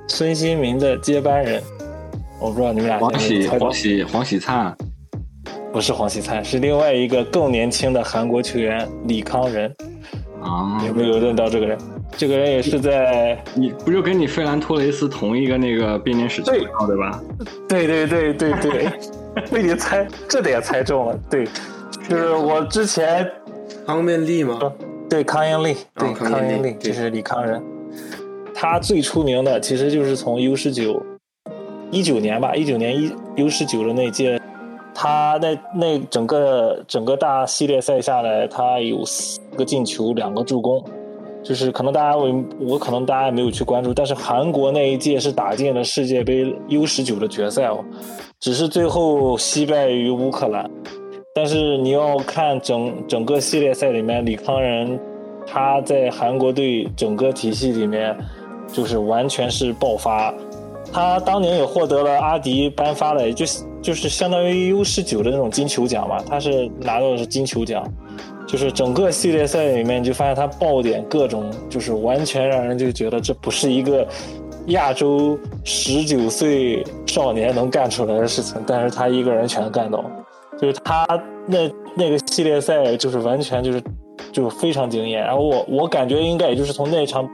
[0.09, 1.61] 孙兴民的接班人，
[2.41, 2.97] 我不知道你们俩。
[2.97, 4.73] 黄喜黄喜黄喜灿，
[5.73, 9.75] 不是黄喜灿，是另外一个更年轻的韩国球员李康仁。
[10.47, 11.77] 啊，有没有认到这个人？
[12.17, 17.21] 这个人也是在，你不就跟你费兰托雷斯同一个那个编年史对对吧？
[17.69, 18.91] 对对对对对，
[19.51, 21.19] 被你猜，这点猜中了。
[21.29, 21.47] 对，
[22.09, 23.29] 就是我之前
[23.87, 24.59] 康面利吗？
[25.11, 27.63] 对，康英利，对康英利，这是李康仁。
[28.55, 31.05] 他最出名的其实就是从 U 十九
[31.91, 34.41] 一九年吧，一九年一 U 十九的那届，
[34.99, 40.83] 他那那整个整个大系列赛下来，他有四个进球，两个助攻，
[41.43, 47.85] 就是可能大家我我可能大家没有去关注，但是韩国那一届是打进了世界杯 U 十九的决赛哦，
[48.41, 50.71] 只是最后惜败于乌克兰，
[51.35, 54.99] 但是你要看整整个系列赛里面，李康仁
[55.47, 58.17] 他在韩国队整个体系里面。
[58.73, 60.35] 就是完全是爆发，
[60.93, 63.47] 他当年也获得了阿迪颁发的，就
[63.83, 67.85] 就是相当于 U 十九的那种金球奖嘛，他是拿到的是金球奖，
[68.47, 74.07] 就是整个系列赛里面就发现他爆点各种，就是完全让人就觉得这不是一个
[74.67, 80.05] 亚洲十九岁少年能干出来的事情，但是他一个人全干到，
[80.61, 81.07] 就是他
[81.47, 83.83] 那那个系列赛就是完全就是
[84.33, 87.29] 就非常惊艳，然后我我感觉应该也就是从那场。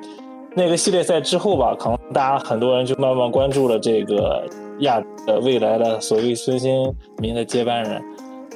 [0.55, 4.47] 那个系列赛之后吧，可能大家很多人就慢慢关注了这个
[4.83, 8.01] 亚的未来的所谓孙兴民的接班人。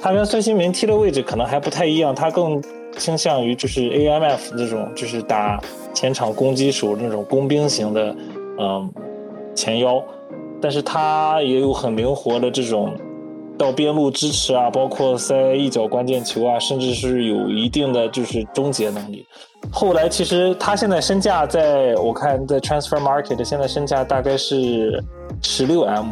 [0.01, 2.61] 他跟孙兴民踢的位置可能还不太一样，他更
[2.97, 5.59] 倾向于就是 AMF 这种，就是打
[5.93, 8.15] 前场攻击手那种工兵型的，
[8.59, 8.89] 嗯，
[9.55, 10.03] 前腰。
[10.59, 12.95] 但是他也有很灵活的这种
[13.57, 19.25] 到边路支持啊，包括塞一脚关键球啊，甚至是有一定的就是终结能力。
[19.71, 25.03] 后来其实他现在身价在我看在 Transfer Market 现在身价大概是
[25.41, 26.11] 十六 M，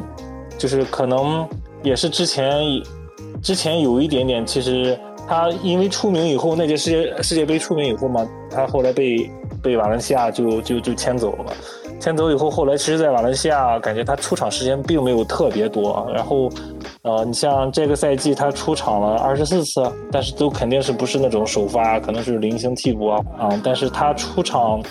[0.57, 1.47] 就是可能
[1.83, 2.63] 也是之前
[3.41, 9.29] 之前有一点点，其实他因为出名以后那届世界世界杯出名以后嘛，他后来被
[9.65, 11.51] 被瓦伦西亚就就就签走了嘛。
[11.99, 16.07] 签走以后，后来其实，在瓦伦西亚感觉他出场时间并没有特别多。
[16.13, 16.49] 然后，
[17.01, 19.81] 呃，你像这个赛季他出场了二十四次，
[20.11, 23.21] 但是都肯定是不是那种首发，可能是零星替补啊。
[23.39, 24.83] 啊，但是他出场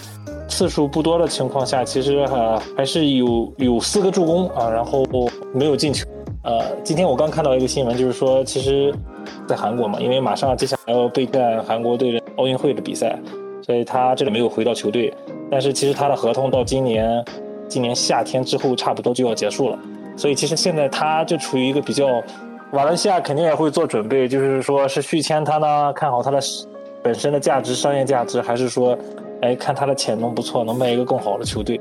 [0.49, 5.05] 次数不多的情况下，其实哈还是有有四个助攻啊，然后
[5.53, 6.05] 没有进球。
[6.43, 8.93] 呃，今天我刚看到一个新闻，就是说，其实，
[9.47, 13.19] 在韩国嘛，因为马上接下来要备战韩国队的奥运会的比赛，
[13.65, 15.13] 所以他这里没有回到球队。
[15.51, 17.25] 但是其实他的合同到今年
[17.69, 19.79] 今年夏天之后差不多就要结束了，
[20.17, 22.07] 所以其实现在他就处于一个比较，
[22.73, 26.39] 瓦伦西亚肯定也会做准备，就是说是续签他呢，看好他的
[27.03, 28.97] 本身的价值、商业价值，还是说，
[29.43, 31.81] 哎，看他的潜能不错，能卖一个更好的球队。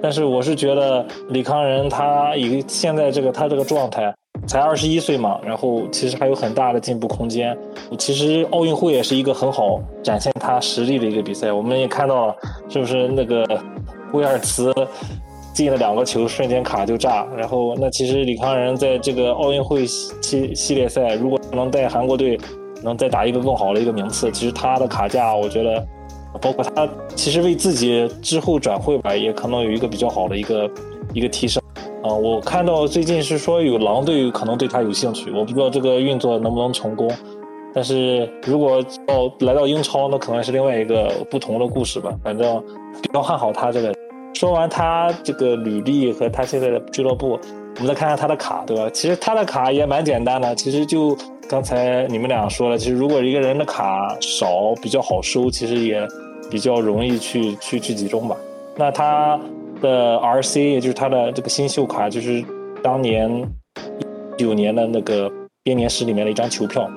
[0.00, 4.12] 但是我是觉得李康仁他以现在这个他这个状态。
[4.46, 7.56] 才二十一岁嘛，然后其实还有很大的进步空间。
[7.98, 11.52] 其实奥运会也是一个很好展现他实力的一个比赛。
[11.52, 12.36] 我们也看到了，
[12.68, 13.46] 是不是那个
[14.12, 14.74] 威尔茨
[15.54, 17.26] 进了两个球，瞬间卡就炸。
[17.36, 22.38] 然后那其实李康仁在这个奥运会系系列赛，如果能带韩国队
[22.82, 25.86] 能再打一个更好的一个名次，其实他的卡价，我觉得
[26.40, 30.68] 包括他其实为自己之后转会吧，也可能有一个比较好的一个
[31.14, 31.61] 一个提升。
[32.02, 37.08] 啊，我看到最近是说有狼队可能对他有兴趣，我不知道这个运作能不能成功。
[37.72, 42.12] 但是如果要来到英超，那可能是另外一个不同的故事吧。
[42.22, 42.62] 反正
[43.00, 43.94] 比较看好他这个。
[44.34, 47.38] 说完他这个履历和他现在的俱乐部，
[47.76, 48.90] 我们再看看他的卡，对吧？
[48.92, 51.16] 其实他的卡也蛮简单的，其实就
[51.48, 56.04] 刚才你们俩说了，其实如果一个人的卡少，比较好收，其实也
[56.50, 58.36] 比较容易去去去集中吧。
[58.76, 59.38] 那他。
[59.82, 62.42] 的 RC，也就是他的这个新秀卡，就是
[62.82, 63.46] 当年
[64.38, 65.30] 九年的那个
[65.62, 66.88] 编年史里面的一张球票，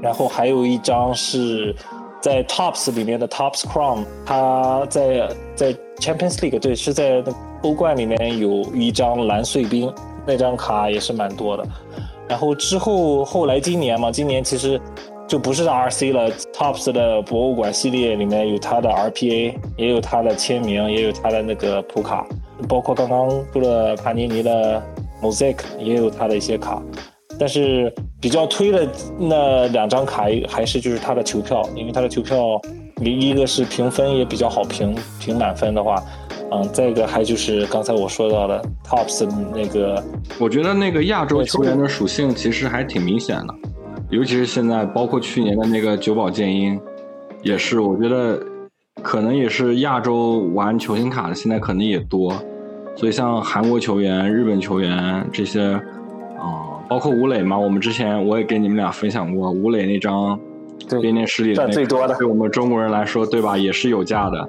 [0.00, 1.74] 然后还有一张是
[2.20, 7.24] 在 Tops 里面的 Tops Crown，他在在 Champions League 对，是在
[7.62, 9.92] 欧冠里面有一张蓝碎冰，
[10.24, 11.66] 那张卡也是蛮多的，
[12.28, 14.80] 然后之后后来今年嘛，今年其实。
[15.28, 22.24] 就不是 RC 了，Tops 的博物馆系列里面有他的 RPA，也有他的签名，也有他的那个普卡，
[22.68, 24.80] 包括刚刚出了帕尼尼的
[25.20, 26.80] Mosaic，也有他的一些卡。
[27.38, 28.88] 但是比较推的
[29.18, 32.60] 那两张卡还是就是他的球票，因为他的球票，
[33.02, 36.02] 一个是评分也比较好评，评满分的话，
[36.52, 40.02] 嗯，再一个还就是刚才我说到的 Tops 那个，
[40.38, 43.54] 我觉得那个亚洲球员的属性其实还挺明显的。
[44.10, 46.80] 尤其是现在，包括去年的那个九保剑英，
[47.42, 48.40] 也是我觉得
[49.02, 52.32] 可能也是亚洲玩球星卡的，现在可能也多。
[52.94, 55.72] 所以像韩国球员、日本球员这些，
[56.38, 60.38] 啊，包括吴磊嘛，我们之前我也给你们俩分享过吴磊那张
[61.00, 63.58] 编年史里的最多的，对我们中国人来说，对吧？
[63.58, 64.48] 也是有价的。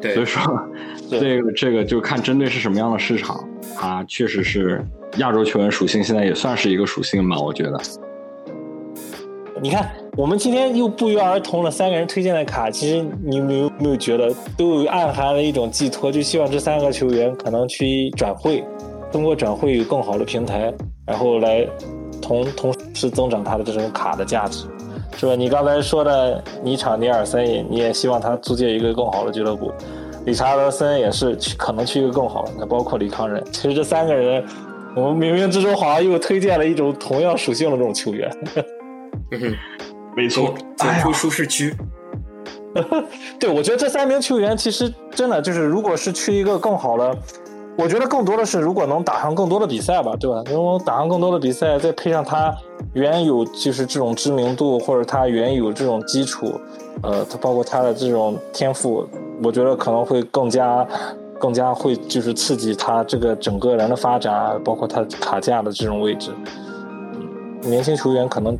[0.00, 0.68] 对，所以说
[1.08, 3.42] 这个这个就看针对是什么样的市场，
[3.76, 4.84] 它确实是
[5.18, 7.80] 亚洲球员属性，现在也算是一个属性吧，我觉得。
[9.60, 18.64] 你看，我们今天又不约而同了三个人推荐的卡，其实你有没有没有觉得都有暗含了一种寄托，就希望这三个球员可能去转会，
[19.10, 20.72] 通过转会有更好的平台，
[21.04, 21.66] 然后来
[22.22, 24.66] 同同时增长他的这种卡的价值，
[25.16, 25.34] 是吧？
[25.34, 29.72] 你刚才说的尼场尼尔森，也你也希望他租借一个更好的俱乐部，
[30.24, 34.44] 理查德森也是去可能去一个更好的，那包括李康仁，其实这三个人，
[34.94, 38.30] 我们冥冥之中好像又推荐了一种同样属性的这种球员。
[39.30, 39.54] 嗯，
[40.16, 41.74] 没错，走出舒适区。
[43.40, 47.16] 对，我觉得这三名球员其实真的就是，如果是去一个更好的，
[47.76, 50.42] 我觉得更多的是，如果能打上更多的比赛吧，对吧？
[50.50, 52.54] 如果打上更多的比赛，再配上他
[52.92, 56.60] 原有就是这种知名度，或者他原有这种基础，
[57.02, 59.08] 呃，他包括他的这种天赋，
[59.42, 60.86] 我觉得可能会更加
[61.38, 66.30] 更加会就是刺激他这个整个人的发展，包括他卡架的这种位置。
[67.62, 68.56] 年轻球员可能。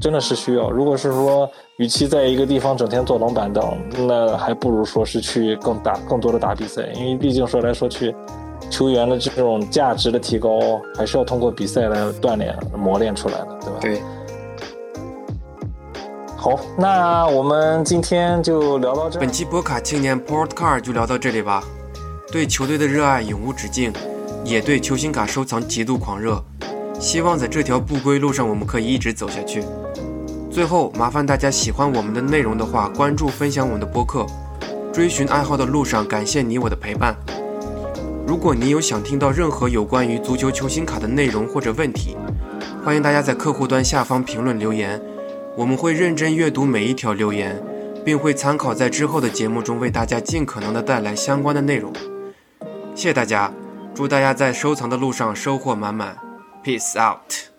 [0.00, 0.70] 真的是需要。
[0.70, 3.76] 如果是说，与其在一个地方整天坐冷板凳，
[4.08, 6.82] 那还不如说是去更打更多的打比赛。
[6.94, 8.14] 因为毕竟说来说去，
[8.70, 13.78] 球员的这种价值的提高，还是要通过比赛来锻炼磨练出来的，对吧？
[13.80, 14.02] 对。
[16.36, 19.20] 好，那我们今天就聊到这。
[19.20, 21.62] 本期博卡青年 Port Card 就聊到这里吧。
[22.32, 23.92] 对球队的热爱永无止境，
[24.42, 26.42] 也对球星卡收藏极度狂热。
[26.98, 29.62] 希望在这条不归路上，我们可以一直走下去。
[30.50, 34.26] 最后，麻烦大家喜欢我们的内容的话，关注、分享我们的播客。
[34.92, 37.14] 追寻爱好的路上，感谢你我的陪伴。
[38.26, 42.16] 如果你有想听到任何有关于足球球星卡的内容或者问题，
[42.84, 45.00] 欢迎大家在客户端下方评论留言，
[45.56, 47.62] 我们会认真阅读每一条留言，
[48.04, 51.92] 并会参考在之后的节目中为大家尽可能的带来相关的内容。
[52.96, 53.52] 谢谢大家，
[53.94, 56.16] 祝大家在收藏的路上收获满满。
[56.64, 57.49] Peace out.